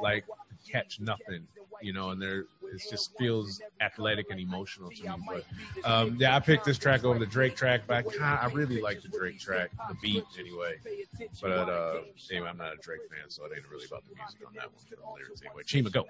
like 0.00 0.24
catch 0.70 1.00
nothing, 1.00 1.46
you 1.80 1.92
know, 1.92 2.10
and 2.10 2.20
they're 2.20 2.44
it 2.72 2.82
just 2.90 3.16
feels 3.18 3.60
athletic 3.80 4.26
and 4.30 4.40
emotional 4.40 4.90
to 4.90 5.02
me. 5.02 5.14
But 5.28 5.44
um, 5.90 6.16
yeah, 6.18 6.36
I 6.36 6.40
picked 6.40 6.64
this 6.64 6.78
track 6.78 7.04
over 7.04 7.18
the 7.18 7.26
Drake 7.26 7.56
track, 7.56 7.82
but 7.86 7.96
I 7.96 8.02
kinda, 8.02 8.38
I 8.42 8.46
really 8.46 8.80
like 8.80 9.02
the 9.02 9.08
Drake 9.08 9.38
track, 9.38 9.70
the 9.88 9.96
beat 10.02 10.24
anyway. 10.38 10.76
But 11.40 11.68
uh, 11.68 12.00
anyway, 12.30 12.48
I'm 12.48 12.56
not 12.56 12.72
a 12.72 12.76
Drake 12.76 13.02
fan, 13.10 13.28
so 13.28 13.44
it 13.44 13.52
ain't 13.56 13.68
really 13.70 13.86
about 13.86 14.04
the 14.08 14.14
music 14.14 14.40
on 14.46 14.54
that 14.54 14.72
one. 14.72 14.84
The 14.90 14.96
lyrics 15.18 15.42
anyway. 15.44 15.62
Chima, 15.64 15.92
go. 15.92 16.04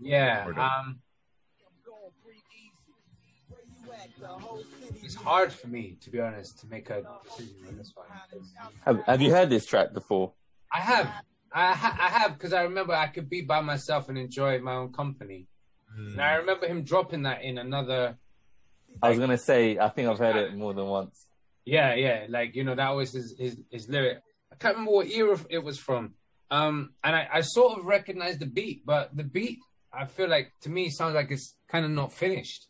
Yeah. 0.00 0.46
Um, 0.56 1.00
it's 5.02 5.14
hard 5.14 5.52
for 5.52 5.68
me, 5.68 5.96
to 6.00 6.10
be 6.10 6.20
honest, 6.20 6.58
to 6.60 6.66
make 6.66 6.90
a 6.90 7.02
decision 7.24 7.56
on 7.68 7.76
this 7.76 7.92
one. 7.94 8.06
Have, 8.84 9.04
have 9.06 9.22
you 9.22 9.30
heard 9.30 9.50
this 9.50 9.66
track 9.66 9.92
before? 9.92 10.32
I 10.72 10.80
have, 10.80 11.10
I, 11.54 11.72
ha- 11.72 11.96
I 12.00 12.08
have, 12.08 12.32
because 12.34 12.52
I 12.52 12.62
remember 12.62 12.92
I 12.92 13.06
could 13.06 13.30
be 13.30 13.42
by 13.42 13.60
myself 13.60 14.08
and 14.08 14.18
enjoy 14.18 14.58
my 14.58 14.74
own 14.74 14.92
company. 14.92 15.46
And 15.96 16.20
I 16.20 16.34
hmm. 16.34 16.40
remember 16.40 16.66
him 16.66 16.82
dropping 16.82 17.22
that 17.22 17.42
in 17.42 17.58
another. 17.58 18.18
I 19.00 19.10
was 19.10 19.18
gonna 19.18 19.38
say, 19.38 19.78
I 19.78 19.88
think 19.88 20.08
I've 20.08 20.18
heard 20.18 20.36
it 20.36 20.56
more 20.56 20.74
than 20.74 20.86
once. 20.86 21.26
Yeah, 21.64 21.94
yeah, 21.94 22.26
like 22.28 22.54
you 22.56 22.64
know 22.64 22.74
that 22.74 22.90
was 22.90 23.12
his 23.12 23.34
his, 23.38 23.58
his 23.70 23.88
lyric. 23.88 24.20
I 24.52 24.56
can't 24.56 24.74
remember 24.74 24.92
what 24.92 25.06
era 25.08 25.38
it 25.48 25.58
was 25.58 25.78
from. 25.78 26.14
Um, 26.50 26.90
and 27.02 27.16
I, 27.16 27.28
I 27.32 27.40
sort 27.40 27.78
of 27.78 27.86
recognized 27.86 28.40
the 28.40 28.46
beat, 28.46 28.84
but 28.84 29.16
the 29.16 29.24
beat 29.24 29.58
I 29.92 30.06
feel 30.06 30.28
like 30.28 30.52
to 30.62 30.70
me 30.70 30.90
sounds 30.90 31.14
like 31.14 31.30
it's 31.30 31.54
kind 31.68 31.84
of 31.84 31.90
not 31.90 32.12
finished. 32.12 32.66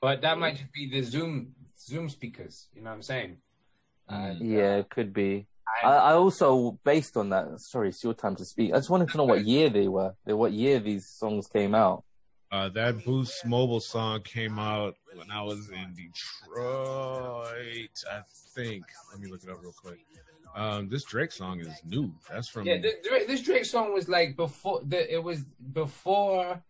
But 0.00 0.20
that 0.22 0.38
might 0.38 0.56
just 0.56 0.72
be 0.72 0.90
the 0.90 1.02
Zoom 1.02 1.54
Zoom 1.78 2.08
speakers. 2.08 2.68
You 2.74 2.82
know 2.82 2.90
what 2.90 2.96
I'm 2.96 3.02
saying? 3.02 3.38
Hmm. 4.08 4.14
And, 4.14 4.50
Yeah, 4.50 4.74
uh, 4.74 4.78
it 4.78 4.90
could 4.90 5.12
be. 5.12 5.46
I, 5.82 5.88
I 5.88 6.12
also, 6.14 6.78
based 6.84 7.16
on 7.16 7.30
that, 7.30 7.60
sorry, 7.60 7.88
it's 7.88 8.02
your 8.04 8.14
time 8.14 8.36
to 8.36 8.44
speak. 8.44 8.72
I 8.72 8.76
just 8.76 8.90
wanted 8.90 9.08
to 9.10 9.16
know 9.16 9.24
what 9.24 9.44
year 9.46 9.68
they 9.70 9.88
were, 9.88 10.14
what 10.24 10.52
year 10.52 10.78
these 10.78 11.06
songs 11.08 11.46
came 11.46 11.74
out. 11.74 12.04
Uh, 12.52 12.68
that 12.68 13.04
Boost 13.04 13.44
Mobile 13.44 13.80
song 13.80 14.20
came 14.22 14.58
out 14.58 14.94
when 15.14 15.30
I 15.30 15.42
was 15.42 15.70
in 15.70 15.92
Detroit, 15.94 17.90
I 18.10 18.20
think. 18.54 18.84
Let 19.10 19.20
me 19.20 19.28
look 19.28 19.42
it 19.42 19.50
up 19.50 19.60
real 19.60 19.72
quick. 19.72 19.98
Um, 20.54 20.88
this 20.88 21.02
Drake 21.02 21.32
song 21.32 21.58
is 21.60 21.80
new. 21.84 22.14
That's 22.30 22.46
from 22.48 22.66
Yeah, 22.66 22.78
this, 22.78 22.94
Drake- 23.06 23.26
this 23.26 23.40
Drake 23.42 23.64
song 23.64 23.92
was 23.92 24.08
like 24.08 24.36
before. 24.36 24.82
The, 24.84 25.12
it 25.12 25.22
was 25.22 25.44
before 25.72 26.62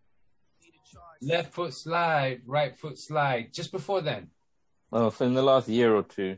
left 1.21 1.53
foot 1.53 1.73
slide, 1.73 2.41
right 2.47 2.75
foot 2.75 2.97
slide. 2.97 3.53
Just 3.53 3.71
before 3.71 4.01
then. 4.01 4.31
Oh, 4.91 5.09
so 5.11 5.25
in 5.25 5.35
the 5.35 5.43
last 5.43 5.67
year 5.67 5.95
or 5.95 6.01
two. 6.03 6.37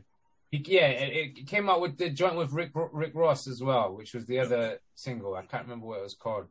Yeah, 0.50 0.86
it, 0.86 1.38
it 1.38 1.46
came 1.46 1.68
out 1.68 1.80
with 1.80 1.98
the 1.98 2.08
joint 2.10 2.36
with 2.36 2.52
Rick 2.52 2.70
Rick 2.74 3.12
Ross 3.14 3.46
as 3.46 3.62
well, 3.62 3.94
which 3.94 4.14
was 4.14 4.26
the 4.26 4.38
other 4.40 4.80
single. 4.94 5.34
I 5.34 5.42
can't 5.42 5.64
remember 5.64 5.86
what 5.86 5.98
it 6.00 6.04
was 6.04 6.14
called. 6.14 6.46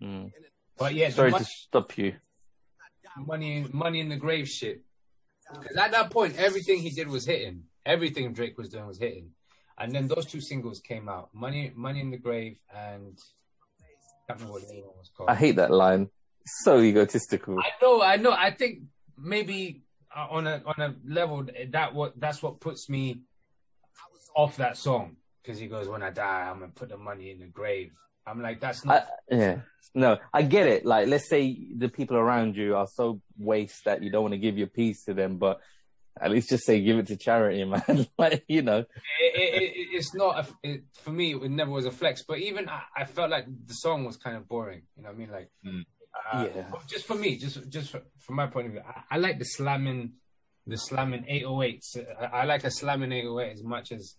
Mm. 0.00 0.30
But 0.78 0.94
yeah, 0.94 1.10
Sorry 1.10 1.30
money, 1.32 1.44
to 1.44 1.50
stop 1.50 1.98
you. 1.98 2.14
money, 3.16 3.66
money 3.72 4.00
in 4.00 4.08
the 4.08 4.16
grave 4.16 4.48
shit. 4.48 4.82
'Cause 5.52 5.76
at 5.76 5.90
that 5.90 6.10
point, 6.10 6.36
everything 6.38 6.78
he 6.78 6.90
did 6.90 7.08
was 7.08 7.26
hitting. 7.26 7.64
Everything 7.84 8.32
Drake 8.32 8.56
was 8.56 8.68
doing 8.70 8.86
was 8.86 8.98
hitting. 8.98 9.32
And 9.76 9.92
then 9.92 10.06
those 10.06 10.26
two 10.26 10.40
singles 10.40 10.80
came 10.80 11.08
out: 11.08 11.34
"Money, 11.34 11.72
Money 11.74 12.00
in 12.00 12.10
the 12.10 12.16
Grave" 12.18 12.58
and 12.74 13.18
I 13.80 13.84
can't 14.28 14.38
remember 14.40 14.52
what 14.52 14.62
the 14.68 14.74
other 14.78 14.86
one 14.86 14.98
was 14.98 15.10
called. 15.14 15.28
I 15.30 15.34
hate 15.34 15.56
that 15.56 15.70
line. 15.72 16.08
It's 16.42 16.64
so 16.64 16.80
egotistical. 16.80 17.58
I 17.58 17.70
know, 17.82 18.02
I 18.02 18.16
know. 18.16 18.32
I 18.32 18.50
think 18.52 18.82
maybe 19.18 19.82
uh, 20.16 20.28
on 20.30 20.46
a 20.46 20.62
on 20.64 20.80
a 20.80 20.94
level 21.04 21.46
that 21.70 21.94
what 21.94 22.18
that's 22.18 22.42
what 22.42 22.60
puts 22.60 22.88
me 22.88 23.22
off 24.34 24.56
that 24.56 24.76
song 24.76 25.16
because 25.42 25.58
he 25.58 25.66
goes, 25.66 25.88
"When 25.88 26.02
I 26.02 26.10
die, 26.10 26.48
I'm 26.48 26.60
gonna 26.60 26.72
put 26.74 26.88
the 26.88 26.96
money 26.96 27.30
in 27.30 27.40
the 27.40 27.46
grave." 27.46 27.92
I'm 28.26 28.40
like, 28.40 28.60
that's 28.60 28.84
not. 28.84 29.06
I, 29.30 29.34
yeah. 29.34 29.56
No, 29.94 30.18
I 30.32 30.42
get 30.42 30.66
it. 30.68 30.86
Like, 30.86 31.08
let's 31.08 31.28
say 31.28 31.66
the 31.76 31.88
people 31.88 32.16
around 32.16 32.56
you 32.56 32.76
are 32.76 32.86
so 32.86 33.20
waste 33.36 33.84
that 33.84 34.02
you 34.02 34.10
don't 34.10 34.22
want 34.22 34.32
to 34.32 34.38
give 34.38 34.56
your 34.56 34.68
piece 34.68 35.04
to 35.06 35.12
them, 35.14 35.38
but 35.38 35.60
at 36.20 36.30
least 36.30 36.50
just 36.50 36.64
say 36.64 36.80
give 36.80 36.98
it 36.98 37.08
to 37.08 37.16
charity, 37.16 37.64
man. 37.66 38.06
like, 38.16 38.44
you 38.46 38.62
know. 38.62 38.78
it, 38.78 38.86
it, 39.34 39.62
it, 39.62 39.88
it's 39.92 40.14
not 40.14 40.38
a, 40.38 40.46
it, 40.62 40.84
for 40.92 41.10
me. 41.10 41.34
It 41.34 41.50
never 41.50 41.70
was 41.72 41.84
a 41.84 41.90
flex, 41.90 42.22
but 42.22 42.38
even 42.38 42.68
I, 42.68 42.82
I 42.96 43.04
felt 43.06 43.30
like 43.30 43.46
the 43.66 43.74
song 43.74 44.04
was 44.04 44.16
kind 44.16 44.36
of 44.36 44.48
boring. 44.48 44.82
You 44.96 45.02
know 45.02 45.08
what 45.08 45.16
I 45.16 45.18
mean? 45.18 45.30
Like, 45.32 45.50
uh, 46.32 46.46
Yeah. 46.54 46.70
just 46.86 47.06
for 47.06 47.16
me, 47.16 47.36
just 47.38 47.68
just 47.68 47.90
for, 47.90 48.02
from 48.20 48.36
my 48.36 48.46
point 48.46 48.66
of 48.66 48.72
view, 48.74 48.82
I, 48.86 49.16
I 49.16 49.18
like 49.18 49.40
the 49.40 49.44
slamming, 49.44 50.12
the 50.66 50.76
slamming 50.78 51.24
808s. 51.24 51.98
I, 52.20 52.24
I 52.24 52.44
like 52.44 52.62
a 52.62 52.70
slamming 52.70 53.10
808 53.10 53.52
as 53.52 53.64
much 53.64 53.90
as 53.90 54.14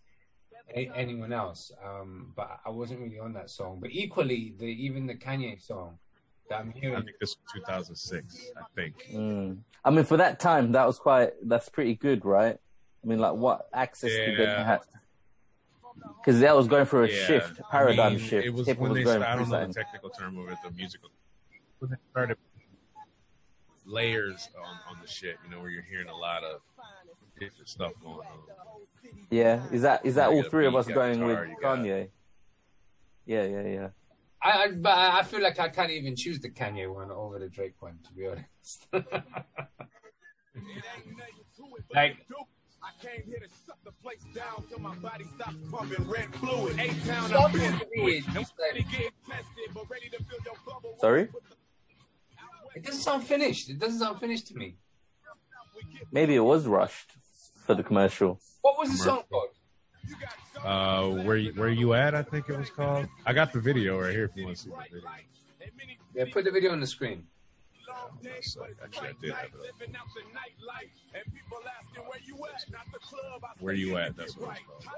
a, 0.75 0.91
anyone 0.95 1.33
else. 1.33 1.71
Um, 1.83 2.33
but 2.35 2.59
I 2.65 2.69
wasn't 2.69 3.01
really 3.01 3.19
on 3.19 3.33
that 3.33 3.49
song. 3.49 3.79
But 3.81 3.91
equally, 3.91 4.53
the 4.57 4.65
even 4.65 5.07
the 5.07 5.15
Kanye 5.15 5.61
song 5.61 5.97
that 6.49 6.59
I'm 6.59 6.71
hearing. 6.71 6.95
I 6.95 6.99
hearing, 6.99 7.05
think 7.05 7.19
this 7.19 7.35
was 7.53 7.63
2006. 7.67 8.51
I 8.57 8.61
think. 8.75 8.95
Mm. 9.13 9.57
I 9.85 9.89
mean, 9.89 10.05
for 10.05 10.17
that 10.17 10.39
time, 10.39 10.71
that 10.73 10.87
was 10.87 10.97
quite, 10.97 11.31
that's 11.43 11.67
pretty 11.69 11.95
good, 11.95 12.23
right? 12.23 12.57
I 13.03 13.07
mean, 13.07 13.19
like, 13.19 13.33
what 13.33 13.67
access 13.73 14.11
did 14.11 14.39
they 14.39 14.45
have? 14.45 14.85
Because 16.21 16.39
that 16.39 16.55
was 16.55 16.67
going 16.67 16.85
through 16.85 17.03
a 17.03 17.07
Yeah, 17.09 17.25
shift, 17.25 17.59
I 17.59 17.71
paradigm 17.71 18.13
mean, 18.13 18.21
shift. 18.21 18.47
It 18.47 18.53
was 18.53 18.65
Hip-hop 18.65 18.81
when 18.81 18.93
they. 18.93 19.03
going 19.03 19.19
Started, 19.19 19.31
I 19.31 19.35
don't 19.35 19.49
know 19.49 19.67
the 19.67 19.73
technical 19.73 20.09
term 20.09 20.37
of 20.37 20.49
it, 20.49 20.57
the 20.63 20.71
musical. 20.71 21.09
When 21.79 21.91
they 21.91 21.97
started 22.11 22.37
layers 23.85 24.49
on, 24.57 24.95
on 24.95 25.01
the 25.01 25.07
shit, 25.07 25.37
you 25.43 25.51
know, 25.51 25.59
where 25.59 25.69
you're 25.69 25.83
hearing 25.83 26.07
a 26.07 26.15
lot 26.15 26.43
of 26.43 26.61
different 27.43 27.69
stuff 27.69 27.93
going 28.01 28.17
on. 28.17 28.39
Yeah, 29.29 29.63
is 29.71 29.81
that 29.81 30.05
is 30.05 30.15
that 30.15 30.29
You 30.31 30.37
all 30.37 30.43
three 30.43 30.65
of 30.67 30.75
us 30.75 30.87
going 30.87 31.19
guitar, 31.19 31.41
with 31.41 31.49
you 31.49 31.55
got- 31.61 31.79
Kanye? 31.79 32.09
Yeah, 33.25 33.45
yeah, 33.45 33.67
yeah. 33.67 33.87
I, 34.41 34.63
I 34.63 34.71
but 34.71 34.89
I 34.91 35.19
I 35.19 35.23
feel 35.23 35.41
like 35.41 35.59
I 35.59 35.69
can't 35.69 35.91
even 35.91 36.15
choose 36.15 36.39
the 36.39 36.49
Kanye 36.49 36.93
one 36.93 37.09
over 37.11 37.39
the 37.39 37.47
Drake 37.49 37.75
one, 37.79 37.99
to 38.05 38.13
be 38.13 38.27
honest. 38.27 38.87
like 41.93 42.17
I 42.83 42.91
came 43.01 43.23
here 43.25 43.39
to 43.39 43.47
shut 43.65 43.77
the 43.85 43.91
place 44.03 44.23
down 44.35 44.63
till 44.69 44.79
my 44.79 44.95
body 44.95 45.25
stops 45.35 45.55
pumping 45.71 46.07
red 46.09 46.33
fluid. 46.35 46.77
A 46.79 46.87
town 47.07 47.33
I've 47.33 47.53
been 47.53 47.73
it, 47.75 47.87
Reed. 47.97 48.25
I'm 48.35 48.43
steady 48.43 48.83
getting 48.91 49.09
tested, 49.27 49.69
but 49.73 49.89
ready 49.89 50.09
to 50.09 50.17
fill 50.17 50.39
your 50.45 50.55
bubble. 50.65 50.95
Sorry? 50.99 51.29
it 52.75 52.83
doesn't 52.83 53.01
sound 53.01 53.23
finished. 53.23 53.69
It 53.69 53.79
doesn't 53.79 53.99
sound 53.99 54.19
finished 54.19 54.47
to 54.47 54.55
me. 54.55 54.75
Maybe 56.11 56.35
it 56.35 56.41
was 56.43 56.65
rushed 56.67 57.13
for 57.65 57.75
the 57.75 57.83
commercial. 57.83 58.39
What 58.61 58.77
was 58.77 58.91
the 58.91 58.97
song 58.97 59.23
called? 59.29 59.49
Uh, 60.63 61.23
where 61.23 61.37
you, 61.37 61.51
where 61.53 61.69
you 61.69 61.93
at? 61.93 62.13
I 62.15 62.23
think 62.23 62.49
it 62.49 62.57
was 62.57 62.69
called. 62.69 63.07
I 63.25 63.33
got 63.33 63.51
the 63.53 63.59
video 63.59 63.99
right 64.01 64.11
here 64.11 64.25
if 64.25 64.31
you 64.35 64.45
want 64.45 64.57
to 64.57 64.63
see 64.63 64.69
the 64.69 64.75
video. 64.91 65.09
Yeah, 66.15 66.25
put 66.31 66.45
the 66.45 66.51
video 66.51 66.71
on 66.71 66.79
the 66.79 66.87
screen. 66.87 67.25
That's 68.21 68.55
like- 68.57 68.75
Actually, 68.83 69.07
I 69.09 69.13
did 69.21 69.33
have 69.33 69.45
it. 69.45 69.53
up. 69.55 69.79
Living 69.79 69.95
out 69.95 70.05
the 70.15 70.21
nightlife, 70.37 70.89
and 71.15 72.05
where 72.07 72.19
you 72.25 72.35
at, 72.45 72.65
the 72.91 72.99
club. 72.99 73.43
I 73.43 73.47
Where 73.59 73.73
say 73.75 73.79
you 73.81 73.87
you 73.89 73.97
at? 73.97 74.07
get 74.09 74.17
That's 74.17 74.37
what 74.37 74.49
right. 74.49 74.59
it's 74.77 74.85
called. 74.85 74.95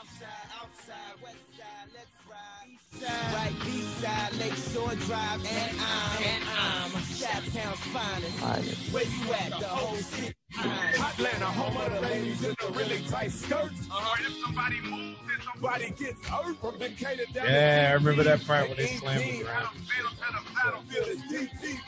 Southside, 0.00 0.28
outside, 0.62 1.22
west 1.22 1.36
side, 1.58 1.88
let's 1.94 2.10
ride. 2.30 2.68
East 2.72 3.02
side, 3.04 3.34
right, 3.34 3.52
east 3.68 4.00
side, 4.00 4.32
Lakeshore 4.40 4.94
Drive, 5.06 5.44
and 5.44 5.76
I'm, 5.78 6.22
and 6.24 6.44
I'm 6.48 6.90
Chaptown's 7.18 7.78
finest. 7.92 8.32
Finest. 8.38 8.92
Where 8.94 9.04
you 9.04 9.32
at? 9.34 9.50
The 9.60 9.66
whole 9.66 9.96
city. 9.96 10.34
Atlanta, 10.58 11.44
home 11.46 11.76
of 11.76 11.92
the 11.92 12.00
ladies 12.00 12.42
in 12.44 12.54
the 12.60 12.72
really 12.72 13.02
tight 13.08 13.30
skirts. 13.30 13.80
Or 13.90 14.18
if 14.20 14.34
somebody 14.44 14.80
moves, 14.80 15.18
then 15.20 15.38
somebody 15.52 15.90
gets 15.90 16.26
hurt 16.26 16.56
from 16.56 16.78
Decatur 16.78 17.24
down 17.34 17.46
Yeah, 17.46 17.88
I 17.90 17.94
remember 17.94 18.22
that 18.24 18.40
CP. 18.40 18.46
part 18.46 18.68
when 18.68 18.76
they 18.78 18.86
slammed 18.86 19.20
Indeed, 19.22 19.40
the 19.40 19.44
ground. 19.44 19.66
out 19.66 19.74
of 19.74 20.54
Battlefield 20.54 20.86
to 20.88 21.04
the 21.04 21.04
battlefield 21.04 21.08
is 21.08 21.48
DTP. 21.50 21.80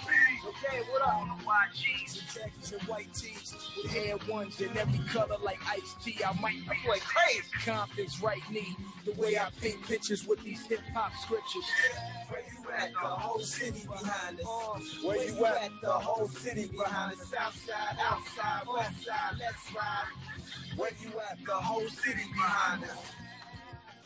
Okay, 0.72 0.82
what 0.90 1.02
up? 1.02 1.14
On 1.16 1.28
the 1.28 1.44
YGs. 1.44 2.34
Jackets 2.34 2.72
and 2.72 2.82
white 2.84 3.12
tees 3.12 3.54
with 3.76 3.94
air 3.94 4.16
ones 4.26 4.58
in 4.58 4.74
every 4.78 5.06
color 5.06 5.36
like 5.42 5.58
Ice 5.68 5.94
T. 6.02 6.18
I 6.24 6.32
might 6.40 6.54
be 6.54 6.88
like 6.88 7.02
crazy. 7.02 7.42
Confidence, 7.62 8.22
right 8.22 8.40
knee. 8.50 8.74
The 9.04 9.12
way 9.20 9.36
I 9.36 9.50
paint 9.60 9.82
pictures 9.86 10.26
with 10.26 10.42
these 10.42 10.64
hip 10.66 10.80
hop 10.94 11.12
scriptures. 11.20 11.64
Where 12.30 12.40
you 12.40 12.70
at? 12.74 12.92
The 12.92 12.98
whole 12.98 13.40
city 13.40 13.86
behind 13.86 14.40
us. 14.40 15.04
Where 15.04 15.22
you 15.22 15.44
at? 15.44 15.70
The 15.82 15.90
whole 15.90 16.28
city 16.28 16.68
behind 16.68 17.20
us. 17.20 17.28
Southside, 17.28 17.98
outside, 18.00 18.62
west 18.74 19.04
side, 19.04 19.34
let's 19.38 19.74
ride. 19.74 20.78
Where 20.78 20.90
you 21.02 21.10
at? 21.30 21.38
The 21.44 21.52
whole 21.52 21.88
city 21.88 22.24
behind 22.32 22.84
us. 22.84 22.96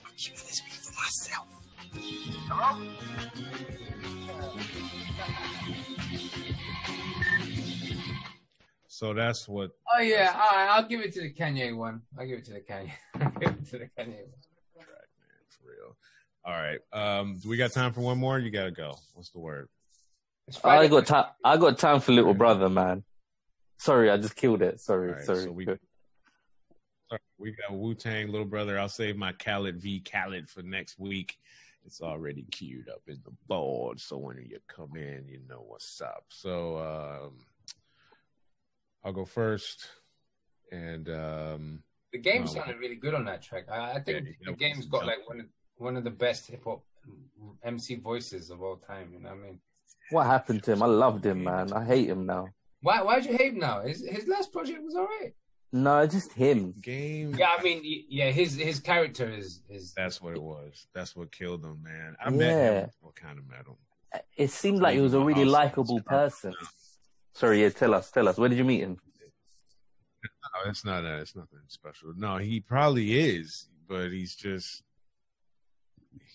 I'm 0.04 0.12
keeping 0.16 0.40
this 0.48 0.60
beat 0.62 0.72
for 0.72 0.94
myself. 0.94 1.65
So 8.88 9.12
that's 9.12 9.46
what. 9.48 9.72
Oh 9.94 10.00
yeah, 10.00 10.32
all 10.34 10.56
right, 10.56 10.68
I'll 10.70 10.88
give 10.88 11.00
it 11.00 11.12
to 11.14 11.20
the 11.20 11.32
Kanye 11.32 11.76
one. 11.76 12.00
I'll 12.18 12.26
give 12.26 12.38
it 12.38 12.44
to 12.46 12.52
the 12.54 12.60
Kanye. 12.60 12.92
Give 13.40 13.50
it 13.50 13.66
to 13.70 13.78
the 13.78 13.84
Kanye 13.98 14.22
one. 14.22 14.86
For 15.48 15.68
real. 15.68 15.96
All 16.44 16.52
right. 16.52 16.78
Um, 16.92 17.38
do 17.42 17.48
we 17.48 17.56
got 17.56 17.72
time 17.72 17.92
for 17.92 18.00
one 18.00 18.18
more? 18.18 18.38
You 18.38 18.50
gotta 18.50 18.70
go. 18.70 18.94
What's 19.14 19.30
the 19.30 19.38
word? 19.40 19.68
I 20.64 20.86
got 20.88 21.06
time. 21.06 21.26
I 21.44 21.56
got 21.56 21.78
time 21.78 22.00
for 22.00 22.12
little 22.12 22.32
brother, 22.34 22.68
man. 22.70 23.02
Sorry, 23.78 24.10
I 24.10 24.16
just 24.16 24.36
killed 24.36 24.62
it. 24.62 24.80
Sorry, 24.80 25.10
All 25.10 25.16
right, 25.16 25.24
sorry. 25.24 25.42
so 25.44 25.52
we- 25.52 25.66
Sorry, 25.66 27.20
we 27.38 27.52
got 27.52 27.72
Wu 27.76 27.94
Tang, 27.94 28.28
little 28.32 28.46
brother. 28.46 28.78
I'll 28.78 28.88
save 28.88 29.16
my 29.16 29.32
Khaled 29.32 29.76
v 29.80 30.00
Khaled 30.00 30.48
for 30.48 30.62
next 30.62 30.98
week. 30.98 31.36
It's 31.86 32.00
already 32.02 32.42
queued 32.50 32.88
up 32.88 33.02
in 33.06 33.20
the 33.24 33.30
board, 33.46 34.00
so 34.00 34.18
when 34.18 34.36
you 34.38 34.58
come 34.66 34.96
in, 34.96 35.28
you 35.28 35.38
know 35.48 35.64
what's 35.66 36.00
up. 36.00 36.24
So 36.28 36.78
um, 36.78 37.38
I'll 39.04 39.12
go 39.12 39.24
first, 39.24 39.86
and 40.72 41.08
um, 41.08 41.82
The 42.12 42.18
game 42.18 42.42
Oh, 42.42 42.46
sounded 42.46 42.78
really 42.78 42.96
good 42.96 43.14
on 43.14 43.24
that 43.26 43.42
track. 43.42 43.66
I, 43.70 43.92
I 43.92 44.00
think 44.00 44.26
Yeah, 44.26 44.32
the 44.42 44.50
yeah, 44.50 44.56
game's 44.56 44.86
got 44.86 45.06
like 45.06 45.28
one 45.28 45.40
of 45.40 45.46
one 45.76 45.96
of 45.96 46.02
the 46.04 46.10
best 46.10 46.48
hip 46.48 46.64
hop 46.64 46.82
MC 47.62 47.94
voices 47.96 48.50
of 48.50 48.62
all 48.62 48.76
time. 48.76 49.12
You 49.12 49.20
know 49.20 49.28
what 49.30 49.38
I 49.38 49.42
mean? 49.42 49.60
What 50.10 50.26
happened 50.26 50.64
to 50.64 50.72
him? 50.72 50.82
I 50.82 50.86
loved 50.86 51.24
him, 51.24 51.44
man. 51.44 51.72
I 51.72 51.84
hate 51.84 52.08
him 52.08 52.26
now. 52.26 52.48
Why 52.82 53.00
why'd 53.02 53.26
you 53.26 53.36
hate 53.36 53.52
him 53.52 53.60
now? 53.60 53.82
His 53.82 54.04
his 54.04 54.26
last 54.26 54.52
project 54.52 54.82
was 54.82 54.96
alright. 54.96 55.34
No, 55.72 56.06
just 56.06 56.32
him. 56.32 56.72
game. 56.80 57.34
Yeah, 57.36 57.54
I 57.58 57.62
mean, 57.62 57.80
yeah, 58.08 58.30
his 58.30 58.54
his 58.56 58.80
character 58.80 59.28
is 59.28 59.62
is 59.68 59.92
That's 59.94 60.22
what 60.22 60.34
it 60.34 60.42
was. 60.42 60.86
That's 60.94 61.14
what 61.16 61.30
killed 61.32 61.64
him, 61.64 61.82
man. 61.82 62.16
I 62.24 62.30
Yeah. 62.30 62.36
met 62.36 62.82
him. 62.84 62.90
What 63.00 63.14
kind 63.16 63.38
of 63.38 63.46
met 63.48 63.66
him? 63.66 63.76
It 64.36 64.50
seemed 64.50 64.80
like 64.80 64.94
he 64.94 65.00
was 65.00 65.14
a 65.14 65.20
really 65.20 65.44
likable 65.44 66.00
person. 66.02 66.54
Sorry, 67.34 67.60
yeah. 67.62 67.68
Tell 67.70 67.92
us, 67.94 68.10
tell 68.10 68.28
us. 68.28 68.38
Where 68.38 68.48
did 68.48 68.58
you 68.58 68.64
meet 68.64 68.80
him? 68.80 68.98
No, 70.64 70.70
it's 70.70 70.84
not. 70.86 71.04
Uh, 71.04 71.18
it's 71.20 71.36
nothing 71.36 71.58
special. 71.68 72.14
No, 72.16 72.38
he 72.38 72.60
probably 72.60 73.18
is, 73.36 73.68
but 73.86 74.10
he's 74.10 74.34
just 74.34 74.82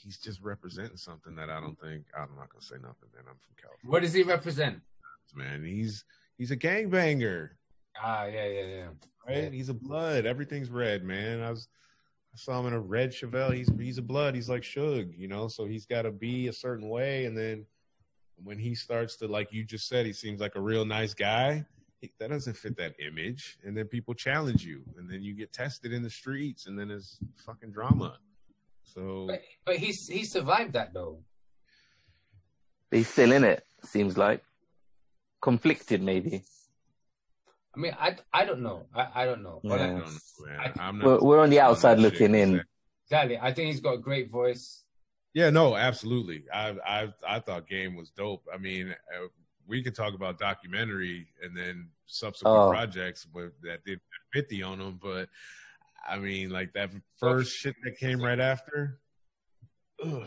he's 0.04 0.18
just 0.20 0.42
representing 0.42 0.98
something 0.98 1.34
that 1.36 1.50
I 1.50 1.60
don't 1.60 1.80
think. 1.80 2.06
I'm 2.16 2.30
not 2.38 2.50
gonna 2.50 2.62
say 2.62 2.76
nothing. 2.76 3.10
Man, 3.16 3.24
I'm 3.28 3.38
from 3.40 3.56
California, 3.60 3.92
what 3.92 4.02
does 4.04 4.14
he 4.14 4.22
represent? 4.24 4.80
man. 5.34 5.64
He's 5.64 6.04
he's 6.38 6.52
a 6.52 6.58
gangbanger, 6.58 7.50
Ah, 8.00 8.26
yeah, 8.26 8.46
yeah, 8.48 8.66
yeah. 8.66 8.88
right? 9.28 9.54
He's 9.54 9.70
a 9.70 9.74
blood. 9.74 10.26
Everything's 10.26 10.70
red, 10.70 11.04
man. 11.04 11.42
I 11.42 11.50
was. 11.50 11.68
I 12.34 12.38
saw 12.38 12.60
him 12.62 12.68
in 12.68 12.74
a 12.74 12.80
red 12.80 13.12
Chevelle. 13.12 13.54
He's 13.54 13.70
he's 13.78 13.98
a 13.98 14.02
blood. 14.02 14.36
He's 14.36 14.48
like 14.50 14.62
Suge, 14.64 15.18
you 15.18 15.28
know. 15.28 15.48
So 15.50 15.66
he's 15.66 15.86
got 15.86 16.04
to 16.04 16.12
be 16.12 16.48
a 16.48 16.54
certain 16.54 16.88
way, 16.88 17.26
and 17.26 17.38
then 17.38 17.66
when 18.44 18.58
he 18.58 18.74
starts 18.74 19.18
to, 19.18 19.28
like 19.28 19.52
you 19.52 19.64
just 19.66 19.88
said, 19.88 20.06
he 20.06 20.14
seems 20.14 20.40
like 20.40 20.56
a 20.56 20.62
real 20.62 20.86
nice 20.86 21.14
guy. 21.14 21.66
He- 22.00 22.12
That 22.20 22.30
doesn't 22.30 22.56
fit 22.56 22.78
that 22.78 22.96
image, 23.06 23.58
and 23.66 23.76
then 23.78 23.88
people 23.88 24.14
challenge 24.14 24.64
you, 24.64 24.82
and 24.98 25.10
then 25.10 25.22
you 25.22 25.34
get 25.34 25.52
tested 25.52 25.92
in 25.92 26.02
the 26.02 26.10
streets, 26.10 26.68
and 26.68 26.80
then 26.80 26.90
it's 26.90 27.20
fucking 27.46 27.72
drama. 27.72 28.18
So 28.84 29.28
But 29.28 29.42
but 29.66 29.76
he's 29.78 30.08
he 30.08 30.24
survived 30.24 30.74
that 30.74 30.94
though. 30.94 31.20
He's 32.92 33.08
still 33.10 33.32
in 33.34 33.44
it. 33.44 33.66
Seems 33.84 34.18
like 34.18 34.44
conflicted, 35.42 36.02
maybe. 36.02 36.44
I 37.76 37.80
mean, 37.80 37.96
I 38.00 38.18
I 38.34 38.46
don't 38.46 38.62
know. 38.62 38.86
I, 38.94 39.08
I 39.16 39.26
don't 39.26 39.44
know. 39.44 39.62
Yeah. 39.64 39.74
I 39.74 39.78
don't 39.78 40.00
know, 40.00 40.46
man. 40.46 40.74
I'm 40.80 41.00
We're, 41.00 41.20
we're 41.20 41.40
on 41.40 41.50
the 41.50 41.60
outside 41.62 42.00
looking 42.00 42.34
shit. 42.34 42.50
in. 42.50 42.64
exactly. 43.06 43.38
I 43.40 43.54
think 43.54 43.68
he's 43.68 43.80
got 43.80 43.94
a 43.94 43.98
great 43.98 44.30
voice. 44.30 44.84
Yeah, 45.34 45.50
no, 45.50 45.76
absolutely. 45.78 46.44
I 46.54 46.76
I 46.86 47.14
I 47.26 47.40
thought 47.40 47.68
Game 47.68 47.96
was 47.96 48.10
dope. 48.12 48.44
I 48.54 48.58
mean, 48.58 48.90
uh, 48.92 49.28
we 49.68 49.82
could 49.82 49.96
talk 49.96 50.14
about 50.14 50.38
documentary 50.38 51.28
and 51.42 51.56
then 51.56 51.88
subsequent 52.08 52.58
Oh. 52.58 52.70
projects, 52.70 53.26
but 53.26 53.52
that 53.64 53.86
did 53.86 54.02
fifty 54.34 54.62
on 54.62 54.80
them. 54.80 55.00
But 55.02 55.30
I 56.06 56.18
mean, 56.18 56.50
like 56.50 56.74
that 56.74 56.90
first 57.20 57.56
shit 57.56 57.76
that 57.86 57.98
came 57.98 58.22
right 58.22 58.40
after. 58.40 59.00
Ugh. 60.04 60.24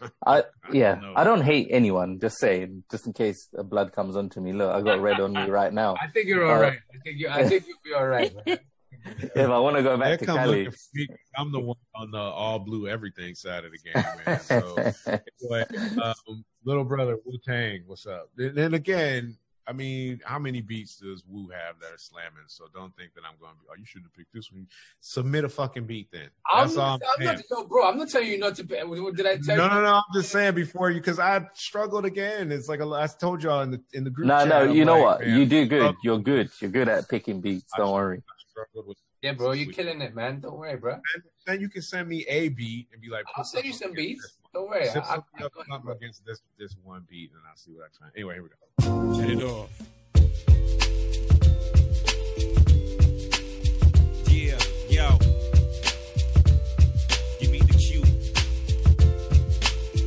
I 0.26 0.44
yeah. 0.72 0.94
know. 0.96 1.12
I 1.16 1.24
don't 1.24 1.42
hate 1.42 1.68
anyone. 1.70 2.18
Just 2.20 2.38
saying, 2.38 2.84
just 2.90 3.06
in 3.06 3.12
case 3.12 3.48
the 3.52 3.64
blood 3.64 3.92
comes 3.92 4.16
onto 4.16 4.40
me. 4.40 4.52
Look, 4.52 4.72
I 4.74 4.80
got 4.80 5.00
red 5.00 5.20
on 5.20 5.32
me 5.32 5.48
right 5.48 5.72
now. 5.72 5.94
I 6.02 6.08
think 6.08 6.26
you're 6.28 6.44
all 6.44 6.56
Uh, 6.58 6.60
right. 6.62 6.78
I 6.94 6.98
think 7.04 7.18
you 7.18 7.28
I 7.28 7.44
think 7.48 7.64
you'll 7.66 7.78
be 7.84 7.94
all 7.94 8.06
right. 8.06 8.32
If 9.34 9.48
I 9.48 9.58
want 9.58 9.76
to 9.76 9.82
go 9.82 9.96
back 9.96 10.10
That 10.10 10.18
to 10.20 10.26
come 10.26 10.36
Cali, 10.36 10.64
looking. 10.66 11.16
I'm 11.34 11.50
the 11.52 11.60
one 11.60 11.76
on 11.94 12.10
the 12.10 12.18
all 12.18 12.58
blue 12.58 12.86
everything 12.86 13.34
side 13.34 13.64
of 13.64 13.72
the 13.72 13.78
game, 13.78 14.04
man. 14.26 14.40
So 14.40 14.76
anyway, 15.06 15.64
um, 16.02 16.44
little 16.64 16.84
brother 16.84 17.16
Wu 17.24 17.38
Tang, 17.42 17.82
what's 17.86 18.06
up? 18.06 18.28
And 18.36 18.54
then 18.54 18.74
again, 18.74 19.38
I 19.66 19.72
mean, 19.72 20.20
how 20.24 20.38
many 20.38 20.60
beats 20.60 20.96
does 20.96 21.22
Wu 21.28 21.48
have 21.50 21.78
that 21.80 21.92
are 21.92 21.98
slamming? 21.98 22.44
So 22.48 22.64
don't 22.74 22.94
think 22.96 23.14
that 23.14 23.22
I'm 23.24 23.38
going 23.40 23.52
to 23.52 23.58
be. 23.60 23.66
Oh, 23.70 23.74
you 23.78 23.84
shouldn't 23.84 24.06
have 24.10 24.14
picked 24.16 24.32
this 24.34 24.50
one. 24.50 24.66
Submit 25.00 25.44
a 25.44 25.48
fucking 25.48 25.84
beat 25.86 26.08
then. 26.10 26.28
I'm 26.50 26.66
That's 26.66 26.76
all 26.76 26.98
not, 26.98 27.02
I'm 27.04 27.10
I'm 27.20 27.26
saying. 27.26 27.44
not, 27.50 27.58
no, 27.60 27.66
bro. 27.68 27.88
I'm 27.88 27.98
not 27.98 28.08
telling 28.08 28.28
you 28.28 28.38
not 28.38 28.54
to. 28.56 28.64
pay- 28.64 28.82
What 28.84 29.14
did 29.14 29.26
I 29.26 29.36
tell 29.36 29.56
No, 29.56 29.64
you? 29.64 29.68
no, 29.70 29.74
no. 29.76 29.82
No, 29.82 29.94
I'm 29.96 30.02
just 30.14 30.30
saying 30.32 30.54
before 30.54 30.90
you 30.90 31.00
because 31.00 31.18
I 31.20 31.46
struggled 31.54 32.04
again. 32.04 32.50
It's 32.50 32.68
like 32.68 32.80
a, 32.80 32.88
I 32.90 33.06
told 33.06 33.42
y'all 33.42 33.60
in 33.62 33.70
the 33.70 33.80
in 33.92 34.04
the 34.04 34.10
group. 34.10 34.26
no, 34.28 34.38
chat, 34.40 34.48
no. 34.48 34.56
I'm 34.62 34.72
You 34.72 34.84
know 34.84 34.94
like, 34.96 35.04
what? 35.04 35.20
man, 35.20 35.38
You 35.38 35.46
do 35.46 35.66
good. 35.66 35.94
You're 36.02 36.18
good. 36.18 36.50
You're 36.60 36.70
good 36.70 36.88
at 36.88 37.08
picking 37.08 37.40
beats. 37.40 37.70
Don't 37.76 37.92
worry. 37.92 38.22
struggled 38.50 38.88
with- 38.88 38.98
Yeah, 39.22 39.32
bro, 39.34 39.52
you're 39.52 39.70
killing 39.70 40.00
it, 40.00 40.14
man. 40.14 40.40
Don't 40.40 40.56
worry, 40.56 40.76
bro. 40.78 40.92
Then, 40.92 41.22
then 41.46 41.60
you 41.60 41.68
can 41.68 41.82
send 41.82 42.08
me 42.08 42.24
a 42.26 42.48
beat 42.48 42.88
and 42.90 43.02
be 43.02 43.10
like, 43.10 43.26
I'll 43.36 43.44
send 43.44 43.66
you 43.66 43.72
some 43.74 43.92
beats. 43.92 44.38
Don't 44.54 44.66
worry. 44.66 44.86
Sip 44.86 45.04
I, 45.04 45.08
I, 45.08 45.14
something 45.16 45.42
I 45.42 45.44
up, 45.44 45.52
got 45.52 45.66
you, 45.66 45.72
something 45.72 45.84
bro. 45.84 45.94
against 45.94 46.24
this 46.24 46.40
this 46.58 46.74
one 46.82 47.06
beat, 47.08 47.30
and 47.32 47.42
I'll 47.46 47.54
see 47.54 47.72
what 47.72 47.84
I 47.84 47.88
find. 47.98 48.12
Anyway, 48.16 48.34
here 48.34 48.42
we 48.42 48.48
go. 48.48 48.56
Set 49.14 49.28
it 49.28 49.42
off. 49.42 49.68
Yeah, 54.30 54.58
yo. 54.88 55.18
Give 57.40 57.50
me 57.50 57.58
the 57.60 57.74
cue. 57.76 58.04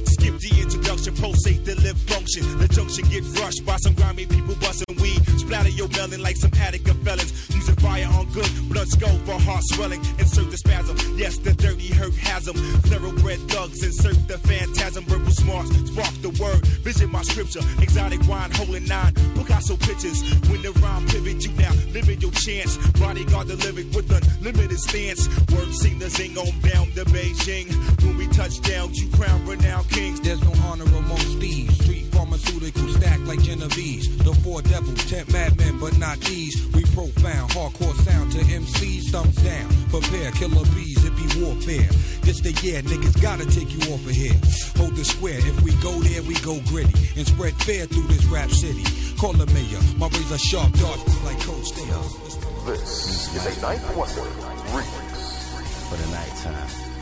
Skip 0.08 0.40
the 0.40 0.60
introduction, 0.60 1.14
pulsate 1.44 1.66
the 1.66 1.76
live 1.82 1.98
function. 1.98 2.44
The 2.58 2.68
junction 2.68 3.06
get 3.10 3.24
rushed 3.40 3.66
by 3.66 3.78
some 3.78 3.94
grimy 3.94 4.26
people 4.26 4.56
busting 4.56 4.96
weed. 5.02 5.20
Splatter 5.40 5.70
your 5.70 5.88
melon 5.90 6.22
like 6.22 6.38
some 6.38 6.52
Attica 6.60 6.94
felons. 7.04 7.50
Using 7.50 7.76
fire 7.76 8.08
on 8.14 8.32
good, 8.32 8.50
blood 8.70 8.88
skull 8.88 9.18
for 9.26 9.40
heart 9.40 9.64
swelling. 9.74 10.00
Insert 10.20 10.52
the 10.52 10.58
spasm. 10.58 10.98
Yes, 11.18 11.38
the 11.38 11.54
dirty 11.54 11.88
hurt 11.88 12.16
has 12.16 12.46
them. 12.46 12.56
Thoroughbred 12.88 13.40
thugs 13.50 13.84
insert 13.84 14.28
the 14.28 14.38
phantasm. 14.40 15.06
Verbal 15.06 15.32
smarts 15.32 15.70
spark 15.92 16.14
the 16.22 16.30
word. 16.42 16.66
Vision 16.84 17.12
my 17.12 17.24
scripture. 17.24 17.62
Exotic 17.82 18.22
wine 18.28 18.52
holding 18.52 18.86
nine. 18.86 19.14
Picasso 19.36 19.76
pictures. 19.78 20.22
When 20.50 20.62
the 20.62 20.72
rhyme 20.82 21.06
pivot, 21.08 21.44
you 21.44 21.52
now 21.54 21.74
limit 21.92 22.22
your 22.22 22.32
chance. 22.32 22.78
Bodyguard 23.00 23.48
the 23.48 23.58
lyric 23.58 23.92
with 23.94 24.12
unlimited 24.12 24.80
stance. 24.80 25.28
Word 25.52 25.74
seem 25.74 26.00
the 26.00 26.10
zing 26.10 26.38
on 26.38 26.54
down 26.62 26.92
to 26.92 27.04
Beijing. 27.06 27.68
When 28.04 28.18
we 28.18 28.28
touch 28.28 28.62
down, 28.62 28.94
you 28.94 29.10
crown 29.12 29.46
renowned 29.46 29.90
kings. 29.90 30.22
There's 30.22 30.42
no 30.42 30.54
honor 30.66 30.86
amongst 30.86 31.33
prestige. 31.34 31.70
Street 31.82 32.06
pharmaceutical 32.14 32.88
stack 32.90 33.20
like 33.26 33.42
Genovese. 33.42 34.18
The 34.18 34.34
four 34.44 34.62
devils, 34.62 35.04
tempt 35.06 35.32
madmen, 35.32 35.80
but 35.80 35.98
not 35.98 36.20
these. 36.22 36.66
We 36.74 36.84
profound, 36.86 37.52
hardcore 37.52 37.96
sound 38.04 38.32
to 38.34 38.40
MCs. 38.40 39.12
Thumbs 39.12 39.36
down, 39.38 39.70
prepare, 39.90 40.32
killer 40.32 40.66
bees, 40.76 41.04
it 41.04 41.16
be 41.16 41.28
warfare. 41.42 41.90
This 42.22 42.42
the 42.42 42.52
year, 42.64 42.82
niggas 42.82 43.22
gotta 43.22 43.46
take 43.46 43.72
you 43.72 43.94
off 43.94 44.06
of 44.06 44.12
here. 44.12 44.40
Hold 44.78 44.96
the 44.96 45.06
square, 45.06 45.40
if 45.40 45.62
we 45.62 45.72
go 45.82 46.00
there, 46.02 46.24
we 46.24 46.36
go 46.36 46.60
gritty. 46.68 46.94
And 47.18 47.28
spread 47.28 47.54
fear 47.64 47.86
through 47.86 48.08
this 48.08 48.26
rap 48.26 48.50
city. 48.50 48.84
Call 49.18 49.34
the 49.34 49.48
mayor, 49.48 49.82
my 49.98 50.08
razor 50.08 50.38
sharp 50.38 50.72
dart 50.74 51.00
like 51.26 51.40
Coach 51.42 51.66
steel. 51.66 52.04
This 52.66 53.36
is 53.36 53.46
a 53.46 53.62
9th 53.62 53.96
Wonder 53.96 54.30
remix. 54.72 55.14
For 55.90 55.98
the 55.98 56.12
night 56.12 56.36
time. 56.42 56.93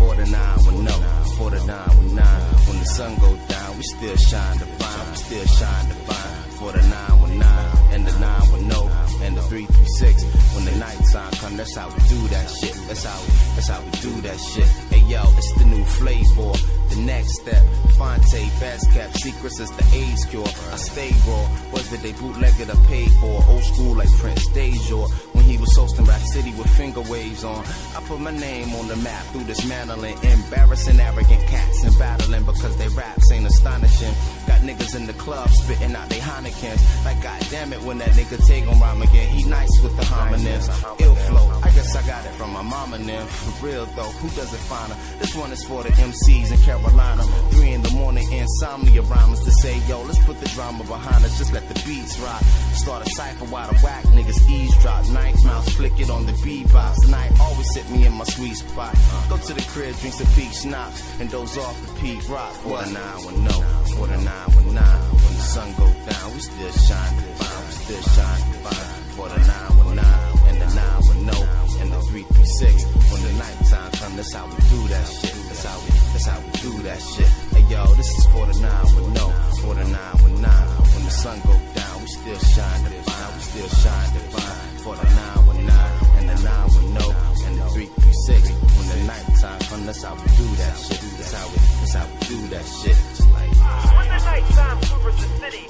49 0.00 0.56
with 0.64 0.76
oh. 0.76 0.80
no, 0.80 1.34
49 1.36 1.88
with 1.98 2.12
nine. 2.14 2.24
Oh. 2.24 2.64
When 2.68 2.78
the 2.78 2.86
sun 2.86 3.14
go 3.18 3.36
down, 3.48 3.76
we 3.76 3.82
still 3.82 4.16
shine 4.16 4.56
divine, 4.56 5.10
we 5.10 5.16
still 5.16 5.46
shine 5.46 5.88
divine. 5.88 6.40
49 6.58 7.22
with 7.22 7.34
nine, 7.36 7.76
and 7.92 8.06
the 8.06 8.18
nine 8.18 8.52
with 8.52 8.64
oh. 8.72 8.86
no 8.86 9.09
and 9.22 9.36
the 9.36 9.42
three 9.42 9.66
three 9.66 9.86
six. 9.98 10.24
When 10.54 10.64
the 10.64 10.76
nighttime 10.76 11.32
come, 11.32 11.56
that's 11.56 11.76
how 11.76 11.88
we 11.88 12.00
do 12.08 12.20
that 12.28 12.48
shit. 12.50 12.74
That's 12.88 13.04
how, 13.04 13.18
that's 13.54 13.68
how 13.68 13.80
we 13.82 13.90
do 14.00 14.20
that 14.22 14.38
shit. 14.38 14.68
Hey 14.90 15.04
yo, 15.06 15.22
it's 15.36 15.52
the 15.58 15.64
new 15.64 15.84
flavor. 15.84 16.52
The 16.90 16.96
next 17.06 17.40
step, 17.40 17.62
Phonte, 17.96 18.50
fast 18.58 18.90
cap, 18.90 19.12
secrets 19.16 19.60
is 19.60 19.70
the 19.70 19.84
AIDS 19.94 20.24
cure. 20.24 20.44
I 20.72 20.76
stay 20.76 21.10
raw, 21.26 21.46
whether 21.70 21.96
they 21.98 22.12
bootleg 22.12 22.58
it 22.58 22.68
or 22.68 22.80
paid 22.88 23.10
for. 23.20 23.44
Old 23.46 23.62
school 23.62 23.94
like 23.94 24.10
Prince 24.18 24.48
DaJour. 24.48 25.08
When 25.34 25.44
he 25.44 25.56
was 25.56 25.74
hosting 25.76 26.04
Rap 26.04 26.20
City 26.20 26.52
with 26.54 26.68
finger 26.76 27.02
waves 27.02 27.44
on. 27.44 27.64
I 27.96 28.02
put 28.08 28.18
my 28.18 28.32
name 28.32 28.74
on 28.74 28.88
the 28.88 28.96
map 28.96 29.24
through 29.26 29.44
dismantling, 29.44 30.18
embarrassing 30.22 30.98
arrogant 30.98 31.46
cats 31.46 31.84
and 31.84 31.96
battling. 31.98 32.44
Cause 32.44 32.76
they 32.76 32.88
raps 32.88 33.30
ain't 33.30 33.46
astonishing. 33.46 34.12
Got 34.46 34.60
niggas 34.62 34.96
in 34.96 35.06
the 35.06 35.12
club 35.14 35.48
spitting 35.50 35.94
out 35.94 36.08
they 36.08 36.18
Heinekens. 36.18 37.04
Like, 37.04 37.22
goddamn 37.22 37.72
it, 37.72 37.80
when 37.82 37.98
that 37.98 38.10
nigga 38.10 38.44
take 38.46 38.64
gon' 38.64 38.80
rhyme 38.80 39.00
he 39.18 39.44
nice 39.44 39.82
with 39.82 39.96
the 39.96 40.02
homonyms. 40.02 41.00
Ill 41.00 41.14
flow, 41.14 41.50
I 41.62 41.70
guess 41.70 41.96
I 41.96 42.06
got 42.06 42.24
it 42.24 42.32
from 42.32 42.52
my 42.52 42.62
mama 42.62 42.98
them. 42.98 43.26
For 43.26 43.66
real 43.66 43.86
though, 43.96 44.12
who 44.20 44.28
does 44.30 44.52
it 44.52 44.58
finer? 44.58 44.94
This 45.18 45.34
one 45.34 45.52
is 45.52 45.64
for 45.64 45.82
the 45.82 45.90
MCs 45.90 46.52
in 46.52 46.58
Carolina. 46.60 47.22
Three 47.50 47.72
in 47.72 47.82
the 47.82 47.90
morning, 47.90 48.30
insomnia 48.32 49.02
rhymes 49.02 49.40
to 49.44 49.50
say, 49.50 49.78
yo, 49.88 50.02
let's 50.02 50.22
put 50.24 50.40
the 50.40 50.48
drama 50.48 50.84
behind 50.84 51.24
us, 51.24 51.38
just 51.38 51.52
let 51.52 51.68
the 51.68 51.74
beats 51.86 52.18
rock. 52.20 52.42
Start 52.74 53.06
a 53.06 53.10
cipher 53.10 53.44
while 53.46 53.68
the 53.68 53.78
whack 53.78 54.04
niggas 54.04 54.48
eavesdrop. 54.48 55.08
Ninth 55.08 55.44
mouse 55.44 55.68
flick 55.70 55.98
it 55.98 56.10
on 56.10 56.26
the 56.26 56.32
beatbox. 56.32 57.02
Tonight 57.02 57.32
always 57.40 57.72
sit 57.74 57.88
me 57.90 58.06
in 58.06 58.12
my 58.12 58.24
sweet 58.24 58.54
spot. 58.54 58.94
Go 59.28 59.36
to 59.36 59.54
the 59.54 59.62
crib, 59.72 59.96
drink 59.98 60.14
some 60.14 60.26
peach 60.34 60.54
schnapps, 60.62 61.20
and 61.20 61.30
doze 61.30 61.58
off 61.58 61.80
the 61.86 62.00
Pete 62.00 62.28
Rock. 62.28 62.54
Nine 62.64 63.26
with 63.26 63.38
no, 63.38 63.50
for 63.94 64.06
the 64.06 64.16
nine. 64.16 64.50
When 64.54 65.34
the 65.34 65.42
sun 65.42 65.72
go 65.74 65.84
down, 66.08 66.32
we 66.34 66.40
still 66.40 66.72
shine 66.72 67.16
divine, 67.16 67.66
we 67.66 67.72
still 67.72 68.02
shine. 68.14 68.99
For 69.20 69.28
the 69.28 69.36
nine 69.36 69.76
with 69.76 69.94
nine, 70.00 70.48
and 70.48 70.56
the 70.62 70.68
nine 70.80 71.00
with 71.04 71.20
oh 71.20 71.28
no, 71.28 71.38
and 71.82 71.92
the 71.92 72.00
three 72.08 72.24
three 72.24 72.50
six. 72.56 72.74
When 73.12 73.20
the 73.20 73.32
nighttime 73.36 73.92
come, 74.00 74.16
that's 74.16 74.32
how 74.32 74.46
we 74.48 74.56
do 74.72 74.80
that 74.88 75.06
shit. 75.12 75.36
That's 75.44 75.64
how 75.68 75.76
we, 75.76 75.90
that's 76.16 76.24
how 76.24 76.40
we 76.40 76.50
do 76.64 76.72
that 76.88 77.00
shit. 77.04 77.28
Hey 77.52 77.64
yo, 77.68 77.84
this 78.00 78.08
is 78.16 78.26
for 78.32 78.46
the 78.48 78.56
nine 78.64 78.86
with 78.96 79.04
oh, 79.04 79.20
no, 79.20 79.26
for 79.60 79.74
the 79.76 79.84
nine 79.84 80.16
with 80.24 80.40
nine. 80.40 80.68
When 80.96 81.04
the 81.04 81.10
sun 81.12 81.36
go 81.44 81.52
down, 81.52 82.00
we 82.00 82.08
still 82.16 82.40
shine 82.48 82.80
divine, 82.80 83.30
we 83.36 83.42
still 83.44 83.68
shine 83.68 84.08
divine. 84.16 84.56
For 84.88 84.96
the 84.96 85.04
nine 85.04 85.40
with 85.44 85.60
nine, 85.68 85.92
and 86.16 86.24
the 86.32 86.36
nine 86.40 86.64
with 86.72 86.80
oh 86.80 86.96
no, 86.96 87.06
and 87.44 87.54
the 87.60 87.66
three 87.76 87.88
three 88.00 88.16
six. 88.24 88.42
When 88.48 88.86
the 88.88 88.98
nighttime 89.04 89.60
come, 89.68 89.84
that's 89.84 90.00
how 90.00 90.14
we 90.16 90.28
do 90.32 90.48
that 90.64 90.74
shit. 90.80 91.00
That's 91.20 91.34
how 91.36 91.44
we, 91.52 91.58
that's 91.76 91.92
how 91.92 92.06
we 92.08 92.16
do 92.24 92.38
that 92.56 92.64
shit. 92.64 92.96
When 93.36 94.08
the 94.08 94.20
nighttime 94.32 94.80
covers 94.80 95.16
the 95.20 95.28
city, 95.44 95.68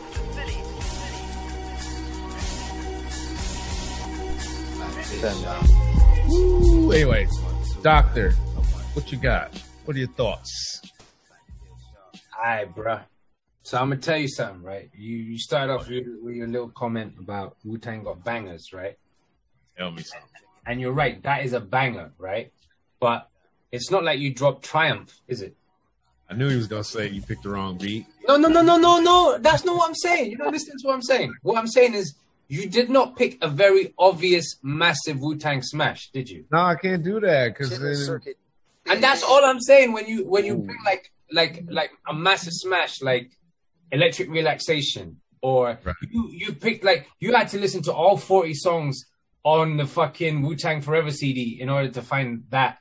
Ooh, 6.32 6.92
anyway, 6.92 7.28
doctor, 7.82 8.32
what 8.94 9.10
you 9.12 9.18
got? 9.18 9.56
What 9.84 9.96
are 9.96 10.00
your 10.00 10.08
thoughts? 10.08 10.80
Alright, 12.36 12.74
bruh. 12.74 13.02
So 13.62 13.78
I'm 13.78 13.90
gonna 13.90 14.00
tell 14.00 14.16
you 14.16 14.28
something, 14.28 14.62
right? 14.62 14.90
You 14.96 15.16
you 15.16 15.38
start 15.38 15.70
off 15.70 15.88
with, 15.88 16.06
with 16.22 16.34
your 16.34 16.48
little 16.48 16.70
comment 16.70 17.14
about 17.18 17.56
Wu 17.64 17.78
Tang 17.78 18.02
got 18.02 18.24
bangers, 18.24 18.72
right? 18.72 18.98
Tell 19.76 19.90
me 19.90 20.02
something. 20.02 20.28
And 20.66 20.80
you're 20.80 20.92
right, 20.92 21.22
that 21.22 21.44
is 21.44 21.52
a 21.52 21.60
banger, 21.60 22.12
right? 22.18 22.52
But 22.98 23.28
it's 23.72 23.90
not 23.90 24.04
like 24.04 24.18
you 24.18 24.32
dropped 24.32 24.64
Triumph, 24.64 25.20
is 25.28 25.42
it? 25.42 25.56
I 26.28 26.34
knew 26.34 26.48
he 26.48 26.56
was 26.56 26.68
gonna 26.68 26.84
say 26.84 27.08
you 27.08 27.22
picked 27.22 27.42
the 27.42 27.50
wrong 27.50 27.76
beat. 27.76 28.06
No, 28.26 28.36
no, 28.36 28.48
no, 28.48 28.62
no, 28.62 28.76
no, 28.76 29.00
no. 29.00 29.38
That's 29.38 29.64
not 29.64 29.76
what 29.76 29.88
I'm 29.88 29.94
saying. 29.94 30.30
You 30.30 30.36
don't 30.36 30.52
listen 30.52 30.76
to 30.78 30.86
what 30.86 30.94
I'm 30.94 31.02
saying. 31.02 31.32
What 31.42 31.58
I'm 31.58 31.66
saying 31.66 31.94
is 31.94 32.14
you 32.50 32.68
did 32.68 32.90
not 32.90 33.16
pick 33.16 33.38
a 33.42 33.48
very 33.48 33.94
obvious, 33.96 34.56
massive 34.60 35.20
Wu 35.20 35.36
Tang 35.36 35.62
smash, 35.62 36.10
did 36.10 36.28
you? 36.28 36.46
No, 36.50 36.58
I 36.58 36.74
can't 36.74 37.04
do 37.04 37.20
that 37.20 37.56
because 37.56 37.78
And 38.86 39.00
that's 39.00 39.22
all 39.22 39.44
I'm 39.44 39.60
saying 39.60 39.92
when 39.92 40.06
you 40.06 40.26
when 40.26 40.44
you 40.44 40.58
pick 40.66 40.76
like 40.84 41.12
like 41.30 41.64
like 41.68 41.92
a 42.08 42.12
massive 42.12 42.52
smash 42.52 43.00
like 43.02 43.30
Electric 43.92 44.28
Relaxation 44.30 45.20
or 45.40 45.78
you 46.10 46.28
you 46.32 46.52
picked 46.52 46.82
like 46.82 47.08
you 47.20 47.32
had 47.32 47.46
to 47.50 47.58
listen 47.60 47.82
to 47.82 47.92
all 47.92 48.16
40 48.16 48.52
songs 48.54 49.04
on 49.44 49.76
the 49.76 49.86
fucking 49.86 50.42
Wu 50.42 50.56
Tang 50.56 50.80
Forever 50.80 51.12
CD 51.12 51.56
in 51.60 51.70
order 51.70 51.88
to 51.88 52.02
find 52.02 52.44
that 52.50 52.78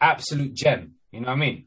absolute 0.00 0.52
gem. 0.52 0.94
You 1.12 1.20
know 1.20 1.28
what 1.28 1.34
I 1.34 1.36
mean? 1.36 1.66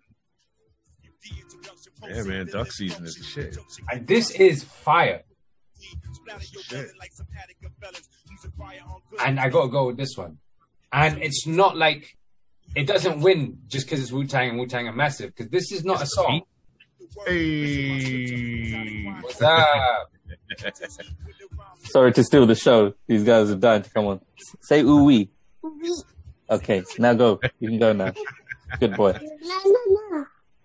yeah, 2.09 2.23
man, 2.23 2.47
duck 2.47 2.69
season 2.69 3.05
is 3.05 3.15
the 3.15 3.23
shit. 3.23 3.57
And 3.89 4.05
this 4.05 4.31
is 4.31 4.65
fire. 4.65 5.23
Shit. 6.41 6.87
And 9.23 9.39
I 9.39 9.49
gotta 9.49 9.69
go 9.69 9.87
with 9.87 9.97
this 9.97 10.15
one. 10.15 10.37
And 10.91 11.21
it's 11.21 11.45
not 11.45 11.77
like 11.77 12.17
it 12.75 12.87
doesn't 12.87 13.21
win 13.21 13.59
just 13.67 13.85
because 13.85 14.01
it's 14.01 14.11
Wu 14.11 14.25
Tang 14.25 14.49
and 14.49 14.59
Wu 14.59 14.67
Tang 14.67 14.87
are 14.87 14.93
massive. 14.93 15.35
Because 15.35 15.51
this 15.51 15.71
is 15.71 15.83
not 15.83 16.01
a 16.01 16.07
song. 16.07 16.41
Hey, 17.25 19.05
What's 19.21 19.41
up? 19.41 20.11
Sorry 21.83 22.11
to 22.13 22.23
steal 22.23 22.45
the 22.45 22.55
show. 22.55 22.93
These 23.07 23.23
guys 23.23 23.51
are 23.51 23.55
dying 23.55 23.83
to 23.83 23.89
come 23.89 24.05
on. 24.07 24.21
Say 24.61 24.81
ooh 24.81 25.03
wee. 25.03 25.29
Okay, 26.49 26.83
now 26.97 27.13
go. 27.13 27.39
You 27.59 27.69
can 27.69 27.79
go 27.79 27.93
now. 27.93 28.13
Good 28.79 28.95
boy. 28.95 29.17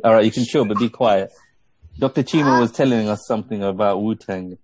All 0.02 0.14
right, 0.14 0.24
you 0.24 0.30
can 0.30 0.44
chill, 0.44 0.64
but 0.64 0.78
be 0.78 0.88
quiet. 0.88 1.30
Dr. 1.98 2.22
Chima 2.22 2.60
was 2.60 2.72
telling 2.72 3.08
us 3.08 3.20
something 3.26 3.62
about 3.62 4.02
Wu 4.02 4.14
Tang. 4.14 4.56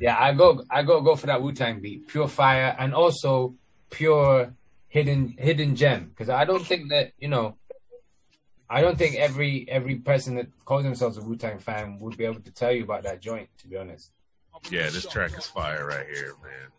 Yeah, 0.00 0.16
I 0.18 0.32
go 0.32 0.64
I 0.70 0.82
go 0.82 1.00
go 1.00 1.16
for 1.16 1.26
that 1.26 1.42
Wu 1.42 1.52
Tang 1.52 1.80
beat, 1.80 2.08
pure 2.08 2.28
fire, 2.28 2.74
and 2.78 2.94
also 2.94 3.54
pure 3.90 4.54
hidden 4.88 5.34
hidden 5.38 5.76
gem. 5.76 6.08
Because 6.10 6.28
I 6.28 6.44
don't 6.44 6.64
think 6.66 6.90
that 6.90 7.12
you 7.18 7.28
know, 7.28 7.56
I 8.68 8.80
don't 8.80 8.98
think 8.98 9.16
every 9.16 9.66
every 9.68 9.96
person 9.96 10.36
that 10.36 10.46
calls 10.64 10.84
themselves 10.84 11.16
a 11.18 11.22
Wu 11.22 11.36
Tang 11.36 11.58
fan 11.58 11.98
would 12.00 12.16
be 12.16 12.24
able 12.24 12.40
to 12.40 12.50
tell 12.50 12.72
you 12.72 12.84
about 12.84 13.02
that 13.04 13.20
joint. 13.20 13.48
To 13.58 13.68
be 13.68 13.76
honest, 13.76 14.10
Yeah, 14.70 14.90
this 14.90 15.06
track 15.06 15.36
is 15.36 15.46
fire 15.46 15.86
right 15.86 16.06
here, 16.06 16.34
man. 16.42 16.70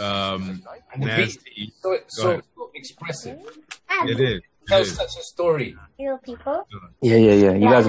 Um, 0.00 0.62
and 0.92 1.02
the 1.02 1.06
beat 1.06 1.16
nasty. 1.16 1.72
so 1.82 1.96
Go 2.36 2.42
so 2.48 2.70
expressive. 2.74 3.38
It 4.06 4.20
is. 4.20 4.38
It 4.38 4.42
Tells 4.68 4.88
is. 4.88 4.96
such 4.96 5.16
a 5.16 5.22
story. 5.22 5.76
Real 5.98 6.18
people. 6.18 6.66
Yeah, 7.02 7.16
yeah, 7.16 7.32
yeah. 7.32 7.52
You 7.52 7.68
guys. 7.68 7.86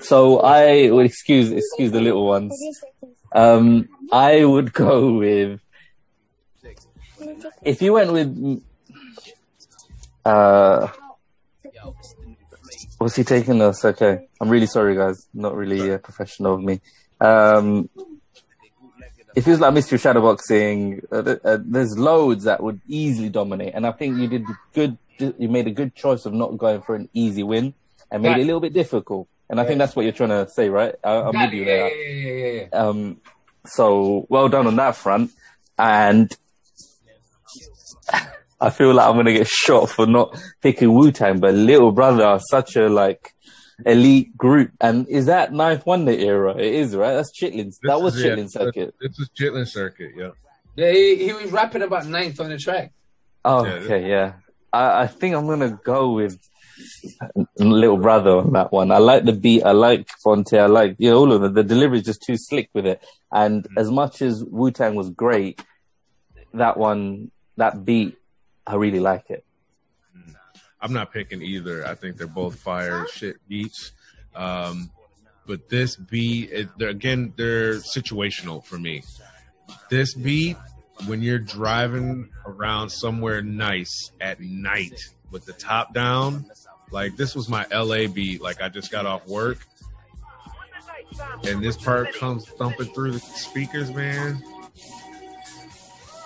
So 0.00 0.40
I 0.40 0.90
would 0.90 1.06
excuse 1.06 1.50
excuse 1.50 1.90
the 1.90 2.00
little 2.00 2.26
ones. 2.26 2.54
Um, 3.32 3.88
I 4.12 4.44
would 4.44 4.72
go 4.72 5.18
with 5.18 5.60
if 7.62 7.82
you 7.82 7.92
went 7.92 8.12
with 8.12 8.62
uh. 10.24 10.88
was 13.00 13.14
he 13.16 13.24
taking 13.24 13.60
us? 13.62 13.84
Okay, 13.84 14.28
I'm 14.40 14.48
really 14.48 14.66
sorry, 14.66 14.96
guys. 14.96 15.28
Not 15.34 15.54
really 15.54 15.92
uh, 15.92 15.98
professional 15.98 16.54
of 16.54 16.62
me. 16.62 16.80
Um, 17.20 17.88
it 19.34 19.42
feels 19.42 19.60
like 19.60 19.74
mystery 19.74 19.98
shadowboxing. 19.98 21.04
Uh, 21.10 21.22
th- 21.22 21.40
uh, 21.44 21.58
there's 21.60 21.96
loads 21.98 22.44
that 22.44 22.62
would 22.62 22.80
easily 22.88 23.28
dominate, 23.28 23.74
and 23.74 23.86
I 23.86 23.92
think 23.92 24.18
you 24.18 24.28
did 24.28 24.44
good. 24.72 24.98
You 25.18 25.48
made 25.48 25.66
a 25.66 25.72
good 25.72 25.94
choice 25.94 26.26
of 26.26 26.32
not 26.32 26.56
going 26.58 26.82
for 26.82 26.94
an 26.94 27.08
easy 27.12 27.42
win 27.42 27.74
and 28.10 28.22
made 28.22 28.38
it 28.38 28.42
a 28.42 28.44
little 28.44 28.60
bit 28.60 28.72
difficult. 28.72 29.28
And 29.50 29.60
I 29.60 29.64
think 29.64 29.78
that's 29.78 29.96
what 29.96 30.02
you're 30.02 30.12
trying 30.12 30.28
to 30.30 30.48
say, 30.50 30.68
right? 30.68 30.94
I, 31.02 31.22
I'm 31.22 31.38
with 31.38 31.52
you 31.52 31.60
yeah, 31.60 31.66
there. 31.66 31.96
yeah, 31.96 32.28
yeah, 32.28 32.32
yeah, 32.32 32.68
yeah. 32.72 32.78
Um, 32.78 33.20
so 33.66 34.26
well 34.28 34.48
done 34.48 34.66
on 34.66 34.76
that 34.76 34.96
front. 34.96 35.30
And 35.78 36.34
I 38.60 38.70
feel 38.70 38.92
like 38.92 39.06
I'm 39.06 39.16
gonna 39.16 39.32
get 39.32 39.46
shot 39.46 39.90
for 39.90 40.06
not 40.06 40.36
picking 40.60 40.92
Wu 40.92 41.12
Tang, 41.12 41.40
but 41.40 41.54
Little 41.54 41.92
Brother 41.92 42.24
are 42.24 42.40
such 42.40 42.76
a 42.76 42.88
like 42.88 43.32
elite 43.86 44.36
group. 44.36 44.72
And 44.80 45.08
is 45.08 45.26
that 45.26 45.52
Ninth 45.52 45.86
Wonder 45.86 46.12
era? 46.12 46.56
It 46.56 46.74
is, 46.74 46.94
right? 46.96 47.14
That's 47.14 47.30
Chitlin. 47.40 47.72
That 47.84 48.02
was 48.02 48.16
is- 48.16 48.24
yeah, 48.24 48.30
Chitlin 48.32 48.50
Circuit. 48.50 48.94
This 49.00 49.18
is 49.18 49.30
Chitlin 49.38 49.66
Circuit, 49.66 50.12
yeah. 50.16 50.30
Yeah, 50.76 50.92
he, 50.92 51.16
he 51.16 51.32
was 51.32 51.50
rapping 51.50 51.82
about 51.82 52.06
ninth 52.06 52.38
on 52.40 52.50
the 52.50 52.58
track. 52.58 52.92
Oh, 53.44 53.64
Yeah, 53.64 53.72
okay, 53.72 54.08
yeah. 54.08 54.34
I, 54.72 55.02
I 55.02 55.06
think 55.06 55.34
I'm 55.34 55.46
gonna 55.46 55.78
go 55.82 56.12
with 56.12 56.38
Little 57.58 57.96
Brother 57.96 58.38
on 58.38 58.52
that 58.52 58.72
one. 58.72 58.90
I 58.90 58.98
like 58.98 59.24
the 59.24 59.32
beat. 59.32 59.62
I 59.62 59.72
like 59.72 60.08
Phonte. 60.22 60.54
I 60.54 60.66
like 60.66 60.96
you 60.98 61.10
know 61.10 61.18
all 61.18 61.32
of 61.32 61.40
them. 61.40 61.54
The 61.54 61.64
delivery 61.64 61.98
is 61.98 62.04
just 62.04 62.22
too 62.22 62.36
slick 62.36 62.70
with 62.74 62.86
it. 62.86 63.04
And 63.32 63.66
as 63.76 63.90
much 63.90 64.22
as 64.22 64.44
Wu 64.44 64.70
Tang 64.70 64.94
was 64.94 65.10
great, 65.10 65.62
that 66.54 66.76
one, 66.76 67.30
that 67.56 67.84
beat, 67.84 68.16
I 68.66 68.76
really 68.76 69.00
like 69.00 69.30
it. 69.30 69.44
I'm 70.80 70.92
not 70.92 71.12
picking 71.12 71.42
either. 71.42 71.86
I 71.86 71.94
think 71.94 72.16
they're 72.16 72.26
both 72.26 72.56
fire 72.56 73.06
shit 73.12 73.36
beats. 73.48 73.92
Um, 74.34 74.90
but 75.46 75.68
this 75.68 75.96
beat, 75.96 76.50
it, 76.52 76.68
they're, 76.78 76.90
again, 76.90 77.32
they're 77.36 77.74
situational 77.74 78.64
for 78.64 78.78
me. 78.78 79.02
This 79.90 80.14
beat, 80.14 80.56
when 81.06 81.22
you're 81.22 81.38
driving 81.38 82.28
around 82.46 82.90
somewhere 82.90 83.42
nice 83.42 84.12
at 84.20 84.40
night 84.40 85.00
with 85.30 85.46
the 85.46 85.52
top 85.52 85.94
down, 85.94 86.46
like 86.90 87.16
this 87.16 87.34
was 87.34 87.48
my 87.48 87.66
LA 87.72 88.06
beat. 88.06 88.40
Like 88.40 88.60
I 88.60 88.68
just 88.68 88.90
got 88.90 89.06
off 89.06 89.26
work, 89.26 89.66
and 91.44 91.62
this 91.62 91.76
part 91.76 92.14
comes 92.14 92.46
thumping 92.46 92.92
through 92.94 93.12
the 93.12 93.20
speakers, 93.20 93.90
man. 93.92 94.42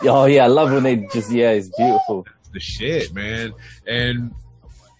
Oh 0.02 0.26
yeah, 0.26 0.44
I 0.44 0.48
love 0.48 0.72
when 0.72 0.82
they 0.82 0.96
just 1.12 1.30
yeah, 1.30 1.50
it's 1.50 1.68
beautiful. 1.76 2.26
the 2.52 2.60
shit, 2.60 3.12
man. 3.14 3.52
And 3.86 4.34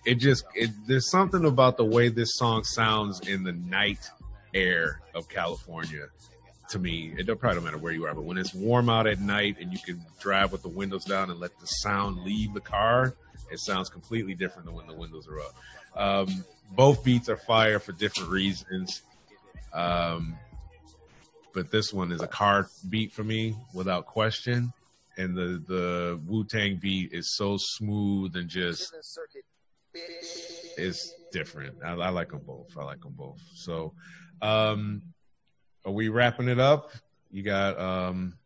it 0.04 0.16
just 0.16 0.44
it, 0.54 0.70
there's 0.86 1.10
something 1.10 1.44
about 1.44 1.76
the 1.76 1.84
way 1.84 2.08
this 2.08 2.36
song 2.36 2.64
sounds 2.64 3.20
in 3.20 3.42
the 3.42 3.52
night 3.52 4.10
air 4.54 5.00
of 5.14 5.28
California 5.28 6.08
to 6.72 6.78
me, 6.78 7.14
it 7.18 7.26
don't 7.26 7.38
probably 7.38 7.56
don't 7.56 7.64
matter 7.64 7.78
where 7.78 7.92
you 7.92 8.06
are, 8.06 8.14
but 8.14 8.24
when 8.24 8.38
it's 8.38 8.54
warm 8.54 8.88
out 8.88 9.06
at 9.06 9.20
night 9.20 9.56
and 9.60 9.72
you 9.72 9.78
can 9.78 10.00
drive 10.20 10.52
with 10.52 10.62
the 10.62 10.68
windows 10.68 11.04
down 11.04 11.30
and 11.30 11.38
let 11.38 11.58
the 11.60 11.66
sound 11.66 12.18
leave 12.24 12.52
the 12.54 12.60
car, 12.60 13.14
it 13.52 13.60
sounds 13.60 13.88
completely 13.88 14.34
different 14.34 14.66
than 14.66 14.74
when 14.74 14.86
the 14.86 14.94
windows 14.94 15.28
are 15.28 15.40
up. 15.40 15.54
Um, 15.94 16.44
both 16.70 17.04
beats 17.04 17.28
are 17.28 17.36
fire 17.36 17.78
for 17.78 17.92
different 17.92 18.30
reasons. 18.30 19.02
Um, 19.72 20.36
but 21.54 21.70
this 21.70 21.92
one 21.92 22.12
is 22.12 22.22
a 22.22 22.26
car 22.26 22.68
beat 22.88 23.12
for 23.12 23.24
me 23.24 23.56
without 23.74 24.06
question. 24.06 24.72
And 25.18 25.36
the, 25.36 25.62
the 25.66 26.20
Wu 26.26 26.44
Tang 26.44 26.76
beat 26.76 27.12
is 27.12 27.36
so 27.36 27.58
smooth 27.58 28.34
and 28.36 28.48
just 28.48 28.94
it's 30.78 31.14
different. 31.32 31.76
I, 31.84 31.92
I 31.92 32.08
like 32.08 32.30
them 32.30 32.40
both. 32.46 32.76
I 32.78 32.84
like 32.84 33.02
them 33.02 33.12
both. 33.12 33.40
So, 33.54 33.92
um, 34.40 35.02
are 35.84 35.92
we 35.92 36.08
wrapping 36.08 36.48
it 36.48 36.58
up? 36.58 36.92
You 37.30 37.42
got 37.42 37.78
um, 37.78 38.38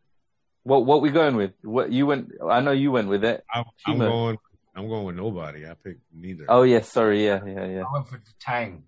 What 0.63 0.85
what 0.85 1.01
we 1.01 1.09
going 1.09 1.37
with? 1.37 1.53
What 1.61 1.91
you 1.91 2.05
went? 2.05 2.33
I 2.43 2.59
know 2.59 2.71
you 2.71 2.91
went 2.91 3.07
with 3.07 3.23
it. 3.23 3.45
I'm, 3.53 3.63
I'm 3.85 3.97
going. 3.99 4.37
I'm 4.77 4.87
going 4.87 5.05
with 5.05 5.15
nobody. 5.15 5.65
I 5.65 5.73
picked 5.73 6.01
neither. 6.13 6.45
Oh 6.47 6.61
yeah, 6.61 6.81
sorry, 6.81 7.25
yeah, 7.25 7.39
yeah, 7.43 7.65
yeah. 7.65 7.83
I 7.83 7.91
went 7.91 8.07
for 8.07 8.17
the 8.17 8.31
Tang. 8.39 8.83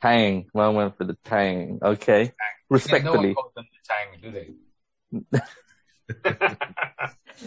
Tang. 0.00 0.46
Well, 0.54 0.70
I 0.70 0.72
went 0.72 0.96
for 0.96 1.04
the 1.04 1.16
Tang. 1.24 1.80
Okay, 1.82 2.22
Yeah, 2.22 2.28
no 2.28 2.32
respectfully. 2.70 3.34
one 3.34 3.34
calls 3.34 3.52
them 3.56 3.66
the 3.72 3.80
Tang, 3.90 4.20
do 4.22 4.30
they? 4.30 5.40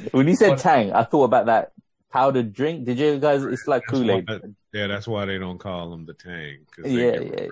when 0.11 0.27
you 0.27 0.35
said 0.35 0.57
Tang, 0.57 0.91
I 0.91 1.03
thought 1.03 1.23
about 1.23 1.45
that 1.45 1.71
powdered 2.15 2.53
drink. 2.53 2.85
Did 2.85 2.97
you 2.97 3.19
guys? 3.19 3.43
It's 3.43 3.67
like 3.67 3.83
Kool 3.89 4.09
Aid. 4.09 4.25
yeah, 4.73 4.87
that's 4.87 5.05
why 5.07 5.25
they 5.25 5.37
don't 5.37 5.57
call 5.57 5.89
them 5.89 6.05
the 6.05 6.13
Tang. 6.13 6.59
'cause 6.71 6.85
they 6.85 6.91
Yeah, 6.91 7.19
yeah. 7.19 7.47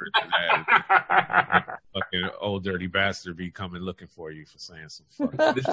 that. 0.66 1.80
Fucking 1.94 2.30
old 2.40 2.64
dirty 2.64 2.88
bastard 2.88 3.36
be 3.38 3.52
coming 3.52 3.82
looking 3.82 4.08
for 4.08 4.32
you 4.32 4.46
for 4.46 4.58
saying 4.58 4.88
some 4.90 5.06
fucking. 5.12 5.64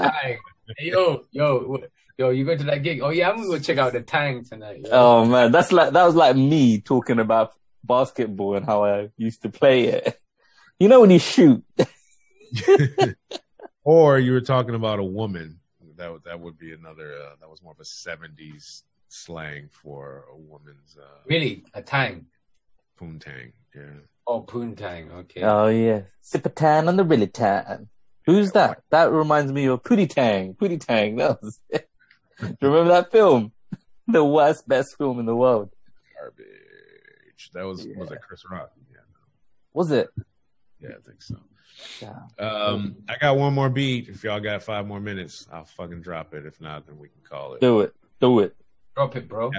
Hey, 0.76 0.80
yo, 0.80 1.24
yo, 1.30 1.78
yo, 2.18 2.30
you 2.30 2.44
go 2.44 2.56
to 2.56 2.64
that 2.64 2.82
gig? 2.82 3.00
Oh 3.02 3.10
yeah, 3.10 3.30
I'm 3.30 3.36
gonna 3.36 3.48
go 3.48 3.58
check 3.58 3.78
out 3.78 3.92
the 3.92 4.00
Tang 4.02 4.44
tonight. 4.44 4.80
yo. 4.84 4.90
Oh 4.90 5.24
man, 5.24 5.52
that's 5.52 5.70
like 5.72 5.92
that 5.92 6.04
was 6.04 6.14
like 6.16 6.36
me 6.36 6.80
talking 6.80 7.20
about 7.20 7.52
basketball 7.84 8.56
and 8.56 8.66
how 8.66 8.84
I 8.84 9.10
used 9.16 9.42
to 9.42 9.48
play 9.50 9.84
it. 9.84 10.18
You 10.80 10.88
know 10.88 11.00
when 11.02 11.10
you 11.10 11.18
shoot, 11.20 11.62
or 13.84 14.18
you 14.18 14.32
were 14.32 14.40
talking 14.40 14.74
about 14.74 14.98
a 14.98 15.04
woman. 15.04 15.59
That 16.00 16.10
would 16.10 16.24
that 16.24 16.40
would 16.40 16.58
be 16.58 16.72
another. 16.72 17.12
Uh, 17.12 17.34
that 17.40 17.50
was 17.50 17.62
more 17.62 17.72
of 17.72 17.78
a 17.78 17.82
'70s 17.84 18.84
slang 19.08 19.68
for 19.70 20.24
a 20.32 20.34
woman's 20.36 20.96
uh, 20.98 21.18
Really, 21.26 21.62
a 21.74 21.82
Tang? 21.82 22.24
poontang. 22.98 23.52
Yeah. 23.74 24.00
Oh, 24.26 24.40
Poontang. 24.42 25.12
Okay. 25.12 25.42
Oh 25.42 25.66
yeah, 25.68 26.02
sip 26.22 26.46
a 26.46 26.48
tan 26.48 26.88
on 26.88 26.96
the 26.96 27.04
really 27.04 27.26
tan. 27.26 27.90
Who's 28.24 28.52
that? 28.52 28.82
That 28.88 29.12
reminds 29.12 29.52
me 29.52 29.66
of 29.66 29.82
Pootie 29.82 30.08
Tang. 30.08 30.54
Pootie 30.54 30.80
Tang. 30.80 31.16
That 31.16 31.42
was. 31.42 31.60
Do 31.70 31.76
you 32.46 32.56
remember 32.68 32.92
that 32.92 33.12
film? 33.12 33.52
The 34.08 34.24
worst, 34.24 34.66
best 34.66 34.96
film 34.98 35.20
in 35.20 35.26
the 35.26 35.36
world. 35.36 35.70
Garbage. 36.18 37.50
That 37.52 37.64
was 37.66 37.86
was 37.96 38.10
it 38.10 38.18
Chris 38.26 38.42
Rock? 38.50 38.72
Yeah. 38.90 38.98
Was 39.74 39.90
it? 39.92 40.08
Yeah, 40.80 40.96
I 40.98 41.02
think 41.06 41.20
so. 41.22 41.36
Yeah. 42.00 42.14
Um, 42.38 42.96
I 43.08 43.16
got 43.20 43.36
one 43.36 43.54
more 43.54 43.68
beat. 43.70 44.08
If 44.08 44.24
y'all 44.24 44.40
got 44.40 44.62
five 44.62 44.86
more 44.86 45.00
minutes, 45.00 45.46
I'll 45.52 45.64
fucking 45.64 46.02
drop 46.02 46.34
it. 46.34 46.46
If 46.46 46.60
not, 46.60 46.86
then 46.86 46.98
we 46.98 47.08
can 47.08 47.20
call 47.28 47.54
it. 47.54 47.60
Do 47.60 47.80
it. 47.80 47.94
Do 48.20 48.40
it. 48.40 48.56
Drop 48.96 49.16
it, 49.16 49.28
bro. 49.28 49.50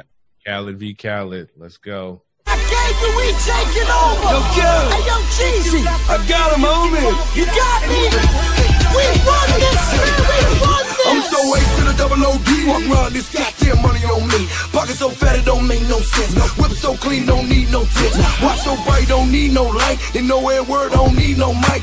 Khaled 0.45 0.78
v. 0.78 0.93
Khaled. 0.93 1.49
Let's 1.55 1.78
go. 1.78 2.24
Gangster, 2.45 3.11
we 3.15 3.28
taking 3.43 3.89
over. 3.89 4.32
Yo, 4.32 4.39
Khaled. 4.55 4.93
Hey, 4.93 5.03
yo, 5.07 5.17
Cheesy. 5.36 5.84
I 5.86 6.17
got 6.28 6.55
him, 6.55 6.63
homie. 6.63 7.11
You 7.36 7.45
got 7.45 7.82
me. 7.89 8.61
We 8.91 9.03
run 9.24 9.49
this, 9.55 9.84
man. 9.95 10.11
We 10.28 10.38
run 10.65 10.84
this. 10.84 11.07
I'm 11.07 11.22
so 11.24 11.39
ace 11.55 11.76
to 11.80 11.84
the 11.88 11.95
double 11.97 12.19
OD. 12.19 12.49
Walk 12.67 12.84
around 12.91 13.13
this 13.13 13.32
goddamn 13.32 13.82
money 13.82 14.03
on 14.05 14.28
me. 14.28 14.47
Pocket 14.72 14.95
so 14.95 15.09
fat 15.09 15.39
it 15.39 15.45
don't 15.45 15.67
make 15.67 15.82
no 15.88 15.99
sense. 15.99 16.36
Whip 16.57 16.72
so 16.72 16.95
clean, 16.95 17.26
don't 17.26 17.47
need 17.47 17.72
no 17.72 17.84
tips. 17.86 18.17
Watch 18.41 18.59
so 18.59 18.76
bright, 18.84 19.07
don't 19.07 19.32
need 19.32 19.53
no 19.53 19.63
light. 19.63 19.97
They 20.13 20.22
know 20.22 20.47
every 20.49 20.69
word, 20.72 20.91
don't 20.91 21.15
need 21.15 21.38
no 21.38 21.53
mic. 21.53 21.82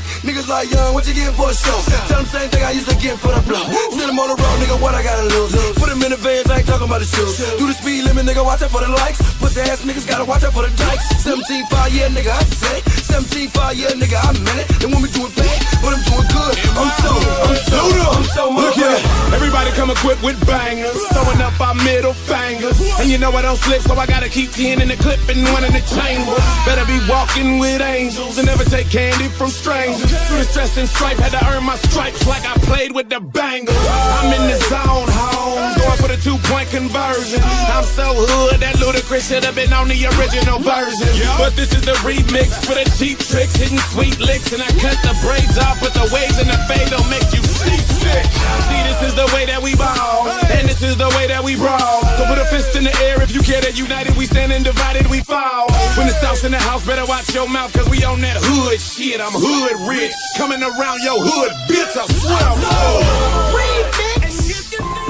Like 0.49 0.71
young, 0.71 0.95
what 0.95 1.05
you 1.07 1.13
getting 1.13 1.35
for 1.35 1.51
a 1.51 1.53
show? 1.53 1.77
Tell 2.09 2.17
them 2.17 2.25
same 2.25 2.49
thing 2.49 2.63
I 2.63 2.71
used 2.71 2.89
to 2.89 2.97
get 2.97 3.19
for 3.19 3.29
the 3.29 3.39
blow. 3.45 3.61
Send 3.93 4.09
them 4.09 4.17
on 4.17 4.33
the 4.33 4.35
road, 4.35 4.57
nigga, 4.57 4.81
what 4.81 4.95
I 4.95 5.03
gotta 5.03 5.29
lose? 5.29 5.53
Put 5.77 5.89
them 5.89 6.01
in 6.01 6.09
the 6.09 6.17
vans, 6.17 6.48
I 6.59 6.61
ain't 6.61 6.67
talking 6.67 6.91
about 6.91 6.99
the 6.99 7.07
shoes. 7.07 7.39
Do 7.55 7.71
the 7.71 7.73
speed 7.73 8.03
limit, 8.03 8.27
nigga, 8.27 8.43
watch 8.43 8.59
out 8.59 8.67
for 8.67 8.83
the 8.83 8.91
likes. 8.91 9.15
Pussy 9.39 9.63
ass 9.63 9.79
niggas 9.87 10.03
gotta 10.03 10.27
watch 10.27 10.43
out 10.43 10.51
for 10.51 10.67
the 10.67 10.75
dikes. 10.75 11.07
17 11.23 11.39
5 11.71 11.95
yeah, 11.95 12.11
nigga, 12.11 12.35
I 12.35 12.43
said 12.43 12.83
it. 12.83 12.99
17 13.07 13.47
5 13.47 13.79
yeah, 13.79 13.95
nigga, 13.95 14.19
I 14.19 14.35
meant 14.43 14.67
it. 14.67 14.83
And 14.83 14.91
when 14.91 14.99
we 14.99 15.07
do 15.15 15.23
it 15.23 15.31
bad, 15.39 15.55
but 15.79 15.95
I'm 15.95 16.03
doing 16.03 16.27
good. 16.27 16.55
I'm 16.75 16.91
so, 16.99 17.11
I'm 17.47 17.59
so, 17.63 17.79
I'm 18.11 18.27
so 18.35 18.43
Look 18.59 18.75
here, 18.75 18.99
everybody 19.31 19.71
come 19.71 19.87
equipped 19.87 20.19
with 20.19 20.35
bangers, 20.43 20.99
throwing 21.15 21.39
up 21.39 21.55
our 21.63 21.79
middle 21.79 22.11
fingers. 22.11 22.75
And 22.99 23.07
you 23.07 23.15
know 23.15 23.31
I 23.31 23.41
don't 23.41 23.55
slip, 23.55 23.79
so 23.79 23.95
I 23.95 24.03
gotta 24.03 24.27
keep 24.27 24.51
10 24.51 24.83
in 24.83 24.91
the 24.91 24.99
clip 24.99 25.23
and 25.31 25.39
one 25.55 25.63
in 25.63 25.71
the 25.71 25.85
chamber. 25.95 26.35
Better 26.67 26.83
be 26.83 26.99
walking 27.07 27.63
with 27.63 27.79
angels 27.79 28.35
and 28.35 28.51
never 28.51 28.67
take 28.67 28.91
candy 28.91 29.31
from 29.31 29.47
strangers. 29.47 30.11
Through 30.27 30.43
the 30.43 30.49
stress 30.51 30.75
and 30.75 30.91
strife, 30.91 31.23
had 31.23 31.31
to 31.31 31.41
earn 31.55 31.63
my 31.63 31.79
stripes 31.87 32.27
like 32.27 32.43
I 32.43 32.59
played 32.67 32.91
with 32.91 33.07
the 33.07 33.23
bangles. 33.23 33.79
I'm 34.19 34.35
in 34.35 34.43
the 34.51 34.59
zone, 34.67 35.07
home, 35.07 35.78
going 35.99 36.11
for 36.11 36.15
the 36.15 36.21
two 36.21 36.37
point 36.49 36.69
conversion. 36.69 37.41
I'm 37.43 37.83
so 37.83 38.13
hood 38.15 38.59
that 38.59 38.75
Ludacris 38.75 39.29
should 39.29 39.43
have 39.43 39.55
been 39.55 39.71
on 39.73 39.87
the 39.87 39.99
original 40.17 40.59
version. 40.59 41.11
But 41.37 41.55
this 41.55 41.73
is 41.73 41.81
the 41.81 41.95
remix 42.03 42.55
for 42.63 42.75
the 42.75 42.85
cheap 42.97 43.19
tricks, 43.19 43.55
hitting 43.55 43.79
sweet 43.91 44.19
licks, 44.19 44.51
and 44.53 44.61
I 44.61 44.69
cut 44.79 44.97
the 45.03 45.15
braids 45.23 45.57
off, 45.57 45.79
but 45.79 45.93
the 45.93 46.07
waves 46.13 46.37
and 46.39 46.49
the 46.49 46.59
fade 46.67 46.89
don't 46.89 47.07
make 47.09 47.25
you 47.31 47.41
seasick. 47.43 48.25
See, 48.67 48.81
this 48.87 49.11
is 49.11 49.13
the 49.15 49.27
way 49.33 49.45
that 49.45 49.61
we 49.61 49.75
ball, 49.75 50.27
and 50.51 50.67
this 50.67 50.81
is 50.81 50.97
the 50.97 51.09
way 51.15 51.27
that 51.27 51.43
we 51.43 51.55
brawl. 51.55 52.03
So 52.17 52.25
put 52.25 52.39
a 52.39 52.45
fist 52.47 52.75
in 52.75 52.83
the 52.83 52.95
air 53.03 53.21
if 53.21 53.31
you 53.33 53.41
care 53.41 53.61
that 53.61 53.77
united 53.77 54.15
we 54.15 54.25
stand 54.25 54.51
and 54.51 54.63
divided 54.63 55.07
we 55.07 55.21
fall. 55.21 55.67
When 55.97 56.07
the 56.07 56.15
South's 56.21 56.43
in 56.43 56.51
the 56.51 56.59
house, 56.59 56.85
better 56.85 57.05
watch 57.05 57.33
your 57.33 57.47
mouth, 57.47 57.71
cause 57.73 57.89
we 57.89 58.03
on 58.03 58.21
that 58.21 58.37
hood 58.39 58.79
shit. 58.79 59.19
I'm 59.19 59.33
hood 59.33 59.75
rich, 59.87 60.13
coming 60.37 60.61
around 60.63 61.03
your 61.03 61.19
hood, 61.19 61.51
bitch. 61.67 61.93
I 61.97 62.05
swear 62.07 62.39
I'm 62.39 63.98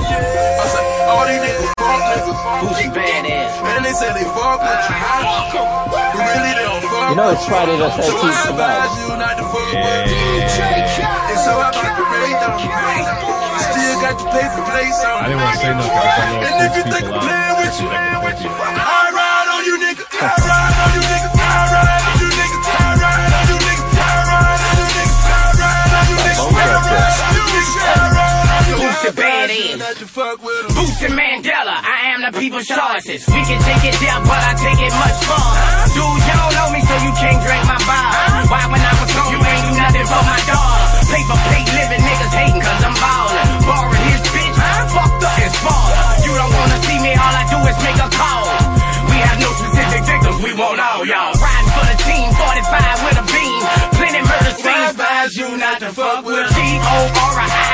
I 0.09 0.65
say, 0.73 0.83
all 1.09 1.25
these 1.29 1.41
niggas 1.41 1.69
fuck 1.77 2.01
niggas. 2.09 2.39
Who's 2.59 2.81
badass? 2.93 3.51
Man, 3.63 3.79
they 3.83 3.93
say 3.93 4.09
they 4.13 4.25
fuck 4.33 4.59
with 4.59 4.83
you. 4.89 5.63
But 5.93 6.13
really, 6.17 6.53
they 6.57 6.65
don't 6.65 6.83
fuck 6.89 7.09
You 7.09 7.15
know 7.15 7.29
it's 7.29 7.41
with 7.45 7.49
Friday 7.49 7.77
the 7.77 7.89
So 7.93 8.01
I 8.01 8.05
13th 8.09 8.49
advise 8.49 8.89
tonight. 8.89 8.99
you 8.99 9.15
not 9.19 9.33
to 9.39 9.45
fuck 9.53 9.69
with 9.69 10.09
And 11.29 11.39
so 11.45 11.51
I 11.61 11.69
put 11.73 11.91
the 11.93 12.05
rate 12.09 12.41
on 12.41 12.57
Still 13.69 13.95
got 14.01 14.13
to 14.17 14.23
the 14.25 14.31
paper 14.33 14.63
place 14.69 14.99
on 15.05 15.19
I 15.19 15.27
didn't 15.29 15.41
want 15.41 15.53
to 15.55 15.61
say 15.61 15.73
nothing. 15.73 15.93
'cause 15.93 16.09
I 16.09 16.27
know 16.29 16.41
And 16.41 16.53
it 16.57 16.65
if 16.69 16.73
you 16.77 16.83
think 16.89 17.05
people 17.05 17.19
I'm 17.19 17.21
out. 17.21 17.29
playing 17.29 17.55
with 17.59 17.75
you, 17.79 17.87
Like 17.89 18.37
the 18.39 18.49
fuck 18.49 18.73
I 18.79 19.13
ride 19.13 19.47
on 19.49 19.61
you 19.69 19.75
niggas. 19.77 20.09
I 20.09 20.33
ride 20.49 20.77
on 20.79 20.89
you 20.95 21.03
niggas. 21.09 21.33
I 21.37 21.63
ride 21.69 22.03
on 22.09 22.15
you 22.19 22.29
niggas. 22.39 22.59
I 22.59 22.87
ride 22.99 23.29
on 23.29 23.45
you 23.49 23.57
niggas. 23.69 23.93
I 23.99 24.17
ride 24.29 24.61
on 24.65 24.75
you 24.79 24.87
niggas. 24.89 25.23
I 25.29 25.53
ride 25.59 25.93
on 25.97 26.05
you 26.09 26.17
niggas. 26.19 26.39
I 26.39 26.57
ride 26.59 27.13
on 27.19 27.33
you 27.37 27.45
niggas. 27.53 28.28
I 28.89 29.13
ride 29.13 29.49
on 29.49 29.57
you 29.61 29.77
Who's 29.77 30.01
the 30.01 30.05
badass? 30.09 30.69
Boosie 30.73 31.11
Mandela, 31.13 31.75
I 31.77 32.17
am 32.17 32.19
the 32.25 32.33
people's 32.33 32.65
choices. 32.65 33.21
We 33.29 33.41
can 33.45 33.59
take 33.61 33.85
it 33.85 33.97
down, 34.01 34.25
but 34.25 34.41
I 34.41 34.57
take 34.57 34.81
it 34.81 34.93
much 34.97 35.17
further. 35.29 35.93
Dude, 35.93 36.21
you 36.25 36.33
don't 36.33 36.53
know 36.57 36.69
me, 36.73 36.81
so 36.81 36.95
you 37.05 37.13
can't 37.21 37.39
drink 37.45 37.63
my 37.69 37.77
bottle. 37.85 38.49
Why 38.49 38.65
when 38.65 38.81
I 38.81 38.93
was 38.97 39.09
gone, 39.13 39.29
you 39.29 39.39
ain't 39.45 39.63
do 39.69 39.71
nothing 39.77 40.07
for 40.09 40.23
my 40.25 40.39
daughter. 40.49 40.81
Paper 41.05 41.37
plate 41.37 41.69
living 41.69 42.01
niggas 42.01 42.33
hating 42.33 42.61
cause 42.65 42.81
I'm 42.81 42.95
ballin'. 42.97 43.47
Borrowing 43.69 44.05
his 44.09 44.23
bitch, 44.33 44.57
fucked 44.89 45.21
up 45.21 45.37
his 45.37 45.55
fault. 45.61 45.89
You 46.25 46.33
don't 46.33 46.53
wanna 46.53 46.79
see 46.89 46.97
me, 46.97 47.13
all 47.13 47.35
I 47.37 47.45
do 47.45 47.59
is 47.69 47.77
make 47.85 47.99
a 48.01 48.09
call. 48.09 48.45
We 49.09 49.17
have 49.21 49.37
no 49.37 49.49
specific 49.53 50.01
victims, 50.05 50.37
we 50.41 50.51
want 50.57 50.81
all 50.81 51.05
y'all. 51.05 51.33
Riding 51.37 51.71
for 51.77 51.85
the 51.85 51.97
team, 52.09 52.27
45 52.33 53.05
with 53.05 53.21
a 53.21 53.25
beam. 53.29 53.61
Plenty 54.01 54.21
murder 54.25 54.53
scenes, 54.57 54.97
advise 54.97 55.33
you 55.37 55.47
not 55.57 55.77
to 55.81 55.89
fuck 55.93 56.25
with 56.25 56.45
G-O-R-I 56.57 57.69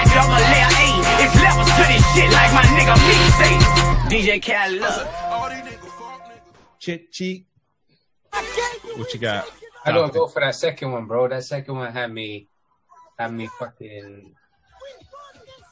shit 2.15 2.31
like 2.31 2.53
my 2.53 2.63
nigga 2.75 2.95
me 3.07 3.15
say. 3.39 3.53
DJ 4.09 4.41
Khaled. 4.41 4.83
Chit 6.79 7.11
cheek. 7.11 7.45
What 8.95 9.13
you 9.13 9.19
got? 9.19 9.49
I 9.85 9.91
don't 9.91 10.13
go 10.13 10.27
for 10.27 10.39
that 10.41 10.55
second 10.55 10.91
one, 10.91 11.05
bro. 11.05 11.27
That 11.27 11.43
second 11.43 11.75
one 11.75 11.91
had 11.91 12.11
me, 12.11 12.47
had 13.19 13.33
me 13.33 13.47
fucking 13.59 14.33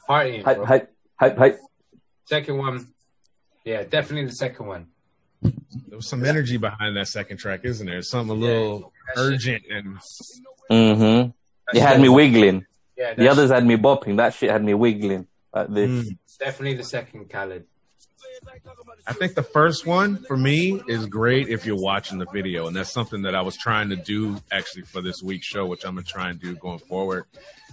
partying, 0.08 0.44
bro. 0.44 0.64
Hype, 0.64 0.66
hype, 0.66 0.94
hype, 1.18 1.38
hype. 1.38 1.58
Second 2.26 2.58
one, 2.58 2.88
yeah, 3.64 3.82
definitely 3.84 4.26
the 4.26 4.32
second 4.34 4.66
one. 4.66 4.86
There 5.42 5.96
was 5.96 6.08
some 6.08 6.24
energy 6.24 6.56
behind 6.56 6.96
that 6.96 7.08
second 7.08 7.36
track, 7.36 7.60
isn't 7.64 7.86
there? 7.86 8.00
Something 8.02 8.36
a 8.36 8.40
little 8.40 8.92
urgent 9.16 9.62
and 9.70 9.98
Mm-hmm. 10.70 11.76
It 11.76 11.82
had 11.82 12.00
me 12.00 12.08
wiggling. 12.08 12.64
Yeah, 12.96 13.10
the 13.14 13.16
that's- 13.24 13.32
others 13.38 13.50
had 13.50 13.66
me 13.66 13.76
bopping. 13.76 14.16
That 14.16 14.32
shit 14.34 14.50
had 14.50 14.64
me 14.64 14.72
wiggling 14.74 15.26
like 15.52 15.68
this. 15.68 15.90
Mm. 16.08 16.18
Definitely 16.38 16.74
the 16.74 16.84
second 16.84 17.30
Khaled. 17.30 17.66
I 19.06 19.12
think 19.12 19.34
the 19.34 19.42
first 19.42 19.86
one 19.86 20.16
for 20.16 20.36
me 20.36 20.80
is 20.88 21.06
great 21.06 21.48
if 21.48 21.66
you're 21.66 21.80
watching 21.80 22.18
the 22.18 22.26
video, 22.32 22.66
and 22.66 22.76
that's 22.76 22.92
something 22.92 23.22
that 23.22 23.34
I 23.34 23.42
was 23.42 23.56
trying 23.56 23.90
to 23.90 23.96
do 23.96 24.38
actually 24.50 24.82
for 24.82 25.00
this 25.00 25.22
week's 25.22 25.46
show, 25.46 25.66
which 25.66 25.84
I'm 25.84 25.94
gonna 25.94 26.04
try 26.04 26.30
and 26.30 26.40
do 26.40 26.54
going 26.56 26.78
forward. 26.78 27.24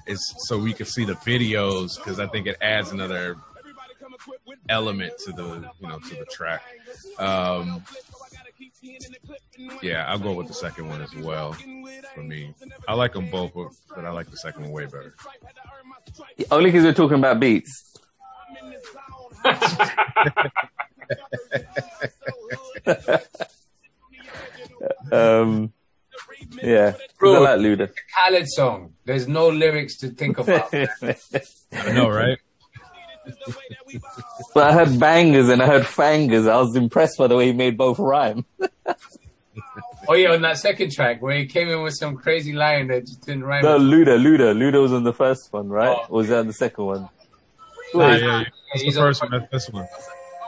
is 0.07 0.33
so 0.39 0.57
we 0.57 0.73
can 0.73 0.85
see 0.85 1.05
the 1.05 1.13
videos 1.13 1.97
because 1.97 2.19
I 2.19 2.27
think 2.27 2.47
it 2.47 2.57
adds 2.61 2.91
another 2.91 3.37
element 4.69 5.13
to 5.25 5.31
the 5.31 5.71
you 5.79 5.87
know 5.87 5.99
to 5.99 6.15
the 6.15 6.25
track. 6.25 6.63
Um, 7.17 7.83
yeah, 9.81 10.05
I'll 10.07 10.19
go 10.19 10.33
with 10.33 10.47
the 10.47 10.53
second 10.53 10.87
one 10.87 11.01
as 11.01 11.15
well. 11.15 11.53
For 12.13 12.23
me, 12.23 12.53
I 12.87 12.93
like 12.93 13.13
them 13.13 13.29
both, 13.29 13.53
but, 13.53 13.69
but 13.95 14.05
I 14.05 14.11
like 14.11 14.29
the 14.29 14.37
second 14.37 14.63
one 14.63 14.71
way 14.71 14.85
better. 14.85 15.15
Only 16.49 16.71
because 16.71 16.83
we're 16.83 16.93
talking 16.93 17.17
about 17.17 17.39
beats. 17.39 17.90
Um, 25.11 25.73
yeah, 26.61 26.93
Bro, 27.19 27.35
I 27.35 27.55
like 27.55 27.59
Luda. 27.59 27.91
Khaled 28.15 28.47
song. 28.49 28.93
There's 29.05 29.27
no 29.27 29.49
lyrics 29.49 29.97
to 29.99 30.09
think 30.09 30.37
about. 30.37 30.73
I 30.73 31.91
know, 31.93 32.09
right? 32.09 32.37
But 34.53 34.63
I 34.63 34.73
heard 34.73 34.99
bangers 34.99 35.47
and 35.49 35.61
I 35.61 35.67
heard 35.67 35.83
fangers. 35.83 36.49
I 36.49 36.57
was 36.57 36.75
impressed 36.75 37.17
by 37.17 37.27
the 37.27 37.35
way 37.35 37.45
he 37.47 37.53
made 37.53 37.77
both 37.77 37.99
rhyme. 37.99 38.45
oh 40.07 40.13
yeah, 40.13 40.31
on 40.31 40.41
that 40.41 40.57
second 40.57 40.91
track 40.91 41.21
where 41.21 41.37
he 41.37 41.45
came 41.45 41.69
in 41.69 41.81
with 41.83 41.93
some 41.93 42.15
crazy 42.15 42.53
line 42.53 42.87
that 42.87 43.05
just 43.05 43.21
didn't 43.21 43.43
rhyme. 43.43 43.63
No, 43.63 43.77
Luda, 43.77 44.19
Luda, 44.19 44.55
Luda 44.55 44.81
was 44.81 44.91
on 44.91 45.03
the 45.03 45.13
first 45.13 45.51
one, 45.51 45.69
right? 45.69 45.95
Oh. 45.97 46.05
Or 46.09 46.17
was 46.17 46.29
that 46.29 46.39
on 46.39 46.47
the 46.47 46.53
second 46.53 46.85
one? 46.85 47.09
Yeah, 47.93 47.99
Wait. 47.99 48.21
yeah, 48.21 48.39
yeah. 48.39 48.43
That's 48.73 48.83
the 48.83 48.87
on 49.01 49.05
first 49.07 49.21
one. 49.21 49.31
That's 49.31 49.51
this 49.51 49.69
one. 49.69 49.87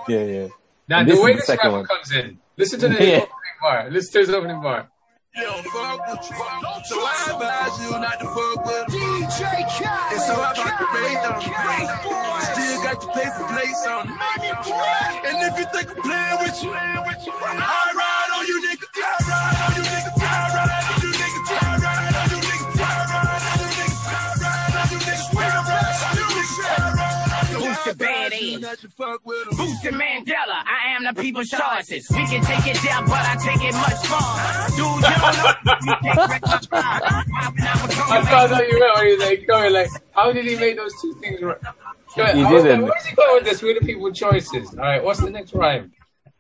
Yeah, 0.08 0.24
yeah. 0.24 0.48
Now 0.88 1.00
And 1.00 1.08
the 1.10 1.14
this 1.14 1.24
way 1.24 1.34
this 1.36 1.46
second 1.46 1.66
rapper 1.72 1.78
one. 1.78 1.86
comes 1.88 2.12
in, 2.12 2.40
listen 2.58 2.80
to 2.82 2.88
the 2.90 2.94
Yeah. 2.96 3.18
opening 3.18 3.30
bar. 3.62 3.90
Listen 3.90 4.14
to 4.14 4.20
his 4.20 4.30
opening 4.30 4.62
bar. 4.62 4.90
Yo, 5.36 5.50
fuck 5.64 6.08
with 6.08 6.30
you. 6.30 6.36
So 6.86 6.96
I 7.00 7.32
advise 7.34 7.82
you 7.82 7.92
not 8.00 8.20
to 8.20 8.28
fuck 8.28 8.66
with. 8.66 8.86
DJ 8.94 9.66
Khaled. 9.66 10.14
It's 10.14 10.28
so 10.28 10.36
hard 10.36 10.56
to 10.56 10.62
rate 10.94 11.26
on 11.26 11.42
them. 11.42 12.38
Still 12.54 12.84
got 12.84 13.02
to 13.02 13.08
pay 13.18 13.30
for 13.34 13.46
place 13.50 13.82
on 13.88 14.08
them. 14.08 14.20
And 15.26 15.38
if 15.42 15.58
you 15.58 15.66
think 15.74 15.90
I'm 15.90 16.02
playing 16.04 16.38
with 16.44 16.64
you, 16.64 16.72
I 16.72 17.02
ride 17.02 17.08
on 17.08 17.24
you 17.26 17.32
Who's 28.44 28.60
the 28.60 28.60
badass? 28.60 28.62
Not 28.62 28.78
to 28.80 28.90
fuck 28.90 29.26
with 29.26 29.50
them. 29.50 29.58
Boosted 29.58 29.94
Mandela, 29.94 30.64
I 30.66 30.96
am 30.96 31.04
the 31.04 31.22
people's 31.22 31.50
choices. 31.50 32.10
We 32.10 32.26
can 32.26 32.44
take 32.44 32.68
it 32.76 32.82
down, 32.84 33.06
but 33.06 33.22
I 33.22 33.36
take 33.36 33.64
it 33.64 33.74
much 33.74 34.08
farther. 34.08 34.70
Dude, 34.76 34.80
you 34.80 35.02
don't 35.02 35.66
know. 35.66 35.74
You 35.84 35.96
can't 36.02 36.30
wreck 36.30 36.42
my. 36.72 37.24
I 38.10 38.26
found 38.26 38.54
out 38.54 38.70
you 38.70 38.80
went 38.80 38.96
when 38.96 39.06
he 39.08 39.18
like 39.18 39.48
going 39.48 39.74
like, 39.74 39.90
how 40.12 40.32
did 40.32 40.46
he 40.46 40.56
make 40.56 40.76
those 40.78 40.94
two 41.02 41.14
things 41.22 41.42
right? 41.42 41.58
Go 42.16 42.24
ahead. 42.24 42.36
He 42.36 42.44
I 42.44 42.52
was 42.52 42.64
like, 42.64 42.72
didn't. 42.72 42.86
Where's 42.86 43.06
he 43.06 43.16
going 43.16 43.36
with 43.36 43.44
this? 43.46 43.62
We're 43.62 43.80
the 43.80 43.86
people 43.86 44.12
choices. 44.12 44.70
All 44.74 44.80
right, 44.80 45.04
what's 45.04 45.20
the 45.20 45.30
next 45.30 45.54
rhyme? 45.54 45.92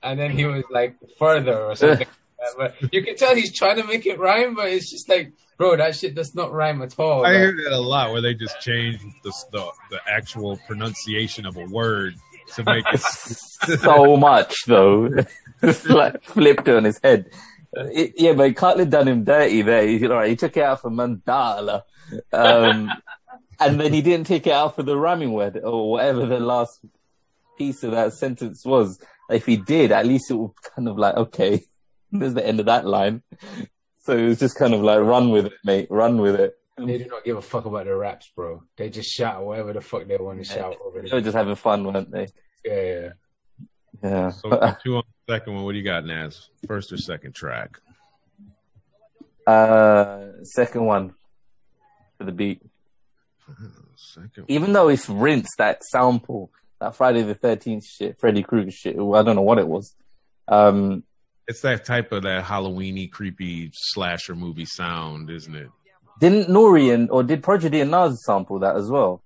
And 0.01 0.20
then 0.20 0.32
he 0.32 0.45
was 0.45 0.64
like 0.70 0.95
further 1.18 1.58
or 1.58 1.76
something. 1.76 2.08
but 2.58 2.76
you 2.94 3.04
can 3.04 3.16
tell 3.16 3.36
he's 3.36 3.54
trying 3.54 3.78
to 3.78 3.84
make 3.86 4.06
it 4.06 4.20
rhyme, 4.20 4.56
but 4.56 4.70
it's 4.70 4.89
just 4.89 5.10
like, 5.10 5.34
bro, 5.58 5.78
that 5.78 5.96
shit 5.96 6.16
does 6.16 6.36
not 6.36 6.52
rhyme 6.52 6.82
at 6.82 7.00
all. 7.00 7.26
I 7.26 7.32
bro. 7.32 7.39
hear 7.39 7.56
that 7.64 7.74
a 7.74 7.80
lot 7.80 8.12
where 8.12 8.22
they 8.22 8.34
just 8.34 8.60
change 8.62 9.00
the 9.24 9.34
the, 9.52 9.70
the 9.91 10.00
actual 10.08 10.58
pronunciation 10.68 11.46
of 11.46 11.58
a 11.58 11.66
word 11.66 12.16
to 12.56 12.64
make 12.64 12.86
it. 12.91 13.00
so 13.80 14.18
much 14.18 14.66
though. 14.66 15.10
It's 15.66 15.86
like 15.86 16.22
flipped 16.24 16.68
it 16.68 16.76
on 16.76 16.84
his 16.84 17.00
head. 17.02 17.32
It, 17.72 18.16
yeah, 18.18 18.34
but 18.34 18.54
Cutler 18.58 18.84
done 18.84 19.08
him 19.08 19.24
dirty 19.24 19.62
there. 19.62 19.88
He, 19.88 20.06
all 20.06 20.16
right, 20.16 20.30
he 20.30 20.36
took 20.36 20.58
it 20.58 20.64
out 20.64 20.82
for 20.82 20.91
mandala, 20.91 21.84
um, 22.34 22.91
and 23.62 23.80
then 23.80 23.94
he 23.94 24.02
didn't 24.02 24.28
take 24.28 24.46
it 24.46 24.52
out 24.52 24.76
for 24.76 24.84
the 24.84 24.98
rhyming 24.98 25.32
word 25.32 25.58
or 25.64 25.91
whatever 25.91 26.26
the 26.26 26.41
last 26.41 26.82
piece 27.58 27.82
of 27.84 27.91
that 27.91 28.12
sentence 28.12 28.66
was. 28.66 29.00
If 29.30 29.46
he 29.46 29.56
did, 29.56 29.94
at 29.94 30.06
least 30.06 30.30
it 30.30 30.36
would 30.36 30.52
kind 30.76 30.89
of 30.89 30.98
like 30.98 31.16
okay, 31.16 31.64
there's 32.20 32.34
the 32.34 32.45
end 32.45 32.59
of 32.59 32.68
that 32.68 32.86
line. 32.86 33.24
So 33.99 34.18
it 34.18 34.28
was 34.28 34.39
just 34.39 34.57
kind 34.57 34.74
of 34.74 34.82
like 34.82 34.99
run 34.99 35.30
with 35.30 35.47
it, 35.47 35.53
mate, 35.64 35.88
run 35.89 36.18
with 36.18 36.39
it. 36.39 36.57
They 36.78 36.97
do 36.97 37.05
not 37.05 37.24
give 37.24 37.38
a 37.38 37.41
fuck 37.41 37.66
about 37.66 37.86
their 37.86 37.97
raps, 37.97 38.32
bro. 38.36 38.64
They 38.78 38.89
just 38.89 39.11
shout 39.11 39.45
whatever 39.45 39.74
the 39.74 39.82
fuck 39.82 40.07
they 40.07 40.18
want 40.18 40.39
to 40.39 40.43
shout 40.43 40.76
over 40.84 41.01
there. 41.01 41.09
They 41.09 41.16
were 41.18 41.22
just 41.22 41.36
having 41.36 41.55
fun, 41.55 41.84
weren't 41.86 42.11
they? 42.11 42.28
Yeah, 42.66 42.82
yeah. 42.82 43.09
Yeah. 44.03 44.30
So 44.32 44.49
two 44.84 44.97
on 44.97 45.03
the 45.28 45.34
second 45.34 45.53
one. 45.53 45.64
What 45.64 45.74
do 45.74 45.78
you 45.78 45.84
got, 45.84 46.05
Naz? 46.05 46.49
First 46.68 46.91
or 46.91 46.97
second 46.97 47.36
track? 47.36 47.80
Uh, 49.45 50.28
second 50.43 50.86
one 50.86 51.14
for 52.18 52.24
the 52.24 52.32
beat. 52.32 52.61
Second. 53.95 54.45
Even 54.47 54.74
though 54.74 54.89
it's 54.89 55.07
rinsed 55.07 55.57
that 55.59 55.84
sample, 55.84 56.51
that 56.80 56.95
Friday 56.95 57.22
the 57.22 57.36
Thirteenth 57.36 57.86
shit, 57.86 58.20
Freddy 58.20 58.43
Krueger 58.43 58.72
shit. 58.72 58.95
I 58.95 59.22
don't 59.22 59.36
know 59.36 59.41
what 59.41 59.59
it 59.59 59.68
was. 59.68 59.95
Um, 60.47 61.03
It's 61.48 61.62
that 61.62 61.84
type 61.86 62.12
of 62.12 62.24
that 62.24 62.46
Halloweeny, 62.46 63.12
creepy 63.12 63.72
slasher 63.74 64.36
movie 64.36 64.66
sound, 64.66 65.30
isn't 65.30 65.56
it? 65.56 65.70
didn't 66.20 66.48
Nori 66.48 66.94
and 66.94 67.10
or 67.12 67.24
did 67.24 67.44
Prodigy 67.44 67.82
and 67.82 67.91
Nas 67.91 68.24
sample 68.24 68.60
that 68.60 68.76
as 68.76 68.89
well? 68.89 69.22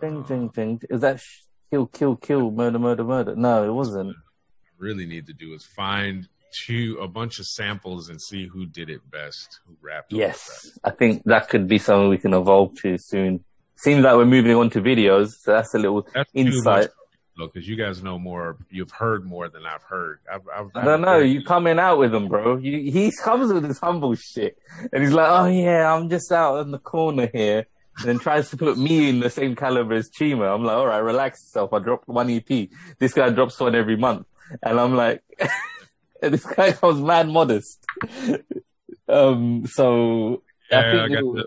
Ding 0.00 0.18
uh, 0.18 0.26
ding 0.26 0.48
ding. 0.48 0.80
Is 0.90 1.00
that 1.00 1.20
sh- 1.20 1.42
kill 1.70 1.86
kill 1.86 2.16
kill 2.16 2.50
murder 2.50 2.78
murder 2.78 3.04
murder? 3.04 3.34
No, 3.34 3.66
it 3.66 3.72
wasn't. 3.72 4.10
I 4.10 4.70
Really 4.78 5.06
need 5.06 5.26
to 5.28 5.32
do 5.32 5.54
is 5.54 5.64
find 5.64 6.28
two 6.66 6.98
a 7.00 7.08
bunch 7.08 7.38
of 7.38 7.46
samples 7.46 8.08
and 8.08 8.20
see 8.20 8.46
who 8.46 8.66
did 8.66 8.90
it 8.90 9.00
best, 9.10 9.60
who 9.66 9.76
rapped. 9.80 10.12
Yes, 10.12 10.78
I 10.84 10.90
think 10.90 11.22
that 11.24 11.48
could 11.48 11.66
be 11.66 11.78
something 11.78 12.08
we 12.08 12.18
can 12.18 12.34
evolve 12.34 12.74
to 12.82 12.98
soon. 12.98 13.44
Seems 13.76 14.04
like 14.04 14.16
we're 14.16 14.24
moving 14.26 14.54
on 14.54 14.70
to 14.70 14.80
videos, 14.80 15.30
so 15.40 15.52
that's 15.52 15.74
a 15.74 15.78
little 15.78 16.06
That's 16.12 16.30
insight. 16.34 16.88
Because 17.36 17.66
you 17.66 17.76
guys 17.76 18.02
know 18.02 18.18
more. 18.18 18.56
You've 18.70 18.90
heard 18.92 19.24
more 19.24 19.48
than 19.48 19.66
I've 19.66 19.82
heard. 19.82 20.20
I've, 20.32 20.42
I've, 20.54 20.70
I 20.74 20.84
don't 20.84 21.00
know. 21.00 21.18
You 21.18 21.42
coming 21.42 21.78
out 21.78 21.98
with 21.98 22.14
him, 22.14 22.28
bro. 22.28 22.56
You, 22.56 22.90
he 22.92 23.12
comes 23.22 23.52
with 23.52 23.64
his 23.64 23.78
humble 23.78 24.14
shit, 24.14 24.56
and 24.92 25.02
he's 25.02 25.12
like, 25.12 25.28
"Oh 25.30 25.46
yeah, 25.46 25.92
I'm 25.92 26.08
just 26.08 26.30
out 26.30 26.58
in 26.60 26.70
the 26.70 26.78
corner 26.78 27.28
here," 27.32 27.66
and 27.98 28.08
then 28.08 28.18
tries 28.18 28.50
to 28.50 28.56
put 28.56 28.78
me 28.78 29.08
in 29.08 29.20
the 29.20 29.30
same 29.30 29.56
caliber 29.56 29.94
as 29.94 30.10
Chima. 30.10 30.54
I'm 30.54 30.64
like, 30.64 30.76
"All 30.76 30.86
right, 30.86 30.98
relax 30.98 31.40
yourself. 31.42 31.72
I 31.72 31.80
dropped 31.80 32.08
one 32.08 32.30
EP. 32.30 32.68
This 32.98 33.12
guy 33.14 33.30
drops 33.30 33.58
one 33.58 33.74
every 33.74 33.96
month," 33.96 34.26
and 34.62 34.78
I'm 34.78 34.94
like, 34.94 35.22
and 36.22 36.32
"This 36.34 36.44
guy 36.46 36.72
comes 36.72 37.00
mad 37.00 37.28
modest." 37.28 37.84
um, 39.08 39.66
so 39.66 40.42
I 40.70 40.76
Yeah, 40.76 40.90
think 40.90 41.02
I 41.02 41.08
got 41.22 41.34
the 41.34 41.46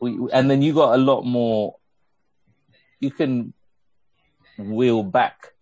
we, 0.00 0.18
and 0.32 0.50
then 0.50 0.60
you 0.60 0.74
got 0.74 0.94
a 0.94 0.98
lot 0.98 1.22
more. 1.22 1.76
You 3.00 3.10
can 3.10 3.52
wheel 4.58 5.02
back 5.02 5.52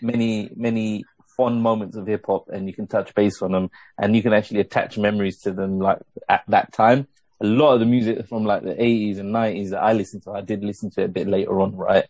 many 0.00 0.50
many 0.56 1.04
fond 1.36 1.62
moments 1.62 1.96
of 1.96 2.06
hip 2.06 2.24
hop, 2.26 2.48
and 2.48 2.66
you 2.66 2.74
can 2.74 2.86
touch 2.86 3.14
base 3.14 3.42
on 3.42 3.52
them, 3.52 3.70
and 3.98 4.16
you 4.16 4.22
can 4.22 4.32
actually 4.32 4.60
attach 4.60 4.98
memories 4.98 5.40
to 5.40 5.52
them. 5.52 5.78
Like 5.78 5.98
at 6.28 6.44
that 6.48 6.72
time, 6.72 7.08
a 7.40 7.46
lot 7.46 7.74
of 7.74 7.80
the 7.80 7.86
music 7.86 8.26
from 8.28 8.44
like 8.44 8.62
the 8.62 8.80
eighties 8.82 9.18
and 9.18 9.32
nineties 9.32 9.70
that 9.70 9.82
I 9.82 9.92
listened 9.92 10.22
to, 10.24 10.32
I 10.32 10.40
did 10.40 10.64
listen 10.64 10.90
to 10.90 11.02
it 11.02 11.04
a 11.04 11.08
bit 11.08 11.28
later 11.28 11.60
on, 11.60 11.76
right? 11.76 12.06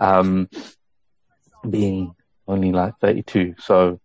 Um, 0.00 0.48
being 1.68 2.14
only 2.46 2.72
like 2.72 2.98
thirty 3.00 3.22
two, 3.22 3.54
so. 3.58 4.00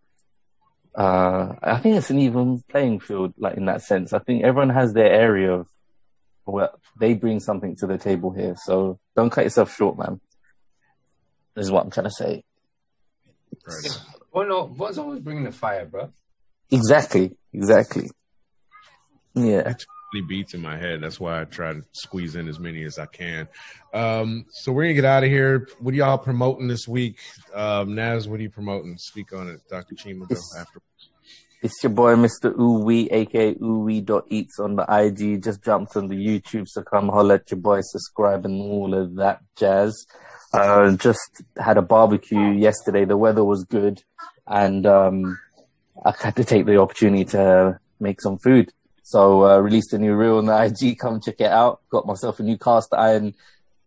Uh, 0.93 1.55
I 1.63 1.77
think 1.77 1.95
it's 1.95 2.09
an 2.09 2.19
even 2.19 2.65
playing 2.67 2.99
field, 2.99 3.33
like 3.37 3.55
in 3.55 3.63
that 3.67 3.81
sense. 3.81 4.11
I 4.11 4.19
think 4.19 4.43
everyone 4.43 4.71
has 4.71 4.91
their 4.91 5.09
area 5.09 5.53
of 5.53 5.67
well, 6.45 6.77
they 6.99 7.13
bring 7.13 7.39
something 7.39 7.75
to 7.77 7.87
the 7.87 7.97
table 7.97 8.31
here. 8.31 8.55
So 8.57 8.99
don't 9.15 9.29
cut 9.29 9.45
yourself 9.45 9.73
short, 9.73 9.97
man. 9.97 10.19
This 11.55 11.65
is 11.65 11.71
what 11.71 11.83
I'm 11.83 11.91
trying 11.91 12.05
to 12.05 12.11
say. 12.11 12.43
Well, 14.31 14.47
no, 14.47 14.73
one's 14.77 14.97
always 14.97 15.19
bringing 15.19 15.43
the 15.43 15.51
fire, 15.51 15.85
bro. 15.85 16.11
Exactly. 16.69 17.35
Exactly. 17.53 18.09
Yeah. 19.35 19.73
many 20.13 20.25
beats 20.25 20.53
in 20.53 20.61
my 20.61 20.77
head. 20.77 21.01
That's 21.01 21.19
why 21.19 21.41
I 21.41 21.45
try 21.45 21.73
to 21.73 21.83
squeeze 21.93 22.35
in 22.35 22.47
as 22.47 22.59
many 22.59 22.83
as 22.83 22.97
I 22.97 23.05
can. 23.05 23.47
Um, 23.93 24.45
so 24.51 24.71
we're 24.71 24.83
gonna 24.83 24.93
get 24.93 25.05
out 25.05 25.23
of 25.23 25.29
here. 25.29 25.67
What 25.79 25.93
are 25.93 25.97
y'all 25.97 26.17
promoting 26.17 26.67
this 26.67 26.87
week? 26.87 27.19
Um, 27.53 27.95
Naz, 27.95 28.27
what 28.27 28.39
are 28.39 28.43
you 28.43 28.49
promoting? 28.49 28.97
Speak 28.97 29.33
on 29.33 29.49
it, 29.49 29.61
Dr. 29.69 29.95
Chima. 29.95 30.27
Go 30.27 30.35
after. 30.59 30.81
It's 31.63 31.83
your 31.83 31.91
boy, 31.91 32.15
Mr. 32.15 32.55
Uwe, 32.55 33.07
aka 33.11 33.53
Uwe.eats 33.53 34.59
on 34.59 34.77
the 34.77 34.85
IG. 34.89 35.43
Just 35.43 35.63
jumped 35.63 35.95
on 35.95 36.07
the 36.07 36.15
YouTube, 36.15 36.67
so 36.67 36.81
come 36.81 37.09
holler 37.09 37.35
at 37.35 37.51
your 37.51 37.59
boy, 37.59 37.81
subscribe 37.81 38.45
and 38.45 38.59
all 38.59 38.95
of 38.95 39.15
that 39.17 39.41
jazz. 39.55 40.07
Uh, 40.53 40.95
just 40.97 41.41
had 41.57 41.77
a 41.77 41.81
barbecue 41.81 42.51
yesterday. 42.51 43.05
The 43.05 43.17
weather 43.17 43.43
was 43.43 43.63
good 43.63 44.03
and, 44.47 44.85
um, 44.85 45.39
I 46.03 46.13
had 46.19 46.35
to 46.37 46.43
take 46.43 46.65
the 46.65 46.77
opportunity 46.77 47.25
to 47.25 47.79
make 47.99 48.21
some 48.21 48.37
food. 48.37 48.71
So, 49.03 49.45
uh, 49.45 49.59
released 49.59 49.93
a 49.93 49.97
new 49.99 50.15
reel 50.15 50.37
on 50.37 50.45
the 50.45 50.63
IG. 50.63 50.97
Come 50.97 51.21
check 51.21 51.39
it 51.39 51.51
out. 51.51 51.81
Got 51.89 52.05
myself 52.05 52.39
a 52.39 52.43
new 52.43 52.57
cast 52.57 52.93
iron 52.93 53.33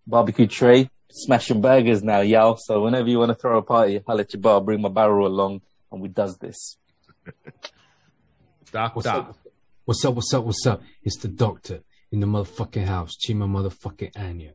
barbecue 0.07 0.47
tray. 0.47 0.91
Smashing 1.11 1.61
burgers 1.61 2.03
now, 2.03 2.21
y'all. 2.21 2.57
So 2.57 2.83
whenever 2.83 3.09
you 3.09 3.19
want 3.19 3.31
to 3.31 3.35
throw 3.35 3.59
a 3.59 3.63
party, 3.63 4.01
holler 4.07 4.23
at 4.23 4.33
your 4.33 4.41
bar, 4.41 4.61
bring 4.61 4.81
my 4.81 4.89
barrel 4.89 5.27
along 5.27 5.63
and 5.93 6.01
we 6.01 6.09
does 6.09 6.37
this. 6.39 6.77
Doc, 8.73 8.97
What's 8.97 9.07
Doc. 9.07 9.29
up? 9.29 9.39
What's 9.85 10.05
up, 10.05 10.15
what's 10.15 10.35
up, 10.35 10.45
what's 10.45 10.67
up? 10.67 10.83
It's 11.03 11.19
the 11.19 11.29
doctor 11.29 11.83
in 12.11 12.21
the 12.21 12.27
motherfucking 12.27 12.87
house, 12.87 13.13
Chima 13.17 13.49
motherfucking 13.49 14.13
Anya, 14.17 14.55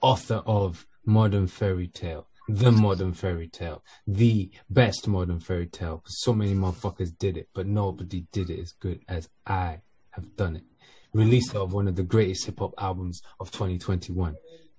author 0.00 0.42
of 0.46 0.86
Modern 1.04 1.46
Fairy 1.46 1.88
Tale, 1.88 2.26
the 2.48 2.72
modern 2.72 3.12
fairy 3.12 3.48
tale, 3.48 3.82
the 4.06 4.50
best 4.68 5.06
modern 5.06 5.40
fairy 5.40 5.66
tale. 5.66 5.98
'cause 5.98 6.20
so 6.20 6.32
many 6.32 6.54
motherfuckers 6.54 7.16
did 7.16 7.36
it, 7.36 7.48
but 7.54 7.66
nobody 7.66 8.26
did 8.32 8.50
it 8.50 8.58
as 8.60 8.72
good 8.72 9.00
as 9.08 9.28
I 9.46 9.82
have 10.10 10.34
done 10.36 10.56
it. 10.56 10.64
Release 11.12 11.54
of 11.54 11.72
one 11.72 11.86
of 11.88 11.96
the 11.96 12.02
greatest 12.02 12.46
hip 12.46 12.58
hop 12.58 12.74
albums 12.78 13.20
of 13.38 13.50
2021. 13.50 14.36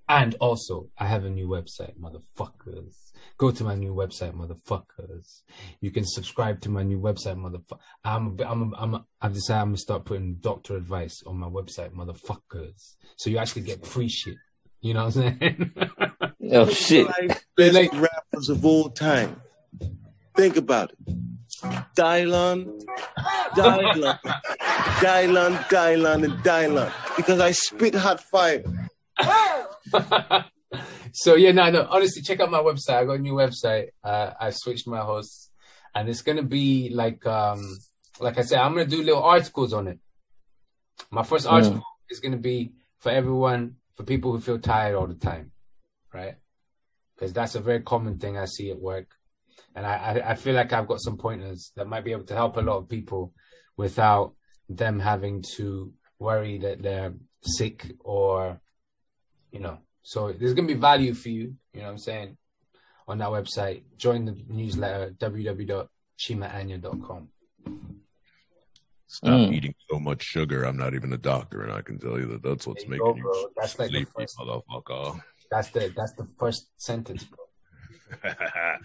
And 0.10 0.36
also, 0.42 0.90
I 0.98 1.08
have 1.08 1.24
a 1.24 1.30
new 1.30 1.48
website, 1.48 1.98
motherfuckers. 1.98 3.14
Go 3.38 3.52
to 3.52 3.64
my 3.64 3.76
new 3.76 3.94
website, 3.94 4.34
motherfuckers. 4.34 5.44
You 5.80 5.92
can 5.92 6.04
subscribe 6.06 6.60
to 6.62 6.70
my 6.70 6.84
new 6.84 7.00
website, 7.00 7.38
motherfucker. 7.38 7.80
I'm, 8.04 8.38
I'm, 8.42 8.74
I'm, 8.76 9.06
I've 9.22 9.34
decided 9.34 9.62
I'm 9.62 9.68
gonna 9.70 9.78
start 9.78 10.04
putting 10.04 10.36
doctor 10.36 10.76
advice 10.76 11.24
on 11.26 11.38
my 11.38 11.48
website, 11.48 11.92
motherfuckers. 11.92 12.96
So 13.16 13.30
you 13.30 13.38
actually 13.38 13.62
get 13.62 13.86
free 13.86 14.10
shit. 14.10 14.36
You 14.82 14.96
know 14.96 15.06
what 15.06 15.16
I'm 15.18 15.40
saying? 15.40 15.72
Oh 16.52 16.68
shit! 16.70 17.08
Best 17.56 17.94
rappers 17.94 18.50
of 18.50 18.66
all 18.66 18.90
time. 18.90 19.42
Think 20.36 20.58
about 20.58 20.92
it. 20.92 20.98
Dylon, 21.96 22.82
Dylon, 23.56 24.20
Dylon, 25.00 25.58
Dylon, 25.70 26.24
and 26.26 26.34
Dylon. 26.44 26.92
Because 27.16 27.40
I 27.40 27.52
spit 27.52 27.94
hot 27.96 28.20
fire. 28.22 28.64
so 31.14 31.36
yeah, 31.36 31.52
no, 31.52 31.70
no. 31.70 31.88
Honestly, 31.90 32.22
check 32.22 32.40
out 32.40 32.50
my 32.52 32.60
website. 32.60 32.96
I 32.96 33.06
got 33.06 33.14
a 33.14 33.20
new 33.20 33.34
website. 33.34 33.90
Uh, 34.04 34.32
I 34.40 34.50
switched 34.52 34.88
my 34.88 35.00
hosts, 35.00 35.50
and 35.96 36.10
it's 36.10 36.22
gonna 36.22 36.44
be 36.44 36.90
like, 36.90 37.26
um, 37.26 37.78
like 38.20 38.38
I 38.38 38.42
said, 38.42 38.60
I'm 38.60 38.74
gonna 38.74 38.86
do 38.86 39.04
little 39.04 39.24
articles 39.24 39.74
on 39.74 39.88
it. 39.88 40.00
My 41.12 41.24
first 41.24 41.48
Mm. 41.48 41.52
article 41.52 41.84
is 42.10 42.20
gonna 42.20 42.38
be 42.38 42.74
for 43.00 43.10
everyone, 43.12 43.78
for 43.96 44.04
people 44.04 44.32
who 44.32 44.40
feel 44.40 44.60
tired 44.60 44.96
all 44.96 45.08
the 45.08 45.16
time, 45.16 45.52
right? 46.14 46.36
Because 47.22 47.34
that's 47.34 47.54
a 47.54 47.60
very 47.60 47.82
common 47.82 48.18
thing 48.18 48.36
I 48.36 48.46
see 48.46 48.72
at 48.72 48.80
work, 48.80 49.12
and 49.76 49.86
I, 49.86 49.94
I, 49.94 50.32
I 50.32 50.36
feel 50.36 50.56
like 50.56 50.74
I've 50.74 50.88
got 50.88 51.02
some 51.02 51.18
pointers 51.18 51.72
that 51.76 51.88
might 51.88 52.04
be 52.04 52.14
able 52.14 52.24
to 52.26 52.34
help 52.34 52.58
a 52.58 52.62
lot 52.62 52.78
of 52.78 52.90
people 52.90 53.32
without 53.78 54.34
them 54.68 55.00
having 55.00 55.44
to 55.58 55.94
worry 56.18 56.58
that 56.58 56.82
they're 56.82 57.14
sick 57.44 57.92
or 58.00 58.60
you 59.52 59.60
know. 59.60 59.78
So 60.02 60.32
there's 60.34 60.56
gonna 60.56 60.68
be 60.68 60.74
value 60.74 61.14
for 61.14 61.30
you, 61.30 61.54
you 61.74 61.82
know 61.82 61.86
what 61.86 61.92
I'm 61.92 61.98
saying, 62.00 62.38
on 63.08 63.20
that 63.20 63.30
website. 63.30 63.84
Join 63.98 64.26
the 64.26 64.36
newsletter 64.48 65.12
www.chimaanya.com. 65.20 67.28
Stop 69.06 69.30
Mm. 69.30 69.54
eating 69.54 69.76
so 69.92 70.00
much 70.00 70.24
sugar. 70.24 70.64
I'm 70.64 70.78
not 70.78 70.96
even 70.96 71.14
a 71.14 71.18
doctor, 71.18 71.62
and 71.62 71.72
I 71.72 71.84
can 71.84 72.00
tell 72.00 72.18
you 72.18 72.26
that 72.30 72.42
that's 72.42 72.66
what's 72.66 72.84
you 72.86 72.90
making 72.90 73.06
go, 73.22 73.26
you 73.34 73.52
That's 73.58 73.74
sleepy, 73.74 74.06
first- 74.06 74.40
motherfucker. 74.40 75.22
That's 75.52 75.70
the 75.70 75.94
that's 75.96 76.14
the 76.14 76.26
first 76.40 76.70
sentence, 76.78 77.26
bro. 77.26 77.38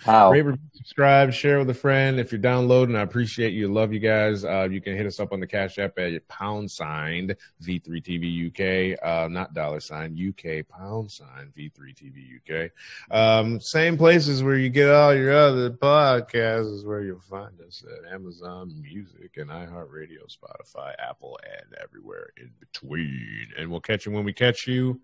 How? 0.00 0.30
Rate, 0.30 0.42
review, 0.42 0.60
subscribe, 0.74 1.32
share 1.32 1.58
with 1.58 1.70
a 1.70 1.74
friend. 1.74 2.18
If 2.18 2.32
you're 2.32 2.40
downloading, 2.40 2.96
I 2.96 3.02
appreciate 3.02 3.52
you. 3.52 3.72
Love 3.72 3.92
you 3.92 3.98
guys. 3.98 4.44
Uh, 4.44 4.68
you 4.70 4.80
can 4.80 4.96
hit 4.96 5.06
us 5.06 5.20
up 5.20 5.32
on 5.32 5.40
the 5.40 5.46
Cash 5.46 5.78
App 5.78 5.98
at 5.98 6.28
pound 6.28 6.70
sign 6.70 7.34
V3TV 7.62 8.94
UK, 8.94 8.98
uh, 9.04 9.28
not 9.28 9.54
dollar 9.54 9.80
sign 9.80 10.16
UK 10.16 10.66
pound 10.68 11.10
sign 11.10 11.52
V3TV 11.56 12.40
UK. 12.40 12.70
Um, 13.10 13.60
same 13.60 13.96
places 13.96 14.42
where 14.42 14.56
you 14.56 14.68
get 14.68 14.90
all 14.90 15.14
your 15.14 15.32
other 15.32 15.70
podcasts 15.70 16.72
is 16.72 16.84
where 16.84 17.02
you'll 17.02 17.20
find 17.20 17.60
us 17.60 17.84
at 17.84 18.12
Amazon 18.12 18.74
Music 18.80 19.36
and 19.36 19.50
iHeartRadio, 19.50 20.26
Spotify, 20.28 20.94
Apple, 20.98 21.38
and 21.44 21.74
everywhere 21.82 22.30
in 22.36 22.50
between. 22.60 23.48
And 23.58 23.70
we'll 23.70 23.80
catch 23.80 24.06
you 24.06 24.12
when 24.12 24.24
we 24.24 24.32
catch 24.32 24.66
you. 24.66 25.00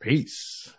Peace. 0.00 0.72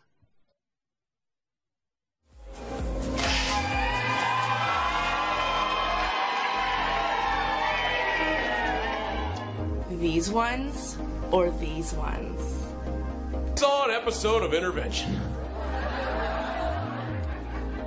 These 9.89 10.31
ones 10.31 10.97
or 11.31 11.51
these 11.51 11.93
ones? 11.93 12.65
Saw 13.55 13.85
an 13.85 13.91
episode 13.91 14.41
of 14.43 14.53
Intervention. 14.53 15.19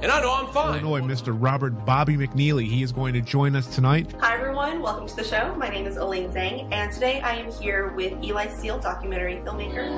And 0.01 0.13
I 0.13 0.21
know 0.21 0.35
I'm 0.35 0.53
fine. 0.53 0.85
Illinois, 0.85 1.01
Mr. 1.01 1.35
Robert 1.37 1.87
Bobby 1.87 2.17
McNeely. 2.17 2.67
He 2.67 2.83
is 2.83 2.93
going 2.93 3.15
to 3.15 3.23
join 3.23 3.57
us 3.57 3.67
tonight. 3.75 4.15
Hi 4.21 4.35
everyone, 4.35 4.83
welcome 4.83 5.09
to 5.09 5.17
the 5.17 5.25
show. 5.25 5.55
My 5.57 5.71
name 5.71 5.87
is 5.87 5.97
Elaine 5.97 6.31
Zhang, 6.31 6.71
and 6.73 6.93
today 6.93 7.21
I 7.23 7.37
am 7.37 7.51
here 7.51 7.89
with 7.95 8.23
Eli 8.23 8.49
Seal, 8.49 8.79
documentary 8.79 9.37
filmmaker. 9.45 9.91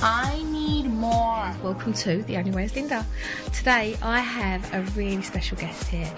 I 0.00 0.40
need 0.44 0.86
more. 0.86 1.52
Welcome 1.60 1.92
to 1.94 2.22
The 2.22 2.36
Only 2.36 2.52
Way 2.52 2.64
is 2.66 2.76
Linda. 2.76 3.04
Today 3.52 3.96
I 4.00 4.20
have 4.20 4.72
a 4.72 4.82
really 4.96 5.22
special 5.22 5.56
guest 5.56 5.88
here. 5.88 6.08